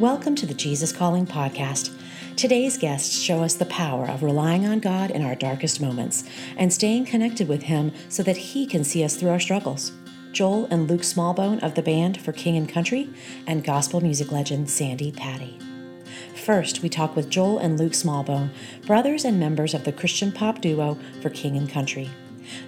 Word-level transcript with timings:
Welcome 0.00 0.34
to 0.36 0.46
the 0.46 0.54
Jesus 0.54 0.92
Calling 0.92 1.26
podcast. 1.26 1.94
Today's 2.34 2.78
guests 2.78 3.14
show 3.18 3.42
us 3.42 3.52
the 3.52 3.66
power 3.66 4.06
of 4.06 4.22
relying 4.22 4.66
on 4.66 4.80
God 4.80 5.10
in 5.10 5.22
our 5.22 5.34
darkest 5.34 5.78
moments 5.78 6.24
and 6.56 6.72
staying 6.72 7.04
connected 7.04 7.48
with 7.48 7.64
Him 7.64 7.92
so 8.08 8.22
that 8.22 8.38
He 8.38 8.64
can 8.64 8.82
see 8.82 9.04
us 9.04 9.14
through 9.14 9.28
our 9.28 9.38
struggles. 9.38 9.92
Joel 10.32 10.64
and 10.70 10.88
Luke 10.88 11.02
Smallbone 11.02 11.62
of 11.62 11.74
the 11.74 11.82
band 11.82 12.18
for 12.18 12.32
King 12.32 12.56
and 12.56 12.66
Country, 12.66 13.10
and 13.46 13.62
gospel 13.62 14.00
music 14.00 14.32
legend 14.32 14.70
Sandi 14.70 15.12
Patty. 15.12 15.58
First, 16.34 16.82
we 16.82 16.88
talk 16.88 17.14
with 17.14 17.28
Joel 17.28 17.58
and 17.58 17.78
Luke 17.78 17.92
Smallbone, 17.92 18.48
brothers 18.86 19.26
and 19.26 19.38
members 19.38 19.74
of 19.74 19.84
the 19.84 19.92
Christian 19.92 20.32
pop 20.32 20.62
duo 20.62 20.96
for 21.20 21.28
King 21.28 21.58
and 21.58 21.68
Country. 21.68 22.08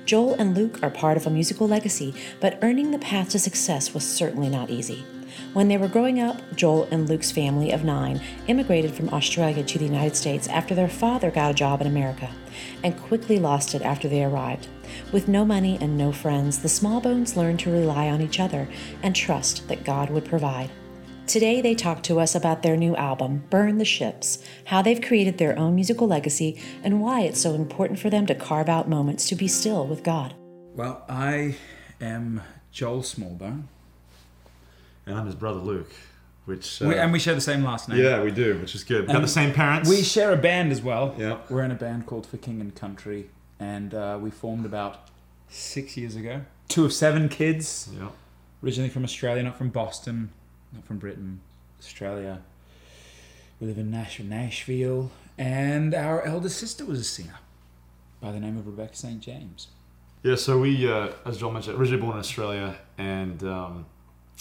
Joel 0.04 0.34
and 0.34 0.54
Luke 0.54 0.82
are 0.82 0.90
part 0.90 1.16
of 1.16 1.26
a 1.26 1.30
musical 1.30 1.66
legacy, 1.66 2.14
but 2.40 2.58
earning 2.60 2.90
the 2.90 2.98
path 2.98 3.30
to 3.30 3.38
success 3.38 3.94
was 3.94 4.06
certainly 4.06 4.50
not 4.50 4.68
easy. 4.68 5.06
When 5.52 5.68
they 5.68 5.76
were 5.76 5.88
growing 5.88 6.18
up, 6.18 6.40
Joel 6.56 6.88
and 6.90 7.06
Luke's 7.06 7.30
family 7.30 7.72
of 7.72 7.84
nine 7.84 8.22
immigrated 8.46 8.94
from 8.94 9.10
Australia 9.10 9.62
to 9.62 9.78
the 9.78 9.84
United 9.84 10.16
States 10.16 10.48
after 10.48 10.74
their 10.74 10.88
father 10.88 11.30
got 11.30 11.50
a 11.50 11.54
job 11.54 11.82
in 11.82 11.86
America, 11.86 12.30
and 12.82 12.98
quickly 12.98 13.38
lost 13.38 13.74
it 13.74 13.82
after 13.82 14.08
they 14.08 14.24
arrived. 14.24 14.68
With 15.12 15.28
no 15.28 15.44
money 15.44 15.76
and 15.78 15.98
no 15.98 16.10
friends, 16.10 16.60
the 16.60 16.68
Smallbones 16.68 17.36
learned 17.36 17.60
to 17.60 17.70
rely 17.70 18.08
on 18.08 18.22
each 18.22 18.40
other 18.40 18.66
and 19.02 19.14
trust 19.14 19.68
that 19.68 19.84
God 19.84 20.08
would 20.08 20.24
provide. 20.24 20.70
Today, 21.26 21.60
they 21.60 21.74
talk 21.74 22.02
to 22.04 22.18
us 22.18 22.34
about 22.34 22.62
their 22.62 22.76
new 22.76 22.96
album, 22.96 23.44
Burn 23.50 23.76
the 23.76 23.84
Ships, 23.84 24.42
how 24.64 24.80
they've 24.80 25.02
created 25.02 25.36
their 25.36 25.58
own 25.58 25.74
musical 25.74 26.08
legacy, 26.08 26.60
and 26.82 27.02
why 27.02 27.20
it's 27.20 27.40
so 27.40 27.52
important 27.52 27.98
for 27.98 28.08
them 28.08 28.24
to 28.26 28.34
carve 28.34 28.70
out 28.70 28.88
moments 28.88 29.28
to 29.28 29.36
be 29.36 29.48
still 29.48 29.86
with 29.86 30.02
God. 30.02 30.34
Well, 30.74 31.04
I 31.10 31.56
am 32.00 32.40
Joel 32.70 33.02
Smallbone. 33.02 33.64
And 35.06 35.16
I'm 35.18 35.26
his 35.26 35.34
brother 35.34 35.58
Luke, 35.60 35.90
which. 36.44 36.80
Uh, 36.80 36.88
we, 36.88 36.94
and 36.96 37.12
we 37.12 37.18
share 37.18 37.34
the 37.34 37.40
same 37.40 37.62
last 37.64 37.88
name. 37.88 37.98
Yeah, 38.02 38.22
we 38.22 38.30
do, 38.30 38.58
which 38.58 38.74
is 38.74 38.84
good. 38.84 39.08
We 39.08 39.14
And 39.14 39.24
the 39.24 39.28
same 39.28 39.52
parents. 39.52 39.88
We 39.88 40.02
share 40.02 40.32
a 40.32 40.36
band 40.36 40.70
as 40.72 40.80
well. 40.82 41.14
Yeah. 41.18 41.38
We're 41.50 41.62
in 41.64 41.70
a 41.70 41.76
band 41.76 42.06
called 42.06 42.26
For 42.26 42.36
King 42.36 42.60
and 42.60 42.74
Country, 42.74 43.28
and 43.58 43.94
uh, 43.94 44.18
we 44.20 44.30
formed 44.30 44.64
about 44.64 45.08
six 45.48 45.96
years 45.96 46.14
ago. 46.16 46.42
Two 46.68 46.84
of 46.84 46.92
seven 46.92 47.28
kids, 47.28 47.90
Yeah. 47.98 48.08
originally 48.62 48.88
from 48.90 49.04
Australia, 49.04 49.42
not 49.42 49.56
from 49.58 49.70
Boston, 49.70 50.30
not 50.72 50.84
from 50.84 50.98
Britain, 50.98 51.40
Australia. 51.80 52.40
We 53.60 53.66
live 53.66 53.78
in 53.78 53.90
Nash- 53.90 54.20
Nashville, 54.20 55.10
and 55.36 55.94
our 55.94 56.22
eldest 56.22 56.58
sister 56.58 56.84
was 56.84 57.00
a 57.00 57.04
singer 57.04 57.38
by 58.20 58.30
the 58.32 58.40
name 58.40 58.56
of 58.56 58.66
Rebecca 58.66 58.94
St. 58.96 59.20
James. 59.20 59.68
Yeah, 60.22 60.36
so 60.36 60.58
we, 60.60 60.88
uh, 60.90 61.08
as 61.26 61.38
John 61.38 61.52
mentioned, 61.52 61.76
originally 61.78 62.00
born 62.00 62.14
in 62.14 62.20
Australia, 62.20 62.76
and 62.96 63.42
um, 63.42 63.86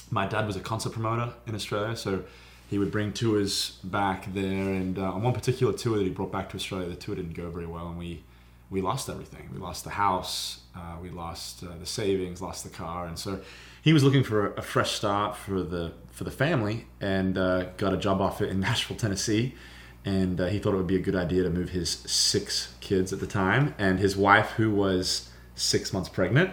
my 0.10 0.28
dad 0.28 0.46
was 0.46 0.56
a 0.56 0.60
concert 0.60 0.92
promoter 0.92 1.34
in 1.48 1.56
Australia, 1.56 1.96
so 1.96 2.24
he 2.70 2.78
would 2.78 2.92
bring 2.92 3.14
tours 3.14 3.80
back 3.84 4.34
there. 4.34 4.74
And 4.74 4.98
uh, 4.98 5.14
on 5.14 5.24
one 5.24 5.34
particular 5.34 5.74
tour 5.74 5.98
that 5.98 6.04
he 6.04 6.10
brought 6.10 6.32
back 6.32 6.50
to 6.50 6.56
Australia, 6.56 6.88
the 6.90 6.96
tour 6.96 7.16
didn't 7.16 7.34
go 7.34 7.50
very 7.50 7.66
well, 7.66 7.88
and 7.88 7.98
we 7.98 8.24
we 8.70 8.82
lost 8.82 9.10
everything. 9.10 9.50
We 9.54 9.60
lost 9.60 9.84
the 9.84 9.90
house, 9.90 10.62
uh, 10.76 10.96
we 11.02 11.10
lost 11.10 11.64
uh, 11.64 11.78
the 11.78 11.86
savings, 11.86 12.42
lost 12.42 12.64
the 12.64 12.70
car, 12.70 13.06
and 13.06 13.20
so 13.20 13.42
he 13.82 13.94
was 13.94 14.04
looking 14.04 14.24
for 14.24 14.54
a, 14.54 14.60
a 14.60 14.62
fresh 14.62 14.92
start 14.92 15.36
for 15.36 15.64
the 15.64 15.94
for 16.12 16.24
the 16.24 16.32
family, 16.32 16.88
and 17.00 17.38
uh, 17.38 17.64
got 17.78 17.94
a 17.94 17.98
job 17.98 18.22
offer 18.22 18.46
in 18.46 18.60
Nashville, 18.68 18.98
Tennessee. 18.98 19.56
And 20.04 20.42
uh, 20.42 20.48
he 20.48 20.58
thought 20.58 20.74
it 20.74 20.78
would 20.78 20.88
be 20.88 20.96
a 20.96 21.02
good 21.02 21.16
idea 21.16 21.44
to 21.44 21.52
move 21.52 21.70
his 21.70 21.92
six 21.92 22.74
kids 22.80 23.14
at 23.14 23.20
the 23.20 23.28
time, 23.28 23.76
and 23.78 24.00
his 24.00 24.18
wife, 24.18 24.52
who 24.52 24.72
was 24.72 25.30
six 25.54 25.94
months 25.94 26.10
pregnant, 26.10 26.52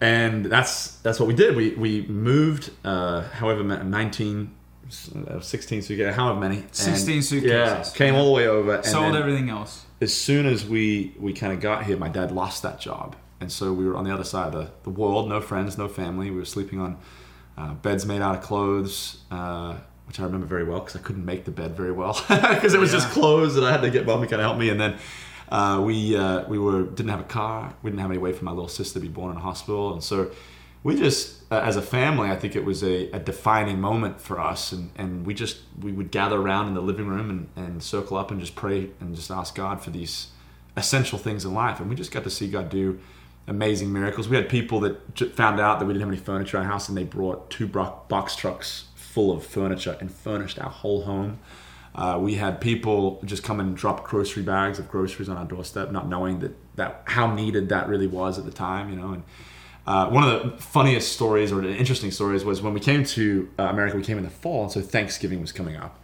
and 0.00 0.46
that's 0.46 0.96
that's 0.98 1.18
what 1.18 1.26
we 1.28 1.34
did. 1.34 1.56
We 1.56 1.70
we 1.70 2.02
moved, 2.06 2.70
uh, 2.84 3.22
however, 3.22 3.62
nineteen. 3.64 4.52
uh, 5.28 5.40
16 5.40 5.82
suitcases, 5.82 6.14
however 6.14 6.38
many. 6.38 6.58
and- 6.58 6.74
16 6.74 7.16
Yeah, 7.16 7.20
suitcases. 7.22 7.92
came 7.94 8.14
all 8.14 8.26
the 8.26 8.30
way 8.32 8.46
over. 8.46 8.76
And 8.76 8.84
Sold 8.84 9.16
everything 9.16 9.50
else. 9.50 9.84
As 10.00 10.14
soon 10.14 10.46
as 10.46 10.64
we 10.64 11.12
we 11.18 11.32
kind 11.32 11.52
of 11.52 11.60
got 11.60 11.84
here, 11.84 11.96
my 11.96 12.08
dad 12.08 12.30
lost 12.30 12.62
that 12.62 12.78
job, 12.80 13.16
and 13.40 13.50
so 13.50 13.72
we 13.72 13.84
were 13.86 13.96
on 13.96 14.04
the 14.04 14.12
other 14.14 14.24
side 14.24 14.46
of 14.48 14.52
the, 14.52 14.70
the 14.84 14.90
world. 14.90 15.28
No 15.28 15.40
friends, 15.40 15.76
no 15.76 15.88
family. 15.88 16.30
We 16.30 16.36
were 16.38 16.44
sleeping 16.44 16.78
on 16.80 16.98
uh, 17.58 17.74
beds 17.74 18.04
made 18.06 18.20
out 18.22 18.36
of 18.36 18.42
clothes, 18.42 19.18
uh, 19.30 19.76
which 20.06 20.20
I 20.20 20.24
remember 20.24 20.46
very 20.46 20.64
well 20.64 20.80
because 20.80 20.94
I 20.94 21.00
couldn't 21.00 21.24
make 21.24 21.46
the 21.46 21.50
bed 21.50 21.76
very 21.76 21.92
well 21.92 22.12
because 22.28 22.74
it 22.74 22.78
was 22.80 22.92
just 22.92 23.08
clothes, 23.10 23.56
and 23.56 23.66
I 23.66 23.72
had 23.72 23.80
to 23.82 23.90
get 23.90 24.04
mom 24.06 24.20
to 24.20 24.26
kind 24.28 24.40
of 24.42 24.46
help 24.46 24.58
me. 24.58 24.68
And 24.68 24.78
then 24.78 24.98
uh, 25.48 25.80
we 25.84 26.16
uh, 26.16 26.46
we 26.48 26.58
were 26.58 26.82
didn't 26.82 27.10
have 27.10 27.20
a 27.20 27.24
car. 27.24 27.74
We 27.82 27.90
didn't 27.90 28.00
have 28.00 28.10
any 28.10 28.18
way 28.18 28.32
for 28.32 28.44
my 28.44 28.52
little 28.52 28.68
sister 28.68 28.94
to 28.94 29.00
be 29.00 29.08
born 29.08 29.32
in 29.32 29.36
a 29.36 29.40
hospital, 29.40 29.92
and 29.92 30.02
so 30.02 30.30
we 30.82 30.96
just 30.96 31.42
uh, 31.50 31.60
as 31.60 31.76
a 31.76 31.82
family, 31.82 32.30
I 32.30 32.36
think 32.36 32.56
it 32.56 32.64
was 32.64 32.82
a, 32.82 33.10
a 33.10 33.18
defining 33.18 33.80
moment 33.80 34.20
for 34.20 34.40
us, 34.40 34.72
and, 34.72 34.90
and 34.96 35.26
we 35.26 35.34
just 35.34 35.58
we 35.80 35.92
would 35.92 36.10
gather 36.10 36.40
around 36.40 36.68
in 36.68 36.74
the 36.74 36.80
living 36.80 37.06
room 37.06 37.30
and, 37.30 37.66
and 37.66 37.82
circle 37.82 38.16
up 38.16 38.30
and 38.30 38.40
just 38.40 38.54
pray 38.54 38.90
and 39.00 39.14
just 39.14 39.30
ask 39.30 39.54
God 39.54 39.82
for 39.82 39.90
these 39.90 40.28
essential 40.76 41.18
things 41.18 41.44
in 41.44 41.54
life, 41.54 41.80
and 41.80 41.88
we 41.88 41.96
just 41.96 42.12
got 42.12 42.24
to 42.24 42.30
see 42.30 42.48
God 42.48 42.68
do 42.68 42.98
amazing 43.48 43.92
miracles. 43.92 44.28
We 44.28 44.36
had 44.36 44.48
people 44.48 44.80
that 44.80 45.34
found 45.34 45.60
out 45.60 45.78
that 45.78 45.86
we 45.86 45.92
didn't 45.92 46.02
have 46.02 46.12
any 46.12 46.22
furniture 46.22 46.56
in 46.58 46.64
our 46.64 46.70
house, 46.70 46.88
and 46.88 46.96
they 46.96 47.04
brought 47.04 47.50
two 47.50 47.66
box 47.66 48.36
trucks 48.36 48.86
full 48.94 49.32
of 49.32 49.46
furniture 49.46 49.96
and 50.00 50.10
furnished 50.10 50.58
our 50.58 50.70
whole 50.70 51.04
home. 51.04 51.38
Uh, 51.96 52.18
we 52.20 52.34
had 52.34 52.60
people 52.60 53.18
just 53.24 53.42
come 53.42 53.58
and 53.58 53.74
drop 53.74 54.04
grocery 54.04 54.42
bags 54.42 54.78
of 54.78 54.86
groceries 54.88 55.30
on 55.30 55.36
our 55.38 55.46
doorstep, 55.46 55.90
not 55.90 56.06
knowing 56.08 56.40
that, 56.40 56.52
that 56.76 57.02
how 57.06 57.32
needed 57.34 57.70
that 57.70 57.88
really 57.88 58.06
was 58.06 58.38
at 58.38 58.44
the 58.44 58.50
time, 58.52 58.90
you 58.90 58.96
know. 58.96 59.12
And 59.14 59.22
uh, 59.86 60.10
one 60.10 60.22
of 60.22 60.42
the 60.42 60.58
funniest 60.62 61.12
stories 61.12 61.50
or 61.52 61.62
the 61.62 61.74
interesting 61.74 62.10
stories 62.10 62.44
was 62.44 62.60
when 62.60 62.74
we 62.74 62.80
came 62.80 63.02
to 63.04 63.48
uh, 63.58 63.62
America. 63.64 63.96
We 63.96 64.02
came 64.02 64.18
in 64.18 64.24
the 64.24 64.30
fall, 64.30 64.64
and 64.64 64.72
so 64.72 64.82
Thanksgiving 64.82 65.40
was 65.40 65.52
coming 65.52 65.76
up. 65.76 65.98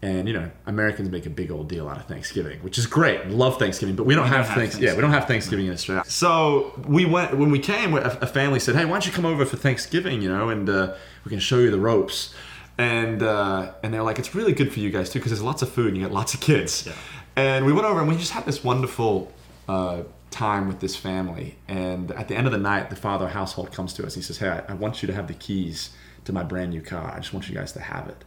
And 0.00 0.26
you 0.28 0.34
know, 0.34 0.50
Americans 0.66 1.10
make 1.10 1.26
a 1.26 1.30
big 1.30 1.50
old 1.50 1.68
deal 1.68 1.88
out 1.88 1.96
of 1.96 2.06
Thanksgiving, 2.06 2.58
which 2.60 2.76
is 2.76 2.86
great. 2.86 3.28
Love 3.28 3.58
Thanksgiving, 3.58 3.94
but 3.96 4.04
we 4.04 4.14
don't 4.14 4.24
We 4.24 4.30
have, 4.30 4.46
don't 4.46 4.54
have 4.54 4.58
Thanks- 4.70 4.78
Yeah, 4.78 4.94
we 4.94 5.00
don't 5.00 5.12
have 5.12 5.26
Thanksgiving 5.26 5.66
in 5.66 5.72
Australia. 5.72 6.04
So 6.08 6.72
we 6.86 7.04
went 7.04 7.36
when 7.36 7.50
we 7.50 7.58
came. 7.60 7.94
A, 7.94 8.00
a 8.20 8.26
family 8.26 8.58
said, 8.60 8.74
"Hey, 8.76 8.84
why 8.84 8.92
don't 8.92 9.06
you 9.06 9.12
come 9.12 9.26
over 9.26 9.44
for 9.44 9.56
Thanksgiving? 9.56 10.20
You 10.22 10.28
know, 10.28 10.48
and 10.48 10.68
uh, 10.68 10.94
we 11.24 11.30
can 11.30 11.38
show 11.40 11.58
you 11.58 11.70
the 11.72 11.80
ropes." 11.80 12.32
And 12.78 13.22
uh, 13.22 13.72
and 13.82 13.92
they're 13.92 14.02
like, 14.02 14.18
"It's 14.18 14.34
really 14.34 14.52
good 14.52 14.72
for 14.72 14.80
you 14.80 14.90
guys 14.90 15.10
too, 15.10 15.18
because 15.18 15.30
there's 15.30 15.42
lots 15.42 15.62
of 15.62 15.70
food 15.70 15.88
and 15.88 15.96
you 15.96 16.02
get 16.02 16.12
lots 16.12 16.34
of 16.34 16.40
kids." 16.40 16.88
And 17.36 17.64
we 17.64 17.72
went 17.72 17.86
over 17.86 18.00
and 18.00 18.08
we 18.08 18.16
just 18.16 18.32
had 18.32 18.44
this 18.44 18.62
wonderful 18.64 19.32
uh, 19.68 20.02
time 20.30 20.68
with 20.68 20.80
this 20.80 20.96
family. 20.96 21.58
And 21.68 22.10
at 22.12 22.28
the 22.28 22.36
end 22.36 22.46
of 22.46 22.52
the 22.52 22.58
night, 22.58 22.90
the 22.90 22.96
father 22.96 23.26
of 23.26 23.32
household 23.32 23.72
comes 23.72 23.92
to 23.94 24.06
us. 24.06 24.14
He 24.14 24.22
says, 24.22 24.38
"Hey, 24.38 24.48
I, 24.48 24.72
I 24.72 24.74
want 24.74 25.02
you 25.02 25.06
to 25.06 25.14
have 25.14 25.28
the 25.28 25.34
keys 25.34 25.90
to 26.24 26.32
my 26.32 26.42
brand 26.42 26.70
new 26.70 26.80
car. 26.80 27.12
I 27.14 27.18
just 27.18 27.32
want 27.32 27.48
you 27.48 27.54
guys 27.54 27.72
to 27.72 27.80
have 27.80 28.08
it." 28.08 28.24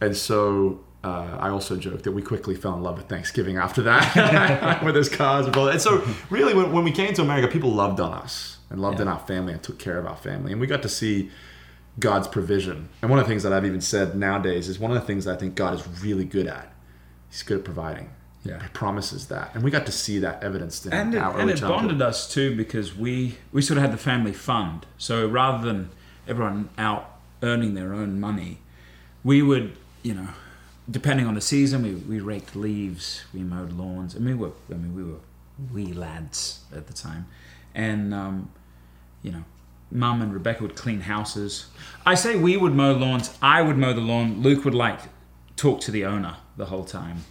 And 0.00 0.16
so 0.16 0.80
uh, 1.06 1.36
I 1.38 1.50
also 1.50 1.76
joked 1.76 2.02
that 2.04 2.12
we 2.12 2.22
quickly 2.22 2.54
fell 2.54 2.74
in 2.74 2.82
love 2.82 2.96
with 2.96 3.08
Thanksgiving 3.08 3.56
after 3.58 3.82
that, 3.82 4.82
with 4.84 4.96
his 4.96 5.08
cars 5.08 5.46
and 5.46 5.56
all 5.56 5.66
that. 5.66 5.74
And 5.74 5.80
so, 5.80 6.04
really, 6.30 6.52
when, 6.52 6.72
when 6.72 6.84
we 6.84 6.90
came 6.90 7.14
to 7.14 7.22
America, 7.22 7.46
people 7.48 7.70
loved 7.70 8.00
on 8.00 8.12
us 8.12 8.58
and 8.70 8.80
loved 8.80 9.00
in 9.00 9.06
our 9.06 9.20
family 9.20 9.52
and 9.52 9.62
took 9.62 9.78
care 9.78 9.98
of 9.98 10.06
our 10.06 10.16
family. 10.16 10.50
And 10.50 10.60
we 10.60 10.66
got 10.66 10.82
to 10.82 10.88
see 10.88 11.30
God's 11.98 12.28
provision. 12.28 12.88
And 13.00 13.10
one 13.10 13.18
of 13.18 13.24
the 13.24 13.28
things 13.28 13.42
that 13.42 13.52
I've 13.52 13.64
even 13.64 13.80
said 13.80 14.16
nowadays 14.16 14.68
is 14.68 14.78
one 14.78 14.90
of 14.90 15.00
the 15.00 15.06
things 15.06 15.24
that 15.24 15.34
I 15.34 15.36
think 15.36 15.54
God 15.54 15.74
is 15.74 15.86
really 16.02 16.24
good 16.24 16.46
at. 16.46 16.72
He's 17.30 17.42
good 17.42 17.58
at 17.58 17.64
providing. 17.64 18.10
Yeah. 18.44 18.62
He 18.62 18.68
promises 18.68 19.26
that. 19.28 19.50
And 19.54 19.64
we 19.64 19.70
got 19.70 19.86
to 19.86 19.92
see 19.92 20.18
that 20.20 20.42
evidenced 20.42 20.86
in 20.86 20.92
and 20.92 21.14
it, 21.14 21.18
our 21.18 21.38
and 21.38 21.50
it 21.50 21.56
childhood. 21.58 21.88
bonded 21.88 22.02
us 22.02 22.32
too 22.32 22.54
because 22.56 22.94
we 22.94 23.38
we 23.50 23.60
sort 23.60 23.78
of 23.78 23.82
had 23.82 23.92
the 23.92 23.98
family 23.98 24.32
fund. 24.32 24.86
So 24.98 25.26
rather 25.26 25.64
than 25.66 25.90
everyone 26.28 26.68
out 26.78 27.18
earning 27.42 27.74
their 27.74 27.92
own 27.92 28.20
money, 28.20 28.58
we 29.24 29.42
would 29.42 29.76
you 30.02 30.14
know, 30.14 30.28
depending 30.88 31.26
on 31.26 31.34
the 31.34 31.40
season, 31.40 31.82
we, 31.82 31.94
we 31.94 32.20
raked 32.20 32.54
leaves, 32.54 33.24
we 33.34 33.40
mowed 33.40 33.72
lawns. 33.72 34.14
I 34.14 34.20
mean, 34.20 34.38
we 34.38 34.46
were 34.46 34.52
I 34.70 34.74
mean 34.74 34.94
we 34.94 35.02
were 35.02 35.18
wee 35.72 35.92
lads 35.92 36.60
at 36.72 36.86
the 36.86 36.92
time, 36.92 37.26
and 37.74 38.14
um, 38.14 38.50
you 39.22 39.32
know. 39.32 39.44
Mum 39.90 40.20
and 40.22 40.32
Rebecca 40.34 40.62
would 40.62 40.74
clean 40.76 41.00
houses. 41.00 41.66
I 42.04 42.14
say 42.14 42.36
we 42.36 42.56
would 42.56 42.74
mow 42.74 42.92
lawns. 42.92 43.36
I 43.40 43.62
would 43.62 43.76
mow 43.76 43.92
the 43.92 44.00
lawn. 44.00 44.42
Luke 44.42 44.64
would 44.64 44.74
like 44.74 45.00
talk 45.56 45.80
to 45.82 45.90
the 45.90 46.04
owner 46.04 46.36
the 46.56 46.66
whole 46.66 46.84
time. 46.84 47.24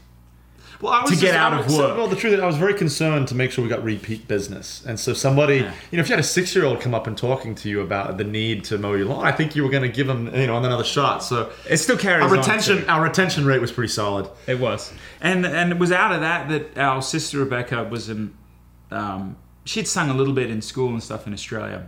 Well, 0.81 0.91
I 0.91 1.01
was 1.01 1.11
to 1.11 1.15
get 1.15 1.27
just- 1.27 1.35
out 1.37 1.53
I 1.53 1.59
of 1.61 1.73
work. 1.73 1.95
Well, 1.97 2.07
the 2.09 2.17
truth 2.17 2.33
is, 2.33 2.39
I 2.41 2.45
was 2.45 2.57
very 2.57 2.73
concerned 2.73 3.29
to 3.29 3.35
make 3.35 3.51
sure 3.51 3.63
we 3.63 3.69
got 3.69 3.81
repeat 3.83 4.27
business. 4.27 4.83
And 4.85 4.99
so, 4.99 5.13
somebody, 5.13 5.57
Yeah. 5.57 5.71
you 5.89 5.97
know, 5.97 6.01
if 6.01 6.09
you 6.09 6.13
had 6.15 6.19
a 6.19 6.27
six-year-old 6.27 6.81
come 6.81 6.93
up 6.93 7.07
and 7.07 7.17
talking 7.17 7.55
to 7.55 7.69
you 7.69 7.79
about 7.79 8.17
the 8.17 8.25
need 8.25 8.65
to 8.65 8.77
mow 8.77 8.93
your 8.93 9.05
lawn, 9.05 9.25
I 9.25 9.31
think 9.31 9.55
you 9.55 9.63
were 9.63 9.69
going 9.69 9.83
to 9.83 9.89
give 9.89 10.07
them, 10.07 10.29
you 10.35 10.47
know, 10.47 10.57
another 10.57 10.83
shot. 10.83 11.23
So, 11.23 11.49
It 11.69 11.77
still 11.77 11.97
carries 11.97 12.25
our 12.25 12.29
retention, 12.29 12.89
our 12.89 13.01
retention 13.01 13.45
rate 13.45 13.61
was 13.61 13.71
pretty 13.71 13.91
solid. 13.93 14.27
It 14.47 14.59
was, 14.59 14.91
and 15.21 15.45
and 15.45 15.71
it 15.71 15.79
was 15.79 15.93
out 15.93 16.11
of 16.11 16.19
that 16.21 16.49
that 16.49 16.77
our 16.77 17.01
sister 17.01 17.37
Rebecca 17.39 17.85
was 17.85 18.09
in. 18.09 18.33
Um, 18.91 19.37
she'd 19.63 19.87
sung 19.87 20.09
a 20.09 20.13
little 20.13 20.33
bit 20.33 20.49
in 20.51 20.61
school 20.61 20.89
and 20.89 21.01
stuff 21.01 21.25
in 21.25 21.31
Australia, 21.33 21.87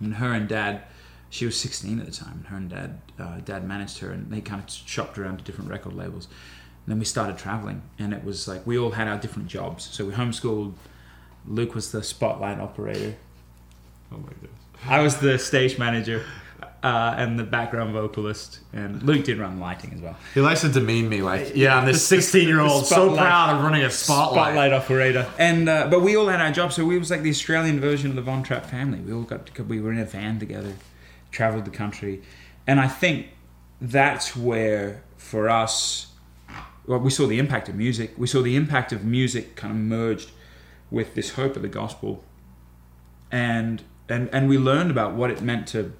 and 0.00 0.14
her 0.14 0.32
and 0.32 0.48
dad, 0.48 0.82
she 1.30 1.44
was 1.46 1.58
16 1.58 2.00
at 2.00 2.06
the 2.06 2.12
time, 2.12 2.32
and 2.38 2.46
her 2.46 2.56
and 2.56 2.70
dad, 2.70 3.00
uh, 3.18 3.38
dad 3.44 3.66
managed 3.66 3.98
her, 3.98 4.10
and 4.10 4.30
they 4.30 4.40
kind 4.40 4.62
of 4.62 4.70
shopped 4.70 5.18
around 5.18 5.38
to 5.38 5.44
different 5.44 5.70
record 5.70 5.94
labels. 5.94 6.26
And 6.26 6.92
then 6.92 6.98
we 6.98 7.04
started 7.04 7.36
traveling, 7.38 7.82
and 7.98 8.12
it 8.12 8.24
was 8.24 8.46
like 8.46 8.66
we 8.66 8.78
all 8.78 8.92
had 8.92 9.08
our 9.08 9.18
different 9.18 9.48
jobs. 9.48 9.84
So 9.84 10.04
we 10.04 10.12
homeschooled. 10.12 10.74
Luke 11.46 11.74
was 11.74 11.92
the 11.92 12.02
spotlight 12.02 12.60
operator. 12.60 13.16
Oh 14.12 14.18
my 14.18 14.28
goodness. 14.28 14.50
I 14.86 15.00
was 15.00 15.16
the 15.16 15.38
stage 15.38 15.78
manager. 15.78 16.24
Uh, 16.82 17.14
and 17.16 17.38
the 17.38 17.44
background 17.44 17.92
vocalist, 17.92 18.60
and 18.72 19.02
Luke 19.02 19.24
did 19.24 19.38
run 19.38 19.58
lighting 19.58 19.94
as 19.94 20.00
well. 20.00 20.16
He 20.34 20.40
likes 20.40 20.60
to 20.60 20.68
demean 20.68 21.08
me 21.08 21.22
like, 21.22 21.52
yeah, 21.54 21.76
I'm 21.76 21.86
this 21.86 22.06
16 22.06 22.46
year 22.46 22.60
old 22.60 22.86
so 22.86 23.14
proud 23.14 23.56
of 23.56 23.62
running 23.62 23.82
a 23.82 23.90
spotlight. 23.90 24.52
Spotlight 24.52 24.72
operator, 24.72 25.30
and 25.38 25.68
uh, 25.68 25.88
but 25.90 26.00
we 26.02 26.16
all 26.16 26.28
had 26.28 26.40
our 26.40 26.52
jobs, 26.52 26.76
so 26.76 26.84
we 26.84 26.98
was 26.98 27.10
like 27.10 27.22
the 27.22 27.30
Australian 27.30 27.80
version 27.80 28.10
of 28.10 28.16
the 28.16 28.22
Von 28.22 28.42
Trapp 28.42 28.66
family. 28.66 29.00
We 29.00 29.12
all 29.12 29.22
got 29.22 29.46
to, 29.46 29.64
we 29.64 29.80
were 29.80 29.92
in 29.92 29.98
a 29.98 30.04
van 30.04 30.38
together, 30.38 30.74
traveled 31.30 31.64
the 31.64 31.70
country, 31.70 32.22
and 32.66 32.78
I 32.78 32.88
think 32.88 33.28
that's 33.80 34.36
where 34.36 35.02
for 35.16 35.48
us, 35.48 36.12
well, 36.86 37.00
we 37.00 37.10
saw 37.10 37.26
the 37.26 37.38
impact 37.38 37.68
of 37.68 37.74
music. 37.74 38.14
We 38.16 38.26
saw 38.26 38.42
the 38.42 38.54
impact 38.54 38.92
of 38.92 39.04
music 39.04 39.56
kind 39.56 39.72
of 39.72 39.78
merged 39.78 40.30
with 40.90 41.14
this 41.14 41.30
hope 41.30 41.56
of 41.56 41.62
the 41.62 41.68
gospel, 41.68 42.22
and 43.32 43.82
and 44.08 44.28
and 44.32 44.48
we 44.48 44.58
learned 44.58 44.90
about 44.90 45.14
what 45.14 45.30
it 45.30 45.40
meant 45.40 45.66
to 45.68 45.92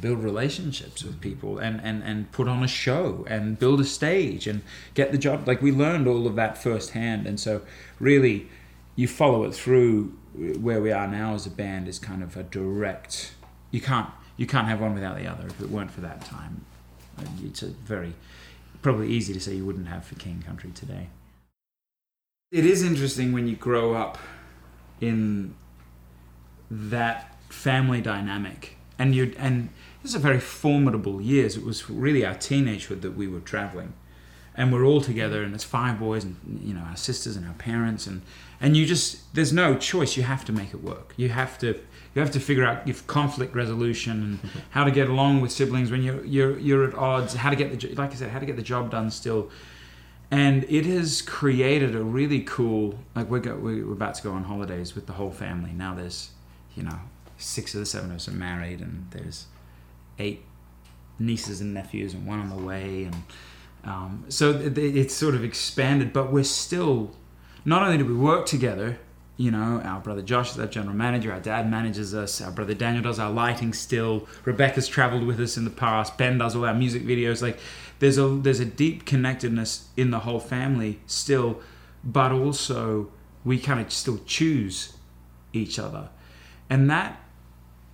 build 0.00 0.22
relationships 0.22 1.04
with 1.04 1.20
people 1.20 1.58
and, 1.58 1.80
and, 1.82 2.02
and 2.02 2.30
put 2.32 2.48
on 2.48 2.62
a 2.62 2.68
show 2.68 3.24
and 3.28 3.58
build 3.58 3.80
a 3.80 3.84
stage 3.84 4.46
and 4.46 4.62
get 4.94 5.12
the 5.12 5.18
job. 5.18 5.46
Like 5.46 5.62
we 5.62 5.72
learned 5.72 6.06
all 6.06 6.26
of 6.26 6.34
that 6.36 6.58
firsthand. 6.58 7.26
And 7.26 7.38
so 7.38 7.62
really 8.00 8.48
you 8.96 9.08
follow 9.08 9.44
it 9.44 9.54
through 9.54 10.16
where 10.34 10.80
we 10.80 10.90
are 10.92 11.06
now 11.06 11.34
as 11.34 11.46
a 11.46 11.50
band 11.50 11.88
is 11.88 11.98
kind 11.98 12.22
of 12.22 12.36
a 12.36 12.42
direct, 12.42 13.34
you 13.70 13.80
can't, 13.80 14.08
you 14.36 14.46
can't 14.46 14.66
have 14.66 14.80
one 14.80 14.94
without 14.94 15.16
the 15.16 15.26
other 15.26 15.46
if 15.46 15.60
it 15.60 15.70
weren't 15.70 15.90
for 15.90 16.00
that 16.00 16.24
time. 16.24 16.64
It's 17.44 17.62
a 17.62 17.68
very, 17.68 18.14
probably 18.80 19.08
easy 19.08 19.34
to 19.34 19.40
say 19.40 19.54
you 19.54 19.66
wouldn't 19.66 19.88
have 19.88 20.04
for 20.04 20.14
King 20.14 20.42
Country 20.46 20.70
today. 20.74 21.08
It 22.50 22.66
is 22.66 22.82
interesting 22.82 23.32
when 23.32 23.46
you 23.46 23.56
grow 23.56 23.94
up 23.94 24.18
in 25.00 25.54
that 26.70 27.36
family 27.50 28.00
dynamic 28.00 28.76
and 28.98 29.14
you 29.14 29.34
and 29.36 29.68
this 30.02 30.10
is 30.10 30.14
a 30.16 30.18
very 30.18 30.40
formidable 30.40 31.20
years. 31.20 31.56
It 31.56 31.64
was 31.64 31.88
really 31.88 32.26
our 32.26 32.34
teenagehood 32.34 33.02
that 33.02 33.12
we 33.16 33.28
were 33.28 33.40
traveling, 33.40 33.92
and 34.54 34.72
we're 34.72 34.84
all 34.84 35.00
together, 35.00 35.42
and 35.42 35.54
it's 35.54 35.64
five 35.64 36.00
boys, 36.00 36.24
and 36.24 36.60
you 36.62 36.74
know 36.74 36.80
our 36.80 36.96
sisters 36.96 37.36
and 37.36 37.46
our 37.46 37.54
parents, 37.54 38.06
and 38.06 38.22
and 38.60 38.76
you 38.76 38.84
just 38.84 39.32
there's 39.34 39.52
no 39.52 39.76
choice. 39.76 40.16
You 40.16 40.24
have 40.24 40.44
to 40.46 40.52
make 40.52 40.74
it 40.74 40.82
work. 40.82 41.14
You 41.16 41.28
have 41.28 41.56
to 41.58 41.78
you 42.14 42.20
have 42.20 42.32
to 42.32 42.40
figure 42.40 42.64
out 42.64 42.86
if 42.88 43.06
conflict 43.06 43.54
resolution 43.54 44.12
and 44.42 44.50
how 44.70 44.84
to 44.84 44.90
get 44.90 45.08
along 45.08 45.40
with 45.40 45.52
siblings 45.52 45.90
when 45.90 46.02
you're 46.02 46.24
you're 46.24 46.58
you're 46.58 46.84
at 46.84 46.94
odds. 46.94 47.34
How 47.34 47.50
to 47.50 47.56
get 47.56 47.78
the 47.78 47.94
like 47.94 48.10
I 48.10 48.14
said, 48.14 48.30
how 48.30 48.40
to 48.40 48.46
get 48.46 48.56
the 48.56 48.62
job 48.62 48.90
done 48.90 49.10
still. 49.10 49.50
And 50.30 50.64
it 50.64 50.86
has 50.86 51.20
created 51.20 51.94
a 51.94 52.02
really 52.02 52.40
cool 52.40 52.98
like 53.14 53.28
we're 53.28 53.40
go, 53.40 53.54
we're 53.56 53.92
about 53.92 54.14
to 54.14 54.22
go 54.22 54.32
on 54.32 54.44
holidays 54.44 54.94
with 54.94 55.06
the 55.06 55.12
whole 55.12 55.30
family. 55.30 55.72
Now 55.72 55.94
there's 55.94 56.30
you 56.74 56.82
know 56.82 56.98
six 57.38 57.74
of 57.74 57.80
the 57.80 57.86
seven 57.86 58.10
of 58.10 58.16
us 58.16 58.28
are 58.28 58.32
married, 58.32 58.80
and 58.80 59.06
there's 59.10 59.46
eight 60.22 60.40
nieces 61.18 61.60
and 61.60 61.74
nephews, 61.74 62.14
and 62.14 62.26
one 62.26 62.40
on 62.40 62.48
the 62.48 62.62
way, 62.70 63.04
and 63.04 63.16
um, 63.84 64.24
so 64.28 64.50
it, 64.50 64.78
it's 64.78 65.14
sort 65.14 65.34
of 65.34 65.42
expanded. 65.44 66.12
But 66.12 66.32
we're 66.32 66.44
still 66.44 66.96
not 67.64 67.82
only 67.82 67.98
do 67.98 68.06
we 68.06 68.14
work 68.14 68.46
together. 68.46 68.98
You 69.38 69.50
know, 69.50 69.80
our 69.82 70.00
brother 70.00 70.22
Josh 70.22 70.52
is 70.52 70.58
our 70.58 70.66
general 70.66 70.94
manager. 70.94 71.32
Our 71.32 71.40
dad 71.40 71.68
manages 71.68 72.14
us. 72.14 72.40
Our 72.40 72.52
brother 72.52 72.74
Daniel 72.74 73.02
does 73.02 73.18
our 73.18 73.30
lighting 73.30 73.72
still. 73.72 74.28
Rebecca's 74.44 74.86
traveled 74.86 75.24
with 75.24 75.40
us 75.40 75.56
in 75.56 75.64
the 75.64 75.70
past. 75.70 76.18
Ben 76.18 76.38
does 76.38 76.54
all 76.54 76.66
our 76.66 76.74
music 76.74 77.02
videos. 77.02 77.42
Like, 77.42 77.58
there's 77.98 78.18
a 78.18 78.28
there's 78.28 78.60
a 78.60 78.64
deep 78.84 79.04
connectedness 79.06 79.88
in 79.96 80.10
the 80.10 80.20
whole 80.20 80.38
family 80.38 81.00
still, 81.06 81.60
but 82.04 82.30
also 82.30 83.10
we 83.44 83.58
kind 83.58 83.80
of 83.80 83.90
still 83.90 84.20
choose 84.26 84.96
each 85.52 85.78
other, 85.78 86.10
and 86.68 86.90
that 86.90 87.20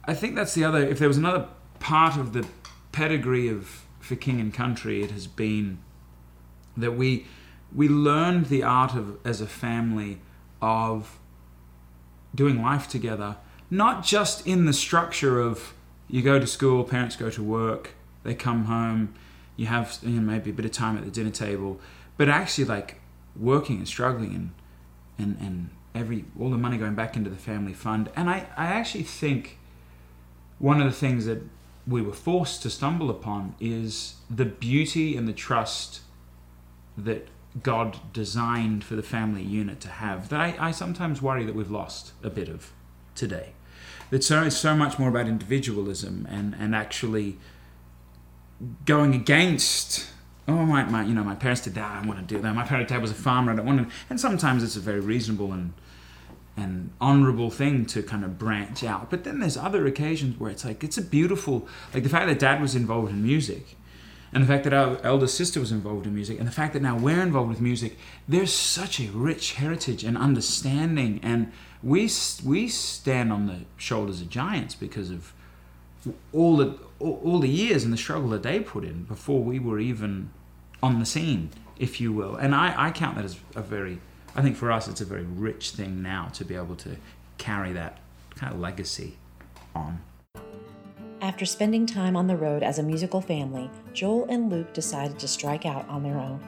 I 0.05 0.15
think 0.15 0.35
that's 0.35 0.55
the 0.55 0.65
other. 0.65 0.81
If 0.93 0.99
there 0.99 1.09
was 1.09 1.19
another 1.19 1.49
part 1.81 2.17
of 2.17 2.33
the 2.33 2.47
pedigree 2.93 3.49
of 3.49 3.85
for 4.01 4.17
King 4.17 4.41
and 4.41 4.53
Country, 4.53 5.03
it 5.03 5.11
has 5.11 5.27
been 5.27 5.79
that 6.77 6.93
we 6.93 7.27
we 7.75 7.89
learned 7.89 8.47
the 8.47 8.63
art 8.63 8.95
of 8.95 9.19
as 9.27 9.41
a 9.41 9.47
family 9.47 10.21
of 10.63 11.19
doing 12.35 12.63
life 12.63 12.89
together, 12.89 13.37
not 13.71 14.05
just 14.05 14.47
in 14.47 14.65
the 14.65 14.73
structure 14.73 15.41
of 15.41 15.75
you 16.09 16.23
go 16.23 16.39
to 16.39 16.47
school, 16.47 16.85
parents 16.85 17.17
go 17.17 17.31
to 17.31 17.43
work, 17.43 17.91
they 18.23 18.35
come 18.35 18.65
home, 18.65 19.15
you 19.57 19.67
have 19.67 19.99
you 20.03 20.11
know, 20.11 20.23
maybe 20.23 20.51
a 20.51 20.53
bit 20.53 20.65
of 20.65 20.73
time 20.73 20.97
at 20.97 21.05
the 21.05 21.11
dinner 21.11 21.31
table, 21.31 21.81
but 22.17 22.29
actually 22.29 22.65
like 22.65 23.01
working 23.37 23.77
and 23.77 23.89
struggling 23.89 24.35
and 24.35 24.51
and 25.19 25.37
and 25.41 25.71
every 25.95 26.25
all 26.39 26.51
the 26.51 26.57
money 26.57 26.79
going 26.79 26.95
back 26.95 27.17
into 27.17 27.29
the 27.29 27.37
family 27.37 27.73
fund. 27.73 28.11
And 28.17 28.31
I, 28.31 28.47
I 28.57 28.67
actually 28.67 29.05
think 29.05 29.59
one 30.59 30.81
of 30.81 30.87
the 30.87 30.93
things 30.93 31.27
that 31.27 31.43
we 31.89 32.03
were 32.03 32.13
forced 32.13 32.63
to 32.63 32.71
stumble 32.71 33.09
upon 33.09 33.55
is 33.61 34.17
the 34.29 34.45
beauty 34.45 35.17
and 35.17 35.27
the 35.27 35.33
trust 35.33 36.01
that 36.97 37.29
God 37.63 37.99
designed 38.13 38.85
for 38.85 38.95
the 38.95 39.03
family 39.03 39.43
unit 39.43 39.81
to 39.81 39.89
have 39.89 40.29
that 40.29 40.41
I, 40.41 40.57
I 40.61 40.71
sometimes 40.71 41.23
worry 41.23 41.45
that 41.45 41.55
we've 41.55 41.71
lost 41.71 42.13
a 42.23 42.29
bit 42.29 42.49
of 42.49 42.73
today. 43.15 43.53
That 44.11 44.23
so 44.23 44.43
it's 44.43 44.57
so 44.57 44.75
much 44.75 44.99
more 44.99 45.09
about 45.09 45.27
individualism 45.27 46.27
and, 46.31 46.55
and 46.59 46.75
actually 46.75 47.39
going 48.85 49.15
against 49.15 50.11
oh 50.47 50.67
my, 50.67 50.85
my 50.85 51.05
you 51.05 51.15
know 51.15 51.23
my 51.23 51.37
parents 51.37 51.63
did 51.63 51.75
that 51.75 52.03
I 52.03 52.07
want 52.07 52.19
to 52.19 52.35
do 52.35 52.41
that 52.43 52.55
my 52.55 52.65
parents 52.65 52.91
dad 52.91 53.01
was 53.01 53.13
a 53.13 53.15
farmer 53.15 53.53
I 53.53 53.57
don't 53.57 53.67
want 53.67 53.89
to 53.89 53.95
and 54.11 54.21
sometimes 54.21 54.65
it's 54.65 54.75
a 54.75 54.81
very 54.81 54.99
reasonable 54.99 55.53
and 55.53 55.75
and 56.59 56.91
honorable 57.01 57.51
thing 57.51 57.87
to 57.87 58.03
kind 58.03 58.25
of 58.25 58.39
branch 58.39 58.83
out. 58.83 59.11
But 59.11 59.25
then 59.25 59.41
there's 59.41 59.57
other 59.57 59.87
occasions 59.87 60.39
where 60.39 60.51
it's 60.51 60.65
like 60.65 60.83
it's 60.83 60.99
a 60.99 61.03
beautiful 61.03 61.67
like 61.95 62.03
the 62.03 62.09
fact 62.09 62.27
that 62.27 62.39
dad 62.39 62.61
was 62.61 62.75
involved 62.75 63.11
in 63.11 63.23
music 63.23 63.77
and 64.33 64.43
the 64.43 64.47
fact 64.47 64.65
that 64.65 64.73
our 64.73 64.99
elder 65.03 65.27
sister 65.27 65.61
was 65.61 65.73
involved 65.73 66.07
in 66.07 66.15
music 66.15 66.39
and 66.39 66.47
the 66.47 66.53
fact 66.53 66.73
that 66.75 66.83
now 66.83 66.97
we're 66.97 67.23
involved 67.23 67.49
with 67.49 67.61
music 67.61 67.97
there's 68.29 68.53
such 68.53 69.01
a 69.01 69.09
rich 69.11 69.55
heritage 69.55 70.05
and 70.05 70.19
understanding 70.19 71.21
and 71.23 71.51
we 71.83 72.11
we 72.45 72.69
stand 72.69 73.33
on 73.33 73.47
the 73.47 73.61
shoulders 73.77 74.21
of 74.21 74.29
giants 74.29 74.75
because 74.75 75.11
of 75.11 75.33
all 76.33 76.57
the 76.57 76.79
all 77.01 77.39
the 77.39 77.49
years 77.49 77.85
and 77.85 77.93
the 77.93 77.97
struggle 77.97 78.29
that 78.29 78.43
they 78.43 78.61
put 78.61 78.85
in 78.85 79.05
before 79.05 79.43
we 79.43 79.59
were 79.59 79.79
even 79.79 80.31
on 80.83 80.99
the 80.99 81.07
scene 81.07 81.51
if 81.79 82.01
you 82.01 82.13
will 82.13 82.35
and 82.37 82.55
i 82.55 82.75
i 82.77 82.91
count 82.91 83.17
that 83.17 83.25
as 83.25 83.39
a 83.55 83.63
very 83.63 83.99
I 84.39 84.41
think 84.41 84.57
for 84.57 84.71
us, 84.71 84.87
it's 84.87 85.01
a 85.01 85.05
very 85.05 85.25
rich 85.25 85.71
thing 85.73 86.01
now 86.01 86.29
to 86.35 86.45
be 86.45 86.55
able 86.55 86.77
to 86.77 86.97
carry 87.39 87.73
that 87.73 87.99
kind 88.37 88.55
of 88.55 88.61
legacy 88.61 89.17
on. 89.75 90.01
After 91.21 91.45
spending 91.45 91.87
time 91.87 92.17
on 92.17 92.29
the 92.29 92.37
road 92.37 92.63
as 92.63 92.79
a 92.79 92.85
musical 92.85 93.21
family, 93.21 93.69
Joel 93.95 94.27
and 94.31 94.49
Luke 94.49 94.73
decided 94.73 95.19
to 95.19 95.27
strike 95.27 95.67
out 95.67 95.89
on 95.89 96.05
their 96.05 96.17
own. 96.17 96.39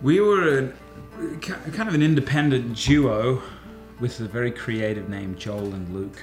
We 0.00 0.20
were 0.20 0.72
a, 1.18 1.36
kind 1.36 1.90
of 1.90 1.94
an 1.94 2.02
independent 2.02 2.74
duo 2.78 3.42
with 4.00 4.18
a 4.20 4.24
very 4.24 4.50
creative 4.50 5.10
name, 5.10 5.36
Joel 5.36 5.74
and 5.74 5.94
Luke 5.94 6.22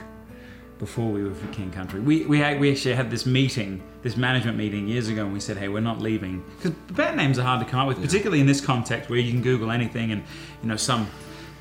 before 0.77 1.09
we 1.09 1.23
were 1.23 1.33
for 1.33 1.47
King 1.53 1.71
Country. 1.71 1.99
We, 2.01 2.25
we, 2.25 2.39
we 2.55 2.71
actually 2.71 2.95
had 2.95 3.09
this 3.09 3.25
meeting, 3.25 3.81
this 4.01 4.17
management 4.17 4.57
meeting 4.57 4.87
years 4.87 5.07
ago, 5.07 5.23
and 5.23 5.33
we 5.33 5.39
said, 5.39 5.57
hey, 5.57 5.69
we're 5.69 5.79
not 5.79 5.99
leaving. 5.99 6.43
Because 6.57 6.71
band 6.93 7.17
names 7.17 7.39
are 7.39 7.43
hard 7.43 7.65
to 7.65 7.69
come 7.69 7.79
up 7.79 7.87
with, 7.87 7.99
yeah. 7.99 8.05
particularly 8.05 8.41
in 8.41 8.45
this 8.45 8.59
context 8.59 9.09
where 9.09 9.19
you 9.19 9.31
can 9.31 9.41
Google 9.41 9.71
anything 9.71 10.11
and, 10.11 10.23
you 10.61 10.67
know, 10.67 10.75
some 10.75 11.07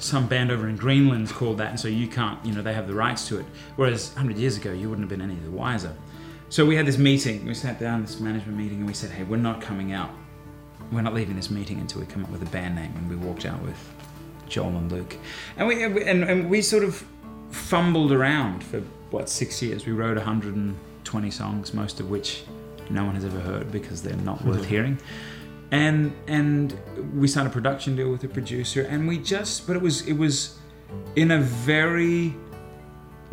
some 0.00 0.26
band 0.26 0.50
over 0.50 0.68
in 0.68 0.76
Greenland's 0.76 1.33
called 1.33 1.59
that, 1.59 1.71
and 1.71 1.80
so 1.80 1.88
you 1.88 2.06
can't, 2.06 2.44
you 2.44 2.52
know, 2.52 2.61
they 2.61 2.75
have 2.75 2.87
the 2.87 2.94
rights 2.94 3.26
to 3.28 3.38
it. 3.38 3.47
Whereas 3.76 4.12
100 4.14 4.37
years 4.37 4.56
ago, 4.56 4.73
you 4.73 4.90
wouldn't 4.90 5.09
have 5.09 5.18
been 5.18 5.26
any 5.26 5.38
the 5.40 5.50
wiser. 5.50 5.94
So 6.50 6.66
we 6.66 6.76
had 6.76 6.85
this 6.85 6.99
meeting, 6.99 7.47
we 7.47 7.54
sat 7.54 7.80
down, 7.80 8.02
this 8.02 8.21
management 8.21 8.59
meeting, 8.59 8.78
and 8.78 8.87
we 8.87 8.92
said, 8.92 9.11
hey, 9.11 9.23
we're 9.23 9.37
not 9.37 9.61
coming 9.61 9.92
out. 9.92 10.11
We're 10.92 11.00
not 11.00 11.14
leaving 11.14 11.37
this 11.37 11.50
meeting 11.50 11.80
until 11.80 12.00
we 12.00 12.06
come 12.06 12.25
up 12.25 12.30
with 12.30 12.42
a 12.42 12.50
band 12.50 12.75
name. 12.75 12.92
And 12.97 13.09
we 13.09 13.16
walked 13.16 13.47
out 13.47 13.61
with 13.62 13.78
Joel 14.47 14.76
and 14.76 14.92
Luke. 14.92 15.16
And 15.56 15.66
we, 15.66 15.83
and, 15.83 16.25
and 16.25 16.50
we 16.50 16.61
sort 16.61 16.85
of 16.85 17.04
fumbled 17.50 18.12
around 18.12 18.62
for 18.62 18.83
what 19.14 19.28
six 19.28 19.62
years. 19.62 19.87
We 19.87 19.92
wrote 19.92 20.16
120 20.16 21.30
songs, 21.30 21.73
most 21.73 22.00
of 22.00 22.11
which 22.11 22.42
no 22.90 23.04
one 23.04 23.14
has 23.14 23.25
ever 23.25 23.40
heard 23.40 23.73
because 23.73 24.02
they're 24.02 24.16
not 24.16 24.44
worth 24.44 24.64
hearing. 24.75 24.99
And 25.71 26.12
and 26.26 26.78
we 27.14 27.28
signed 27.28 27.49
a 27.49 27.50
production 27.50 27.97
deal 27.97 28.11
with 28.11 28.25
a 28.25 28.28
producer, 28.28 28.83
and 28.83 29.09
we 29.09 29.18
just 29.18 29.66
but 29.66 29.76
it 29.76 29.83
was 29.83 30.06
it 30.06 30.14
was 30.14 30.59
in 31.16 31.30
a 31.30 31.38
very 31.40 32.35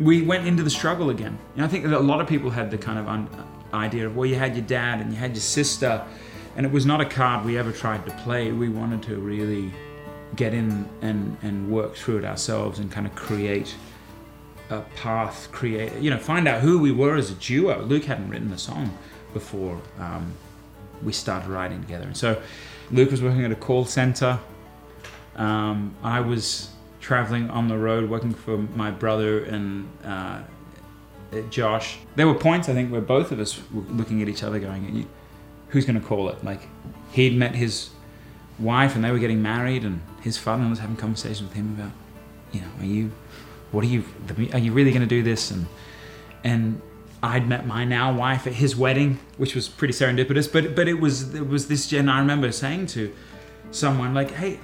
we 0.00 0.22
went 0.22 0.46
into 0.46 0.62
the 0.62 0.70
struggle 0.70 1.10
again. 1.10 1.38
And 1.54 1.64
I 1.64 1.68
think 1.68 1.84
that 1.84 1.92
a 1.92 1.98
lot 1.98 2.20
of 2.20 2.26
people 2.26 2.50
had 2.50 2.70
the 2.70 2.78
kind 2.78 2.98
of 2.98 3.06
un, 3.06 3.28
idea 3.74 4.06
of 4.06 4.16
well, 4.16 4.26
you 4.26 4.36
had 4.36 4.56
your 4.56 4.64
dad 4.64 5.00
and 5.00 5.12
you 5.12 5.18
had 5.18 5.32
your 5.32 5.42
sister, 5.42 6.04
and 6.56 6.64
it 6.64 6.72
was 6.72 6.86
not 6.86 7.00
a 7.00 7.04
card 7.04 7.44
we 7.44 7.58
ever 7.58 7.72
tried 7.72 8.06
to 8.06 8.12
play. 8.24 8.50
We 8.52 8.68
wanted 8.68 9.02
to 9.04 9.16
really 9.16 9.72
get 10.36 10.54
in 10.54 10.88
and 11.02 11.36
and 11.42 11.70
work 11.70 11.94
through 11.94 12.18
it 12.18 12.24
ourselves 12.24 12.78
and 12.78 12.90
kind 12.90 13.06
of 13.06 13.14
create 13.14 13.74
a 14.72 14.84
path, 14.96 15.48
create, 15.52 15.92
you 16.00 16.10
know, 16.10 16.18
find 16.18 16.48
out 16.48 16.60
who 16.60 16.78
we 16.78 16.92
were 16.92 17.16
as 17.16 17.30
a 17.30 17.34
duo. 17.34 17.82
Luke 17.82 18.04
hadn't 18.04 18.28
written 18.28 18.50
the 18.50 18.58
song 18.58 18.96
before 19.32 19.80
um, 19.98 20.32
we 21.02 21.12
started 21.12 21.48
writing 21.48 21.80
together. 21.80 22.04
And 22.04 22.16
so 22.16 22.40
Luke 22.90 23.10
was 23.10 23.22
working 23.22 23.44
at 23.44 23.52
a 23.52 23.56
call 23.56 23.84
center. 23.84 24.38
Um, 25.36 25.94
I 26.02 26.20
was 26.20 26.70
traveling 27.00 27.50
on 27.50 27.68
the 27.68 27.76
road 27.76 28.08
working 28.08 28.32
for 28.32 28.56
my 28.56 28.90
brother 28.90 29.44
and 29.44 29.88
uh, 30.04 30.42
Josh. 31.50 31.98
There 32.16 32.26
were 32.26 32.34
points 32.34 32.68
I 32.68 32.74
think 32.74 32.92
where 32.92 33.00
both 33.00 33.32
of 33.32 33.40
us 33.40 33.60
were 33.72 33.82
looking 33.82 34.22
at 34.22 34.28
each 34.28 34.42
other, 34.42 34.58
going, 34.58 35.08
"Who's 35.68 35.84
going 35.84 36.00
to 36.00 36.06
call 36.06 36.28
it?" 36.28 36.44
Like 36.44 36.68
he'd 37.12 37.36
met 37.36 37.54
his 37.54 37.90
wife 38.58 38.94
and 38.94 39.04
they 39.04 39.10
were 39.10 39.18
getting 39.18 39.42
married, 39.42 39.84
and 39.84 40.02
his 40.22 40.36
father 40.38 40.68
was 40.68 40.78
having 40.78 40.96
conversations 40.96 41.48
with 41.48 41.54
him 41.54 41.74
about, 41.78 41.92
you 42.52 42.60
know, 42.60 42.68
are 42.80 42.86
you, 42.86 43.10
what 43.72 43.84
are 43.84 43.88
you, 43.88 44.04
are 44.52 44.58
you 44.58 44.72
really 44.72 44.90
going 44.90 45.02
to 45.02 45.08
do 45.08 45.22
this? 45.22 45.50
And 45.50 45.66
and 46.44 46.80
I'd 47.22 47.48
met 47.48 47.66
my 47.66 47.84
now 47.84 48.12
wife 48.12 48.46
at 48.46 48.54
his 48.54 48.74
wedding, 48.74 49.20
which 49.36 49.54
was 49.54 49.68
pretty 49.68 49.94
serendipitous. 49.94 50.52
But 50.52 50.74
but 50.74 50.88
it 50.88 51.00
was 51.00 51.34
it 51.34 51.46
was 51.46 51.68
this. 51.68 51.92
And 51.92 52.10
I 52.10 52.18
remember 52.18 52.50
saying 52.50 52.88
to 52.88 53.14
someone 53.70 54.12
like, 54.12 54.32
"Hey, 54.32 54.58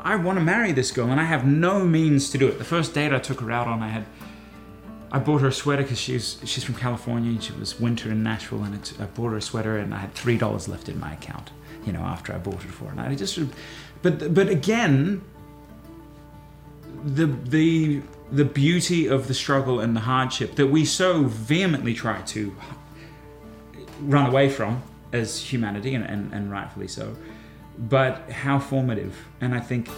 I 0.00 0.16
want 0.16 0.38
to 0.38 0.44
marry 0.44 0.72
this 0.72 0.90
girl, 0.90 1.08
and 1.08 1.20
I 1.20 1.24
have 1.24 1.46
no 1.46 1.84
means 1.84 2.30
to 2.30 2.38
do 2.38 2.48
it." 2.48 2.58
The 2.58 2.64
first 2.64 2.94
date 2.94 3.12
I 3.12 3.18
took 3.18 3.40
her 3.40 3.50
out 3.50 3.66
on, 3.66 3.82
I 3.82 3.88
had. 3.88 4.06
I 5.14 5.18
bought 5.18 5.42
her 5.42 5.48
a 5.48 5.52
sweater 5.52 5.82
because 5.82 6.00
she's 6.00 6.38
she's 6.44 6.64
from 6.64 6.74
California 6.74 7.30
and 7.30 7.42
she 7.42 7.52
was 7.52 7.78
winter 7.78 8.10
in 8.10 8.22
Nashville 8.22 8.62
and 8.62 8.74
it, 8.74 8.94
I 8.98 9.04
bought 9.04 9.32
her 9.32 9.36
a 9.36 9.42
sweater 9.42 9.76
and 9.76 9.92
I 9.92 9.98
had 9.98 10.14
three 10.14 10.38
dollars 10.38 10.68
left 10.68 10.88
in 10.88 10.98
my 10.98 11.12
account, 11.12 11.50
you 11.84 11.92
know, 11.92 12.00
after 12.00 12.32
I 12.32 12.38
bought 12.38 12.64
it 12.64 12.70
for 12.70 12.86
her. 12.86 12.92
And 12.92 13.00
I 13.00 13.14
just, 13.14 13.38
but 14.00 14.32
but 14.32 14.48
again, 14.48 15.20
the 17.04 17.26
the 17.26 18.00
the 18.30 18.44
beauty 18.44 19.06
of 19.06 19.28
the 19.28 19.34
struggle 19.34 19.80
and 19.80 19.94
the 19.96 20.00
hardship 20.00 20.54
that 20.54 20.66
we 20.68 20.84
so 20.84 21.24
vehemently 21.24 21.94
try 21.94 22.20
to 22.22 22.54
run 24.00 24.26
away 24.26 24.48
from 24.48 24.82
as 25.12 25.40
humanity 25.40 25.94
and, 25.94 26.04
and, 26.04 26.32
and 26.32 26.50
rightfully 26.50 26.88
so 26.88 27.14
but 27.78 28.30
how 28.30 28.58
formative. 28.58 29.16
And 29.40 29.54
i 29.54 29.60
think 29.60 29.88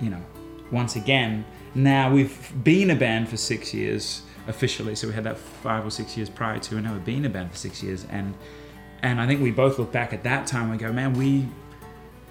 you 0.00 0.10
know 0.10 0.22
once 0.70 0.96
again 0.96 1.44
now 1.74 2.12
we've 2.12 2.52
been 2.64 2.90
a 2.90 2.96
band 2.96 3.28
for 3.28 3.36
six 3.36 3.74
years 3.74 4.22
officially. 4.48 4.94
So 4.94 5.08
we 5.08 5.14
had 5.14 5.24
that 5.24 5.36
five 5.36 5.84
or 5.84 5.90
six 5.90 6.16
years 6.16 6.30
prior 6.30 6.58
to 6.58 6.76
and 6.76 6.84
now 6.84 6.92
we've 6.92 7.04
been 7.04 7.24
a 7.24 7.28
band 7.28 7.50
for 7.50 7.56
six 7.56 7.82
years. 7.82 8.06
And 8.10 8.34
and 9.02 9.20
i 9.20 9.26
think 9.26 9.42
we 9.42 9.50
both 9.50 9.78
look 9.78 9.92
back 9.92 10.12
at 10.12 10.22
that 10.22 10.46
time 10.46 10.70
and 10.70 10.80
go 10.80 10.92
man 10.92 11.12
we 11.14 11.46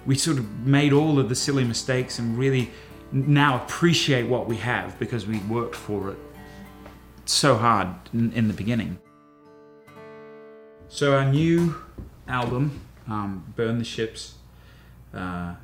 we 0.04 0.14
sort 0.14 0.38
of 0.38 0.66
made 0.66 0.92
all 0.92 1.18
of 1.18 1.28
the 1.28 1.34
silly 1.34 1.64
mistakes 1.64 2.18
and 2.18 2.36
really 2.38 2.70
now 3.12 3.56
appreciate 3.56 4.26
what 4.26 4.46
we 4.46 4.56
have 4.56 4.98
because 4.98 5.26
we 5.26 5.38
worked 5.40 5.74
for 5.74 6.10
it 6.10 6.18
so 7.24 7.56
hard 7.56 7.88
in, 8.12 8.32
in 8.32 8.48
the 8.48 8.54
beginning. 8.54 8.98
So 10.88 11.14
our 11.14 11.24
new 11.24 11.74
album, 12.28 12.80
um, 13.08 13.52
"Burn 13.56 13.78
the 13.78 13.84
Ships," 13.84 14.34
uh, 15.12 15.54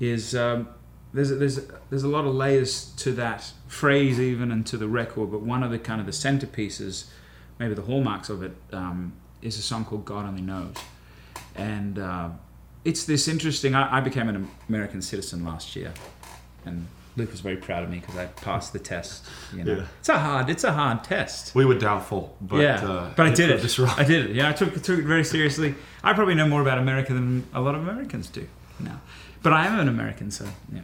is 0.00 0.34
um, 0.34 0.68
there's 1.12 1.30
a, 1.30 1.36
there's 1.36 1.58
a, 1.58 1.62
there's 1.90 2.02
a 2.02 2.08
lot 2.08 2.24
of 2.24 2.34
layers 2.34 2.92
to 2.96 3.12
that 3.12 3.52
phrase 3.66 4.18
even 4.18 4.50
and 4.50 4.66
to 4.66 4.76
the 4.76 4.88
record, 4.88 5.30
but 5.30 5.42
one 5.42 5.62
of 5.62 5.70
the 5.70 5.78
kind 5.78 6.00
of 6.00 6.06
the 6.06 6.12
centerpieces, 6.12 7.06
maybe 7.58 7.74
the 7.74 7.82
hallmarks 7.82 8.28
of 8.30 8.42
it, 8.42 8.56
um, 8.72 9.12
is 9.42 9.58
a 9.58 9.62
song 9.62 9.84
called 9.84 10.04
"God 10.04 10.26
Only 10.26 10.42
Knows," 10.42 10.76
and 11.54 11.98
uh, 11.98 12.30
it's 12.84 13.04
this 13.04 13.28
interesting. 13.28 13.74
I, 13.74 13.98
I 13.98 14.00
became 14.00 14.28
an 14.28 14.48
American 14.68 15.02
citizen 15.02 15.44
last 15.44 15.76
year, 15.76 15.92
and 16.68 16.86
Luke 17.16 17.30
was 17.32 17.40
very 17.40 17.56
proud 17.56 17.82
of 17.82 17.90
me 17.90 17.98
because 17.98 18.16
I 18.16 18.26
passed 18.26 18.72
the 18.72 18.78
test. 18.78 19.24
You 19.52 19.64
know, 19.64 19.74
Yeah. 19.78 19.84
it's 20.00 20.08
a 20.08 20.18
hard, 20.18 20.48
it's 20.50 20.64
a 20.64 20.72
hard 20.72 21.02
test. 21.04 21.54
We 21.54 21.64
were 21.64 21.78
doubtful, 21.78 22.36
but 22.40 22.58
yeah, 22.58 22.76
uh, 22.88 23.10
but 23.16 23.26
I 23.26 23.30
did 23.34 23.50
it. 23.50 23.78
I 23.98 24.04
did 24.04 24.30
it. 24.30 24.36
Yeah, 24.36 24.48
I 24.50 24.52
took 24.52 24.74
took 24.82 24.98
it 25.00 25.04
very 25.04 25.24
seriously. 25.24 25.74
I 26.04 26.12
probably 26.12 26.34
know 26.34 26.46
more 26.46 26.62
about 26.62 26.78
America 26.78 27.12
than 27.12 27.44
a 27.52 27.60
lot 27.60 27.74
of 27.74 27.82
Americans 27.88 28.28
do 28.28 28.46
now, 28.78 29.00
but 29.42 29.52
I 29.52 29.66
am 29.66 29.80
an 29.80 29.88
American, 29.88 30.30
so 30.30 30.44
yeah. 30.72 30.82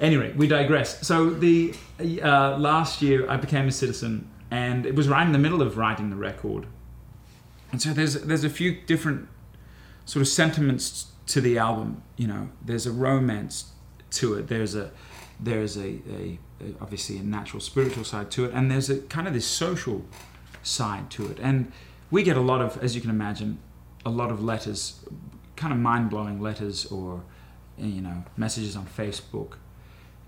Anyway, 0.00 0.32
we 0.36 0.46
digress. 0.46 1.06
So 1.06 1.28
the 1.30 1.74
uh, 2.22 2.56
last 2.56 3.02
year 3.02 3.28
I 3.28 3.36
became 3.36 3.66
a 3.68 3.72
citizen, 3.72 4.28
and 4.50 4.86
it 4.86 4.94
was 4.94 5.06
right 5.08 5.26
in 5.26 5.32
the 5.32 5.38
middle 5.46 5.60
of 5.60 5.76
writing 5.76 6.08
the 6.10 6.16
record, 6.16 6.66
and 7.72 7.82
so 7.82 7.92
there's 7.92 8.14
there's 8.22 8.44
a 8.44 8.50
few 8.50 8.70
different 8.86 9.28
sort 10.06 10.22
of 10.22 10.28
sentiments 10.28 11.06
to 11.26 11.40
the 11.40 11.58
album. 11.58 12.02
You 12.16 12.28
know, 12.28 12.48
there's 12.64 12.86
a 12.86 12.92
romance 12.92 13.72
to 14.12 14.34
it. 14.38 14.46
There's 14.48 14.74
a 14.74 14.90
there's 15.40 15.76
a, 15.76 16.00
a, 16.10 16.38
a 16.60 16.74
obviously 16.80 17.18
a 17.18 17.22
natural 17.22 17.60
spiritual 17.60 18.04
side 18.04 18.30
to 18.32 18.44
it, 18.44 18.52
and 18.52 18.70
there's 18.70 18.90
a 18.90 18.98
kind 18.98 19.26
of 19.26 19.34
this 19.34 19.46
social 19.46 20.04
side 20.62 21.10
to 21.10 21.26
it. 21.30 21.38
And 21.40 21.72
we 22.10 22.22
get 22.22 22.36
a 22.36 22.40
lot 22.40 22.60
of, 22.60 22.82
as 22.82 22.94
you 22.94 23.00
can 23.00 23.10
imagine, 23.10 23.58
a 24.04 24.10
lot 24.10 24.30
of 24.30 24.42
letters, 24.42 25.04
kind 25.56 25.72
of 25.72 25.78
mind 25.78 26.10
blowing 26.10 26.40
letters 26.40 26.86
or 26.86 27.24
you 27.76 28.00
know 28.00 28.24
messages 28.36 28.76
on 28.76 28.86
Facebook 28.86 29.54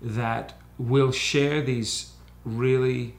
that 0.01 0.53
will 0.77 1.11
share 1.11 1.61
these 1.61 2.11
really 2.43 3.15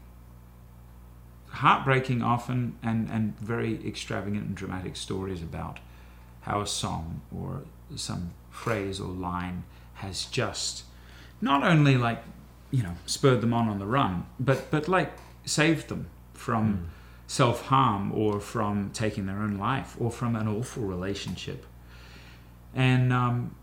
heartbreaking 1.48 2.22
often 2.22 2.76
and, 2.82 3.08
and 3.10 3.38
very 3.38 3.86
extravagant 3.86 4.44
and 4.44 4.54
dramatic 4.54 4.96
stories 4.96 5.42
about 5.42 5.78
how 6.42 6.60
a 6.60 6.66
song 6.66 7.20
or 7.30 7.62
some 7.94 8.32
phrase 8.50 8.98
or 8.98 9.08
line 9.08 9.64
has 9.94 10.24
just 10.24 10.84
not 11.42 11.62
only 11.62 11.98
like 11.98 12.22
you 12.70 12.82
know 12.82 12.94
spurred 13.04 13.42
them 13.42 13.52
on 13.52 13.68
on 13.68 13.78
the 13.78 13.86
run 13.86 14.24
but 14.40 14.70
but 14.70 14.88
like 14.88 15.12
saved 15.44 15.88
them 15.88 16.08
from 16.32 16.88
self-harm 17.32 18.12
or 18.12 18.40
from 18.40 18.90
taking 18.92 19.24
their 19.24 19.38
own 19.38 19.56
life 19.56 19.96
or 19.98 20.10
from 20.10 20.36
an 20.36 20.46
awful 20.46 20.82
relationship. 20.82 21.64
And 22.74 23.10
um, 23.10 23.54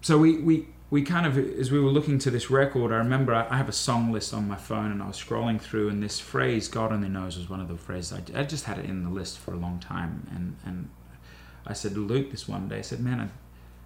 so 0.00 0.18
we, 0.18 0.38
we 0.38 0.66
we 0.90 1.02
kind 1.02 1.24
of 1.24 1.38
as 1.38 1.70
we 1.70 1.78
were 1.78 1.90
looking 1.90 2.18
to 2.18 2.30
this 2.30 2.50
record 2.50 2.92
i 2.92 2.96
remember 2.96 3.34
I, 3.34 3.48
I 3.48 3.56
have 3.56 3.68
a 3.68 3.72
song 3.72 4.12
list 4.12 4.32
on 4.32 4.46
my 4.46 4.54
phone 4.54 4.92
and 4.92 5.02
i 5.02 5.08
was 5.08 5.16
scrolling 5.16 5.60
through 5.60 5.88
and 5.88 6.00
this 6.00 6.20
phrase 6.20 6.68
god 6.68 6.92
only 6.92 7.08
knows 7.08 7.36
was 7.36 7.48
one 7.48 7.60
of 7.60 7.68
the 7.68 7.76
phrases 7.76 8.12
i, 8.12 8.40
I 8.40 8.44
just 8.44 8.66
had 8.66 8.78
it 8.78 8.84
in 8.84 9.02
the 9.02 9.10
list 9.10 9.38
for 9.38 9.54
a 9.54 9.56
long 9.56 9.80
time. 9.80 10.28
And 10.30 10.56
and 10.64 10.90
i 11.66 11.72
said 11.72 11.94
to 11.94 12.00
luke 12.00 12.30
this 12.30 12.46
one 12.46 12.68
day 12.68 12.78
i 12.78 12.82
said 12.82 13.00
man 13.00 13.20
I, 13.20 13.28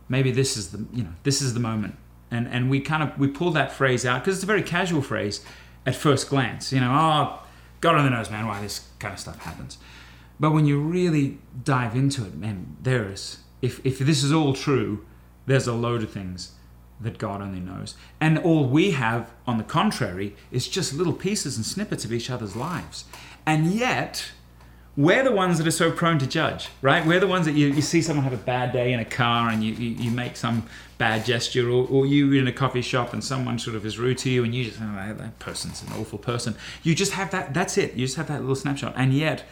maybe 0.08 0.32
this 0.32 0.56
is 0.56 0.72
the 0.72 0.84
you 0.92 1.04
know 1.04 1.14
this 1.22 1.40
is 1.40 1.54
the 1.54 1.60
moment 1.60 1.94
and 2.30 2.46
and 2.48 2.70
we 2.70 2.80
kind 2.80 3.02
of 3.02 3.18
we 3.18 3.28
pulled 3.28 3.54
that 3.54 3.72
phrase 3.72 4.04
out 4.04 4.22
because 4.22 4.36
it's 4.36 4.44
a 4.44 4.46
very 4.46 4.62
casual 4.62 5.02
phrase 5.02 5.44
at 5.86 5.94
first 5.94 6.28
glance 6.28 6.72
you 6.72 6.80
know 6.80 6.90
oh 6.90 7.42
god 7.80 7.94
only 7.94 8.10
knows 8.10 8.30
man 8.30 8.46
why 8.46 8.60
this 8.60 8.88
kind 8.98 9.14
of 9.14 9.20
stuff 9.20 9.38
happens 9.40 9.78
but 10.40 10.52
when 10.52 10.66
you 10.66 10.80
really 10.80 11.38
dive 11.64 11.94
into 11.94 12.24
it 12.24 12.34
man 12.34 12.76
there 12.82 13.08
is 13.10 13.38
if 13.62 13.84
if 13.84 13.98
this 13.98 14.22
is 14.22 14.32
all 14.32 14.52
true 14.52 15.04
there's 15.46 15.66
a 15.66 15.72
load 15.72 16.02
of 16.02 16.10
things 16.10 16.52
that 17.00 17.18
God 17.18 17.40
only 17.40 17.60
knows. 17.60 17.94
And 18.20 18.38
all 18.38 18.64
we 18.64 18.92
have, 18.92 19.30
on 19.46 19.58
the 19.58 19.64
contrary, 19.64 20.34
is 20.50 20.68
just 20.68 20.92
little 20.92 21.12
pieces 21.12 21.56
and 21.56 21.64
snippets 21.64 22.04
of 22.04 22.12
each 22.12 22.30
other's 22.30 22.56
lives. 22.56 23.04
And 23.46 23.72
yet, 23.72 24.32
we're 24.98 25.22
the 25.22 25.30
ones 25.30 25.58
that 25.58 25.66
are 25.66 25.70
so 25.70 25.92
prone 25.92 26.18
to 26.18 26.26
judge, 26.26 26.70
right? 26.82 27.06
We're 27.06 27.20
the 27.20 27.28
ones 27.28 27.46
that 27.46 27.52
you, 27.52 27.68
you 27.68 27.82
see 27.82 28.02
someone 28.02 28.24
have 28.24 28.32
a 28.32 28.36
bad 28.36 28.72
day 28.72 28.92
in 28.92 28.98
a 28.98 29.04
car 29.04 29.48
and 29.48 29.62
you, 29.62 29.72
you, 29.74 29.90
you 29.90 30.10
make 30.10 30.36
some 30.36 30.64
bad 30.98 31.24
gesture, 31.24 31.70
or, 31.70 31.86
or 31.86 32.04
you 32.04 32.32
in 32.32 32.48
a 32.48 32.52
coffee 32.52 32.82
shop 32.82 33.12
and 33.12 33.22
someone 33.22 33.60
sort 33.60 33.76
of 33.76 33.86
is 33.86 33.96
rude 33.96 34.18
to 34.18 34.28
you 34.28 34.42
and 34.42 34.56
you 34.56 34.64
just, 34.64 34.80
oh, 34.82 34.92
that 34.96 35.16
that 35.18 35.38
person's 35.38 35.84
an 35.84 35.92
awful 35.92 36.18
person. 36.18 36.56
You 36.82 36.96
just 36.96 37.12
have 37.12 37.30
that, 37.30 37.54
that's 37.54 37.78
it. 37.78 37.94
You 37.94 38.06
just 38.06 38.16
have 38.16 38.26
that 38.26 38.40
little 38.40 38.56
snapshot. 38.56 38.92
And 38.96 39.14
yet, 39.14 39.44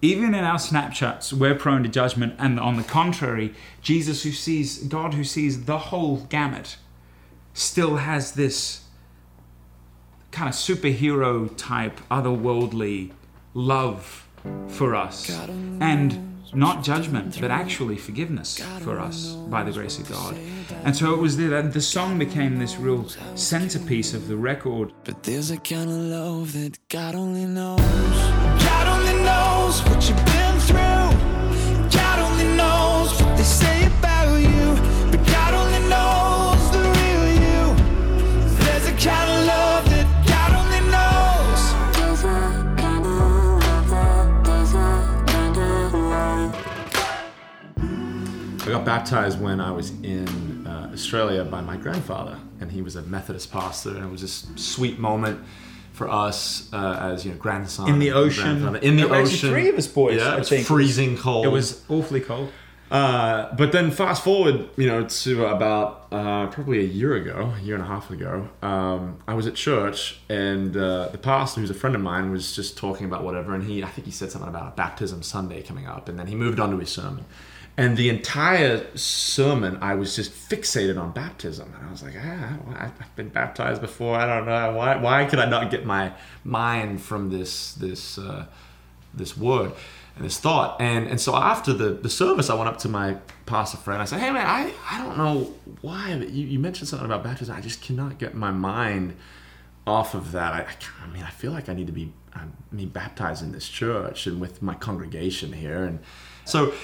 even 0.00 0.32
in 0.32 0.44
our 0.44 0.60
snapshots, 0.60 1.32
we're 1.32 1.56
prone 1.56 1.82
to 1.82 1.88
judgment. 1.88 2.36
And 2.38 2.60
on 2.60 2.76
the 2.76 2.84
contrary, 2.84 3.54
Jesus, 3.80 4.22
who 4.22 4.30
sees, 4.30 4.78
God, 4.84 5.14
who 5.14 5.24
sees 5.24 5.64
the 5.64 5.78
whole 5.78 6.18
gamut, 6.18 6.76
still 7.52 7.96
has 7.96 8.34
this 8.34 8.84
kind 10.30 10.48
of 10.48 10.54
superhero 10.54 11.50
type, 11.56 12.00
otherworldly 12.08 13.10
love 13.54 14.21
for 14.68 14.94
us. 14.94 15.30
And 15.80 16.32
not 16.54 16.84
judgment, 16.84 17.40
but 17.40 17.50
actually 17.50 17.96
forgiveness 17.96 18.58
for 18.80 18.98
us 18.98 19.32
by 19.48 19.62
the 19.62 19.72
grace 19.72 19.98
of 19.98 20.08
God. 20.08 20.36
And 20.84 20.94
so 20.94 21.14
it 21.14 21.18
was 21.18 21.36
the, 21.36 21.48
the 21.62 21.80
song 21.80 22.18
became 22.18 22.58
this 22.58 22.76
real 22.76 23.08
centerpiece 23.34 24.14
of 24.14 24.28
the 24.28 24.36
record. 24.36 24.92
But 25.04 25.22
there's 25.22 25.50
a 25.50 25.58
kind 25.58 25.90
of 25.90 25.96
love 25.96 26.52
that 26.52 26.78
God 26.88 27.14
only 27.14 27.46
knows. 27.46 27.80
God 27.80 28.86
only 28.86 29.24
knows 29.24 29.82
what 29.84 30.08
you've 30.08 30.31
I 48.62 48.66
got 48.66 48.84
baptized 48.84 49.40
when 49.40 49.60
I 49.60 49.72
was 49.72 49.90
in 50.04 50.64
uh, 50.66 50.90
Australia 50.92 51.44
by 51.44 51.60
my 51.60 51.76
grandfather, 51.76 52.38
and 52.60 52.70
he 52.70 52.80
was 52.80 52.94
a 52.94 53.02
Methodist 53.02 53.50
pastor, 53.50 53.90
and 53.90 54.04
it 54.04 54.10
was 54.10 54.20
this 54.20 54.46
sweet 54.54 55.00
moment 55.00 55.40
for 55.92 56.08
us 56.08 56.72
uh, 56.72 57.10
as 57.12 57.24
you 57.24 57.32
know 57.32 57.38
grandson 57.38 57.88
In 57.88 57.98
the 57.98 58.12
ocean. 58.12 58.76
In 58.76 58.96
the 58.96 59.02
There 59.02 59.08
were 59.08 59.16
actually 59.16 59.34
ocean, 59.34 59.50
three 59.50 59.68
of 59.68 59.74
us 59.76 59.88
boys, 59.88 60.18
Yeah, 60.18 60.28
I 60.30 60.34
it 60.36 60.38
was 60.38 60.48
think. 60.48 60.66
freezing 60.66 61.16
cold. 61.16 61.44
It 61.44 61.48
was 61.48 61.82
awfully 61.88 62.20
cold. 62.20 62.52
Uh, 62.90 63.52
but 63.56 63.72
then 63.72 63.90
fast 63.90 64.22
forward, 64.22 64.68
you 64.76 64.86
know, 64.86 65.06
to 65.08 65.46
about 65.46 66.06
uh, 66.12 66.46
probably 66.48 66.78
a 66.80 66.86
year 66.86 67.14
ago, 67.16 67.52
a 67.58 67.60
year 67.62 67.74
and 67.74 67.82
a 67.82 67.86
half 67.86 68.10
ago, 68.10 68.48
um, 68.62 69.18
I 69.26 69.34
was 69.34 69.46
at 69.46 69.54
church 69.54 70.20
and 70.28 70.76
uh, 70.76 71.08
the 71.08 71.18
pastor, 71.18 71.60
who's 71.62 71.70
a 71.70 71.74
friend 71.74 71.96
of 71.96 72.02
mine, 72.02 72.30
was 72.30 72.54
just 72.54 72.76
talking 72.78 73.06
about 73.06 73.24
whatever, 73.24 73.54
and 73.54 73.64
he, 73.64 73.82
I 73.82 73.88
think 73.88 74.04
he 74.06 74.12
said 74.12 74.30
something 74.30 74.48
about 74.48 74.72
a 74.72 74.76
baptism 74.76 75.22
Sunday 75.22 75.62
coming 75.62 75.86
up, 75.86 76.08
and 76.08 76.18
then 76.18 76.26
he 76.28 76.34
moved 76.36 76.60
on 76.60 76.70
to 76.70 76.76
his 76.78 76.90
sermon. 76.90 77.24
And 77.76 77.96
the 77.96 78.10
entire 78.10 78.86
sermon, 78.96 79.78
I 79.80 79.94
was 79.94 80.14
just 80.14 80.30
fixated 80.30 81.00
on 81.00 81.12
baptism, 81.12 81.72
and 81.74 81.86
I 81.86 81.90
was 81.90 82.02
like, 82.02 82.14
ah, 82.18 82.56
I've 82.76 83.16
been 83.16 83.30
baptized 83.30 83.80
before. 83.80 84.14
I 84.16 84.26
don't 84.26 84.46
know 84.46 84.76
why. 84.76 84.96
Why 84.96 85.24
could 85.24 85.38
I 85.38 85.46
not 85.46 85.70
get 85.70 85.86
my 85.86 86.12
mind 86.44 87.00
from 87.00 87.30
this 87.30 87.72
this 87.74 88.18
uh, 88.18 88.46
this 89.14 89.36
word? 89.36 89.72
and 90.16 90.24
this 90.24 90.38
thought. 90.38 90.80
And 90.80 91.06
and 91.06 91.20
so 91.20 91.34
after 91.34 91.72
the, 91.72 91.90
the 91.90 92.10
service, 92.10 92.50
I 92.50 92.54
went 92.54 92.68
up 92.68 92.78
to 92.78 92.88
my 92.88 93.16
pastor 93.46 93.78
friend. 93.78 94.02
I 94.02 94.04
said, 94.04 94.20
"Hey 94.20 94.30
man, 94.30 94.46
I, 94.46 94.72
I 94.90 95.02
don't 95.02 95.16
know 95.16 95.54
why, 95.80 96.16
but 96.18 96.30
you, 96.30 96.46
you 96.46 96.58
mentioned 96.58 96.88
something 96.88 97.06
about 97.06 97.24
baptism. 97.24 97.56
I 97.56 97.60
just 97.60 97.80
cannot 97.82 98.18
get 98.18 98.34
my 98.34 98.50
mind 98.50 99.16
off 99.86 100.14
of 100.14 100.32
that. 100.32 100.52
I, 100.52 100.60
I, 100.60 101.04
I 101.04 101.06
mean, 101.08 101.22
I 101.22 101.30
feel 101.30 101.52
like 101.52 101.68
I 101.68 101.74
need 101.74 101.86
to 101.86 101.92
be 101.92 102.12
I 102.34 102.42
mean 102.70 102.90
baptized 102.90 103.42
in 103.42 103.52
this 103.52 103.68
church 103.68 104.26
and 104.26 104.40
with 104.40 104.62
my 104.62 104.74
congregation 104.74 105.52
here. 105.52 105.84
And 105.84 106.00
so 106.44 106.74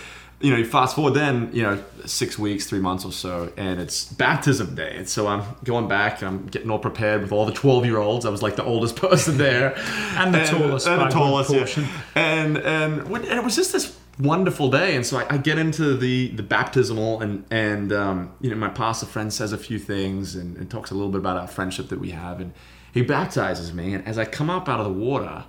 you 0.41 0.57
know, 0.57 0.63
fast 0.63 0.95
forward 0.95 1.15
then, 1.15 1.51
you 1.53 1.63
know, 1.63 1.83
six 2.07 2.39
weeks, 2.39 2.67
three 2.67 2.79
months 2.79 3.05
or 3.05 3.11
so, 3.11 3.53
and 3.57 3.81
it's 3.81 4.05
baptism 4.05 4.77
day. 4.77 4.95
And 4.97 5.09
so 5.09 5.27
I'm 5.27 5.43
going 5.65 5.89
back 5.89 6.23
and 6.23 6.29
I'm 6.29 6.47
getting 6.47 6.71
all 6.71 6.79
prepared 6.79 7.23
with 7.23 7.33
all 7.33 7.45
the 7.45 7.53
12 7.53 7.85
year 7.85 7.99
olds. 7.99 8.25
I 8.25 8.31
was 8.31 8.43
like 8.43 8.55
the 8.55 8.65
oldest 8.65 8.97
person 9.09 9.37
there. 9.37 9.77
and 10.17 10.33
the 10.33 10.45
tallest. 10.45 10.87
And 10.87 11.01
the 11.01 11.09
tallest. 11.09 11.51
Yeah. 11.51 11.87
And, 12.15 12.57
and, 12.59 13.01
and 13.09 13.25
it 13.25 13.43
was 13.43 13.57
just 13.57 13.73
this 13.73 13.99
wonderful 14.21 14.71
day. 14.71 14.95
And 14.95 15.05
so 15.05 15.19
I, 15.19 15.27
I 15.35 15.37
get 15.39 15.59
into 15.59 15.97
the, 15.97 16.29
the 16.29 16.45
baptismal 16.45 17.21
and, 17.21 17.45
and 17.51 17.93
um, 17.93 18.33
you 18.41 18.51
know, 18.51 18.57
my 18.57 18.69
pastor 18.69 19.07
friend 19.07 19.33
says 19.33 19.53
a 19.53 19.59
few 19.59 19.81
things 19.81 20.37
and, 20.37 20.57
and 20.57 20.71
talks 20.71 20.93
a 20.93 20.95
little 20.95 21.11
bit 21.11 21.19
about 21.19 21.37
our 21.37 21.49
friendship 21.49 21.89
that 21.89 21.99
we 21.99 22.11
have. 22.11 22.41
And 22.41 22.53
he 22.93 23.03
baptizes 23.03 23.75
me. 23.75 23.93
And 23.93 24.07
as 24.07 24.19
I 24.19 24.25
come 24.25 24.51
up 24.51 24.69
out 24.69 24.79
of 24.79 24.87
the 24.87 24.93
water, 24.93 25.47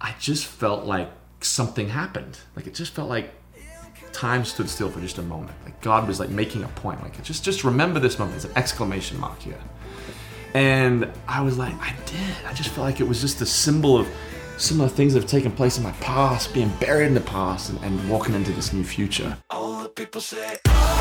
I 0.00 0.14
just 0.18 0.46
felt 0.46 0.86
like 0.86 1.10
something 1.40 1.90
happened. 1.90 2.38
Like 2.56 2.66
it 2.66 2.74
just 2.74 2.94
felt 2.94 3.10
like 3.10 3.30
time 4.14 4.44
stood 4.44 4.70
still 4.70 4.88
for 4.88 5.00
just 5.00 5.18
a 5.18 5.22
moment. 5.22 5.56
Like 5.64 5.80
God 5.82 6.08
was 6.08 6.18
like 6.20 6.30
making 6.30 6.64
a 6.64 6.68
point. 6.68 7.02
Like 7.02 7.22
just 7.22 7.44
just 7.44 7.64
remember 7.64 8.00
this 8.00 8.18
moment. 8.18 8.40
There's 8.40 8.50
an 8.50 8.56
exclamation 8.56 9.20
mark 9.20 9.40
here. 9.40 9.58
And 10.54 11.10
I 11.26 11.42
was 11.42 11.58
like, 11.58 11.74
I 11.80 11.94
did. 12.06 12.46
I 12.46 12.52
just 12.54 12.70
felt 12.70 12.86
like 12.86 13.00
it 13.00 13.08
was 13.08 13.20
just 13.20 13.40
a 13.40 13.46
symbol 13.46 13.98
of 13.98 14.08
some 14.56 14.80
of 14.80 14.88
the 14.88 14.94
things 14.94 15.14
that 15.14 15.20
have 15.20 15.28
taken 15.28 15.50
place 15.50 15.78
in 15.78 15.82
my 15.82 15.90
past, 15.92 16.54
being 16.54 16.70
buried 16.78 17.08
in 17.08 17.14
the 17.14 17.20
past, 17.20 17.70
and, 17.70 17.82
and 17.82 18.08
walking 18.08 18.36
into 18.36 18.52
this 18.52 18.72
new 18.72 18.84
future. 18.84 19.36
All 19.50 19.82
the 19.82 19.88
people 19.88 20.20
say, 20.20 20.58
all 20.68 20.93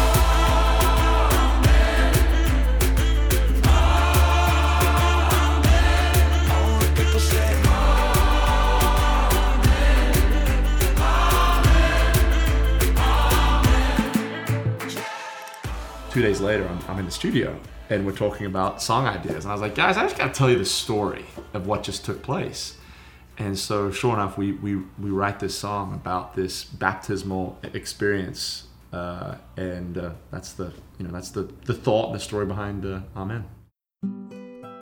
two 16.13 16.21
days 16.21 16.39
later, 16.39 16.67
I'm, 16.67 16.79
I'm 16.87 16.99
in 16.99 17.05
the 17.05 17.11
studio 17.11 17.59
and 17.89 18.05
we're 18.05 18.15
talking 18.15 18.45
about 18.45 18.81
song 18.81 19.07
ideas. 19.07 19.45
And 19.45 19.51
I 19.51 19.55
was 19.55 19.61
like, 19.61 19.73
guys, 19.73 19.97
I 19.97 20.03
just 20.03 20.15
got 20.15 20.27
to 20.27 20.37
tell 20.37 20.49
you 20.49 20.59
the 20.59 20.65
story 20.65 21.25
of 21.53 21.65
what 21.65 21.81
just 21.81 22.05
took 22.05 22.21
place. 22.21 22.77
And 23.39 23.57
so, 23.57 23.89
sure 23.89 24.13
enough, 24.13 24.37
we, 24.37 24.51
we, 24.51 24.75
we 24.75 25.09
write 25.09 25.39
this 25.39 25.57
song 25.57 25.91
about 25.93 26.35
this 26.35 26.63
baptismal 26.63 27.57
experience. 27.73 28.67
Uh, 28.93 29.37
and 29.57 29.97
uh, 29.97 30.11
that's 30.29 30.53
the 30.53 30.71
you 30.99 31.05
know 31.07 31.11
that's 31.11 31.31
the 31.31 31.51
the 31.65 31.73
thought, 31.73 32.13
the 32.13 32.19
story 32.19 32.45
behind 32.45 32.85
uh, 32.85 32.99
Amen. 33.17 33.43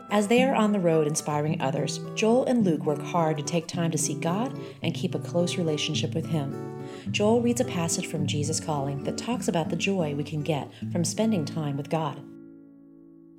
As 0.10 0.28
they 0.28 0.44
are 0.44 0.54
on 0.54 0.74
the 0.74 0.82
road 0.82 1.08
inspiring 1.08 1.62
others, 1.62 2.02
Joel 2.16 2.44
and 2.44 2.66
Luke 2.66 2.86
work 2.86 3.02
hard 3.02 3.38
to 3.38 3.44
take 3.44 3.68
time 3.68 3.90
to 3.92 3.98
see 3.98 4.16
God 4.16 4.60
and 4.84 4.94
keep 4.94 5.16
a 5.16 5.20
close 5.20 5.58
relationship 5.58 6.14
with 6.14 6.26
Him. 6.26 6.81
Joel 7.10 7.42
reads 7.42 7.62
a 7.62 7.66
passage 7.66 8.08
from 8.08 8.28
Jesus 8.28 8.60
Calling 8.60 9.04
that 9.06 9.18
talks 9.18 9.48
about 9.48 9.70
the 9.70 9.76
joy 9.76 10.14
we 10.14 10.24
can 10.24 10.44
get 10.44 10.70
from 10.92 11.04
spending 11.04 11.46
time 11.46 11.78
with 11.78 11.90
God. 11.90 12.22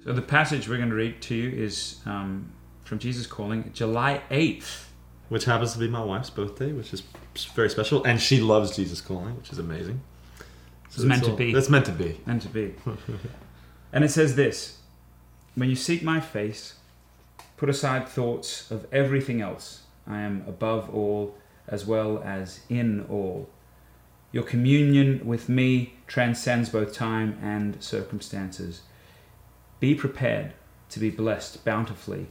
So 0.03 0.13
the 0.13 0.23
passage 0.23 0.69
we're 0.69 0.79
going 0.79 0.91
to 0.91 0.97
read 0.97 1.23
to 1.23 1.35
you 1.35 1.51
is 1.51 2.01
um, 2.07 2.51
from 2.85 2.99
Jesus 2.99 3.27
Calling, 3.27 3.71
July 3.73 4.23
8th. 4.31 4.87
Which 5.29 5.47
happens 5.47 5.73
to 5.73 5.79
be 5.79 5.89
my 5.89 6.05
wife's 6.05 6.29
birthday, 6.29 6.73
which 6.73 6.93
is 6.93 7.03
very 7.55 7.71
special, 7.71 8.05
and 8.05 8.21
she 8.21 8.41
loves 8.41 8.77
Jesus 8.77 9.01
Calling, 9.01 9.35
which 9.39 9.51
is 9.51 9.59
amazing. 9.59 10.03
It's 10.95 10.99
meant 10.99 11.25
to 11.25 11.35
be. 11.35 11.55
That's 11.55 11.71
meant 11.71 11.87
to 11.87 11.93
be. 11.93 12.21
Meant 12.27 12.43
to 12.43 12.49
be. 12.49 12.75
and 13.95 14.05
it 14.05 14.11
says 14.11 14.37
this 14.37 14.79
When 15.55 15.71
you 15.71 15.77
seek 15.77 16.03
my 16.03 16.21
face, 16.21 16.75
put 17.57 17.71
aside 17.71 18.09
thoughts 18.09 18.71
of 18.71 18.87
everything 18.93 19.41
else. 19.41 19.85
I 20.07 20.21
am 20.21 20.45
above 20.47 20.95
all 20.95 21.35
as 21.69 21.87
well 21.87 22.23
as 22.25 22.61
in 22.69 23.07
all. 23.09 23.49
Your 24.33 24.43
communion 24.43 25.21
with 25.25 25.49
me 25.49 25.95
transcends 26.07 26.71
both 26.71 26.95
time 26.95 27.39
and 27.43 27.83
circumstances. 27.83 28.83
Be 29.81 29.95
prepared 29.95 30.55
to 30.91 31.01
be 31.01 31.11
blessed 31.11 31.65
bountifully 31.65 32.29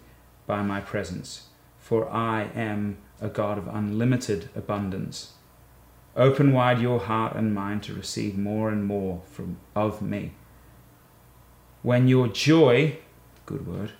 by 0.48 0.62
my 0.62 0.82
presence, 0.82 1.48
for 1.80 2.10
I 2.10 2.50
am 2.56 2.98
a 3.20 3.30
God 3.30 3.58
of 3.58 3.67
unlimited 3.67 4.50
abundance. 4.56 5.34
Open 6.15 6.52
wide 6.52 6.80
your 6.80 7.00
heart 7.00 7.36
and 7.36 7.54
mind 7.54 7.84
to 7.84 7.94
receive 7.94 8.38
more 8.38 8.70
and 8.70 8.84
more 8.84 9.22
from 9.26 9.58
of 9.76 10.02
me. 10.02 10.34
When 11.84 12.08
your 12.08 12.28
joy, 12.28 12.98
good 13.46 13.65
word, 13.65 13.91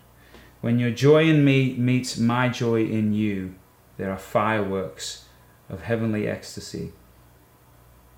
when 0.60 0.78
your 0.78 0.92
joy 0.92 1.24
in 1.24 1.46
me 1.46 1.76
meets 1.76 2.18
my 2.18 2.50
joy 2.50 2.84
in 2.84 3.14
you, 3.14 3.56
there 4.02 4.12
are 4.12 4.18
fireworks 4.18 5.26
of 5.70 5.84
heavenly 5.84 6.28
ecstasy. 6.28 6.92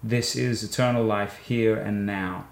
This 0.01 0.33
is 0.33 0.63
eternal 0.63 1.03
life 1.03 1.39
here 1.39 1.75
and 1.75 2.05
now, 2.05 2.47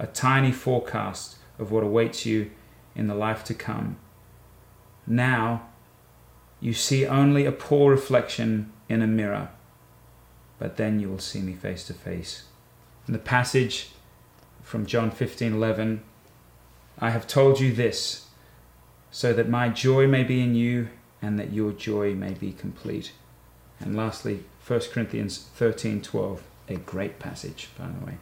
a 0.00 0.08
tiny 0.08 0.50
forecast 0.50 1.36
of 1.60 1.70
what 1.70 1.84
awaits 1.84 2.26
you 2.26 2.50
in 2.96 3.06
the 3.06 3.14
life 3.14 3.44
to 3.44 3.54
come. 3.54 3.98
Now, 5.06 5.68
you 6.60 6.72
see 6.72 7.06
only 7.06 7.46
a 7.46 7.52
poor 7.52 7.92
reflection 7.92 8.72
in 8.88 9.00
a 9.00 9.06
mirror, 9.06 9.50
but 10.58 10.76
then 10.76 10.98
you 10.98 11.08
will 11.08 11.20
see 11.20 11.40
me 11.40 11.52
face 11.52 11.86
to 11.86 11.94
face. 11.94 12.46
In 13.06 13.12
the 13.12 13.20
passage 13.20 13.92
from 14.60 14.86
John 14.86 15.12
15:11, 15.12 16.00
I 16.98 17.10
have 17.10 17.28
told 17.28 17.60
you 17.60 17.72
this, 17.72 18.26
so 19.12 19.32
that 19.34 19.48
my 19.48 19.68
joy 19.68 20.08
may 20.08 20.24
be 20.24 20.42
in 20.42 20.56
you 20.56 20.88
and 21.22 21.38
that 21.38 21.52
your 21.52 21.72
joy 21.72 22.14
may 22.14 22.34
be 22.34 22.52
complete. 22.52 23.12
And 23.80 23.96
lastly, 23.96 24.44
1 24.66 24.80
Corinthians 24.92 25.48
13:12, 25.58 26.40
a 26.68 26.76
great 26.76 27.18
passage, 27.18 27.68
by 27.78 27.86
the 27.86 28.04
way. 28.04 28.18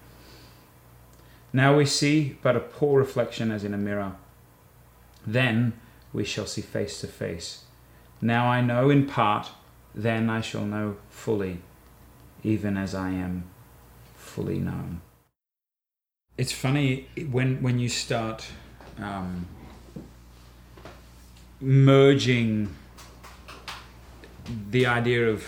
Now 1.53 1.77
we 1.77 1.87
see 1.87 2.37
but 2.43 2.55
a 2.55 2.61
poor 2.61 3.01
reflection 3.01 3.51
as 3.51 3.65
in 3.65 3.75
a 3.75 3.79
mirror. 3.79 4.13
Then 5.27 5.73
we 6.13 6.25
shall 6.25 6.47
see 6.47 6.61
face 6.61 7.01
to 7.01 7.07
face. 7.07 7.65
Now 8.21 8.47
I 8.47 8.61
know 8.61 8.91
in 8.91 9.07
part, 9.07 9.51
then 9.95 10.31
I 10.31 10.41
shall 10.41 10.65
know 10.65 10.97
fully, 11.09 11.63
even 12.43 12.77
as 12.77 12.95
I 12.95 13.11
am 13.11 13.45
fully 14.17 14.59
known. 14.59 15.01
It's 16.37 16.53
funny 16.53 17.09
when 17.31 17.63
when 17.63 17.79
you 17.79 17.89
start 17.89 18.47
um, 18.99 19.47
merging 21.61 22.75
the 24.71 24.87
idea 24.87 25.29
of 25.29 25.45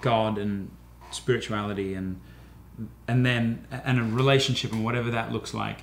God 0.00 0.38
and 0.38 0.70
spirituality 1.10 1.94
and 1.94 2.20
and 3.06 3.24
then 3.24 3.66
and 3.70 3.98
a 3.98 4.02
relationship 4.02 4.72
and 4.72 4.84
whatever 4.84 5.10
that 5.10 5.32
looks 5.32 5.54
like 5.54 5.78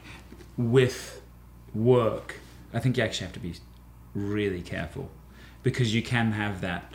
with 0.57 1.21
work. 1.73 2.35
I 2.73 2.79
think 2.79 2.97
you 2.97 3.03
actually 3.03 3.25
have 3.25 3.33
to 3.33 3.39
be 3.39 3.55
really 4.13 4.61
careful 4.61 5.09
because 5.63 5.93
you 5.95 6.01
can 6.01 6.33
have 6.33 6.61
that 6.61 6.93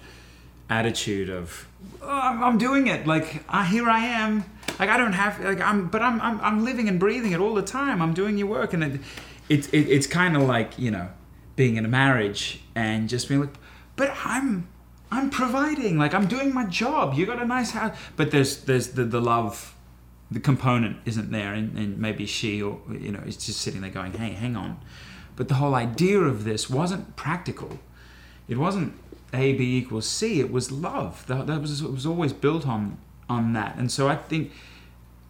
attitude 0.68 1.30
of 1.30 1.68
oh, 2.02 2.08
I'm, 2.08 2.58
doing 2.58 2.88
it. 2.88 3.06
Like 3.06 3.42
uh, 3.48 3.64
here 3.64 3.88
I 3.88 4.00
am. 4.00 4.44
Like 4.78 4.90
I 4.90 4.96
don't 4.96 5.12
have 5.12 5.42
like 5.42 5.60
I'm 5.60 5.88
but 5.88 6.02
I'm, 6.02 6.20
I'm 6.20 6.40
I'm 6.40 6.64
living 6.64 6.88
and 6.88 7.00
breathing 7.00 7.32
it 7.32 7.40
all 7.40 7.54
the 7.54 7.62
time. 7.62 8.02
I'm 8.02 8.14
doing 8.14 8.36
your 8.36 8.48
work. 8.48 8.72
And 8.72 8.84
it, 8.84 9.00
it, 9.48 9.72
it 9.72 9.88
it's 9.88 10.06
kind 10.06 10.36
of 10.36 10.42
like 10.42 10.78
you 10.78 10.90
know 10.90 11.08
being 11.54 11.76
in 11.76 11.84
a 11.84 11.88
marriage 11.88 12.60
and 12.74 13.08
just 13.08 13.28
being 13.28 13.40
like 13.40 13.54
but 13.96 14.14
I'm 14.24 14.68
I'm 15.16 15.30
providing 15.30 15.98
like 15.98 16.14
I'm 16.14 16.26
doing 16.26 16.52
my 16.52 16.64
job. 16.64 17.14
You 17.14 17.26
got 17.26 17.40
a 17.40 17.46
nice 17.46 17.70
house. 17.72 17.96
But 18.16 18.30
there's 18.30 18.58
there's 18.64 18.88
the, 18.88 19.04
the 19.04 19.20
love 19.20 19.74
the 20.30 20.40
component 20.40 20.98
isn't 21.04 21.30
there. 21.30 21.54
And, 21.54 21.76
and 21.78 21.98
maybe 21.98 22.26
she 22.26 22.62
or 22.62 22.80
you 22.90 23.12
know 23.12 23.20
is 23.20 23.36
just 23.36 23.60
sitting 23.60 23.80
there 23.80 23.90
going 23.90 24.12
hey 24.12 24.30
hang 24.30 24.56
on. 24.56 24.78
But 25.36 25.48
the 25.48 25.54
whole 25.54 25.74
idea 25.74 26.20
of 26.20 26.44
this 26.44 26.70
wasn't 26.70 27.16
practical. 27.16 27.78
It 28.48 28.58
wasn't 28.58 28.94
a 29.32 29.54
b 29.54 29.78
equals 29.78 30.08
c. 30.08 30.40
It 30.40 30.52
was 30.52 30.70
love. 30.70 31.26
That, 31.26 31.46
that 31.46 31.60
was 31.60 31.80
it 31.80 31.90
was 31.90 32.06
always 32.06 32.32
built 32.32 32.66
on 32.66 32.98
on 33.28 33.54
that. 33.54 33.76
And 33.76 33.90
so 33.90 34.08
i 34.08 34.14
think 34.14 34.52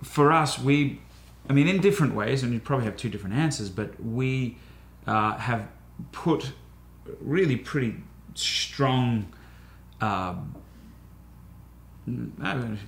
for 0.02 0.32
us, 0.32 0.58
we, 0.58 1.00
I 1.48 1.52
mean, 1.52 1.68
in 1.68 1.80
different 1.80 2.14
ways, 2.14 2.42
and 2.42 2.52
you 2.52 2.60
probably 2.60 2.84
have 2.84 2.96
two 2.96 3.08
different 3.08 3.36
answers, 3.36 3.70
but 3.70 4.02
we 4.02 4.56
uh, 5.06 5.36
have 5.38 5.68
put 6.12 6.52
really 7.20 7.56
pretty 7.56 7.96
strong 8.34 9.32
um, 10.00 10.54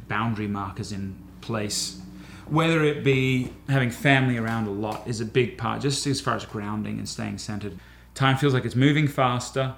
boundary 0.08 0.46
markers 0.46 0.92
in 0.92 1.16
place. 1.40 2.00
Whether 2.46 2.82
it 2.84 3.04
be 3.04 3.52
having 3.68 3.90
family 3.90 4.38
around 4.38 4.66
a 4.66 4.70
lot 4.70 5.06
is 5.06 5.20
a 5.20 5.26
big 5.26 5.58
part, 5.58 5.82
just 5.82 6.06
as 6.06 6.20
far 6.20 6.34
as 6.34 6.44
grounding 6.46 6.98
and 6.98 7.08
staying 7.08 7.38
centered. 7.38 7.78
Time 8.14 8.36
feels 8.36 8.54
like 8.54 8.64
it's 8.64 8.76
moving 8.76 9.06
faster. 9.06 9.74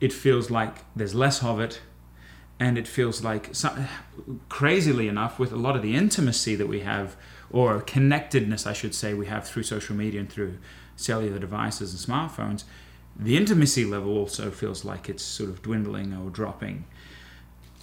It 0.00 0.12
feels 0.12 0.50
like 0.50 0.76
there's 0.94 1.14
less 1.14 1.42
of 1.42 1.60
it. 1.60 1.80
And 2.60 2.78
it 2.78 2.86
feels 2.86 3.24
like, 3.24 3.52
crazily 4.48 5.08
enough, 5.08 5.38
with 5.38 5.50
a 5.50 5.56
lot 5.56 5.74
of 5.74 5.82
the 5.82 5.96
intimacy 5.96 6.54
that 6.54 6.68
we 6.68 6.80
have, 6.80 7.16
or 7.50 7.80
connectedness, 7.80 8.66
I 8.66 8.72
should 8.72 8.94
say, 8.94 9.12
we 9.12 9.26
have 9.26 9.46
through 9.46 9.64
social 9.64 9.96
media 9.96 10.20
and 10.20 10.30
through 10.30 10.58
cellular 10.94 11.40
devices 11.40 11.92
and 11.92 12.00
smartphones, 12.14 12.64
the 13.16 13.36
intimacy 13.36 13.84
level 13.84 14.16
also 14.16 14.50
feels 14.50 14.84
like 14.84 15.08
it's 15.08 15.22
sort 15.22 15.50
of 15.50 15.62
dwindling 15.62 16.12
or 16.12 16.30
dropping. 16.30 16.84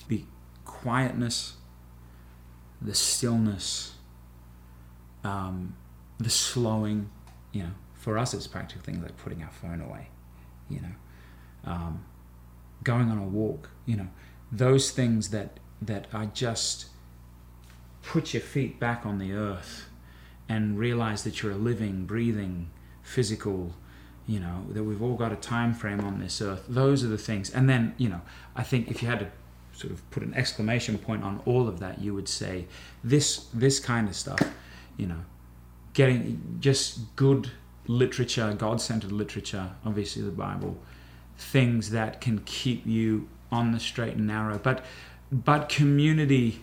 The 0.08 0.26
quietness, 0.66 1.56
the 2.82 2.94
stillness, 2.94 3.94
um, 5.24 5.76
the 6.20 6.30
slowing, 6.30 7.10
you 7.52 7.64
know, 7.64 7.72
for 7.94 8.18
us 8.18 8.34
it's 8.34 8.48
practical 8.48 8.84
things 8.84 9.02
like 9.04 9.16
putting 9.18 9.44
our 9.44 9.52
phone 9.52 9.80
away, 9.80 10.08
you 10.70 10.82
know, 10.82 11.72
um, 11.72 12.04
going 12.84 13.10
on 13.10 13.18
a 13.18 13.24
walk, 13.24 13.70
you 13.86 13.96
know, 13.96 14.08
those 14.52 14.92
things 14.92 15.30
that 15.30 15.60
that 15.82 16.08
are 16.14 16.26
just 16.28 16.88
put 18.04 18.34
your 18.34 18.42
feet 18.42 18.80
back 18.80 19.06
on 19.06 19.18
the 19.18 19.32
earth 19.34 19.90
and 20.50 20.78
realize 20.78 21.24
that 21.24 21.42
you're 21.42 21.54
a 21.54 21.56
living, 21.56 22.06
breathing, 22.06 22.70
physical 23.02 23.74
you 24.32 24.40
know 24.40 24.58
that 24.70 24.84
we've 24.84 25.04
all 25.06 25.16
got 25.16 25.32
a 25.32 25.36
time 25.54 25.74
frame 25.74 26.02
on 26.02 26.20
this 26.20 26.42
earth. 26.42 26.64
Those 26.68 27.04
are 27.04 27.12
the 27.18 27.24
things. 27.30 27.50
And 27.50 27.70
then 27.70 27.94
you 27.98 28.10
know 28.10 28.22
i 28.56 28.64
think 28.64 28.90
if 28.92 29.02
you 29.02 29.08
had 29.08 29.20
to 29.20 29.30
sort 29.74 29.92
of 29.94 30.00
put 30.12 30.22
an 30.24 30.34
exclamation 30.34 30.98
point 30.98 31.24
on 31.24 31.42
all 31.46 31.68
of 31.68 31.80
that 31.80 32.00
you 32.02 32.14
would 32.14 32.30
say 32.30 32.66
this 33.04 33.48
this 33.64 33.80
kind 33.80 34.08
of 34.10 34.16
stuff 34.16 34.42
you 34.98 35.08
know 35.08 35.22
getting 35.94 36.24
just 36.60 37.16
good 37.16 37.52
literature 37.88 38.54
god-centered 38.66 39.12
literature 39.12 39.72
obviously 39.86 40.22
the 40.22 40.38
bible 40.48 40.78
things 41.38 41.90
that 41.90 42.22
can 42.22 42.40
keep 42.46 42.86
you 42.86 43.28
on 43.52 43.72
the 43.72 43.80
straight 43.80 44.16
and 44.16 44.28
narrow. 44.28 44.58
But 44.58 44.86
but 45.32 45.70
community 45.70 46.62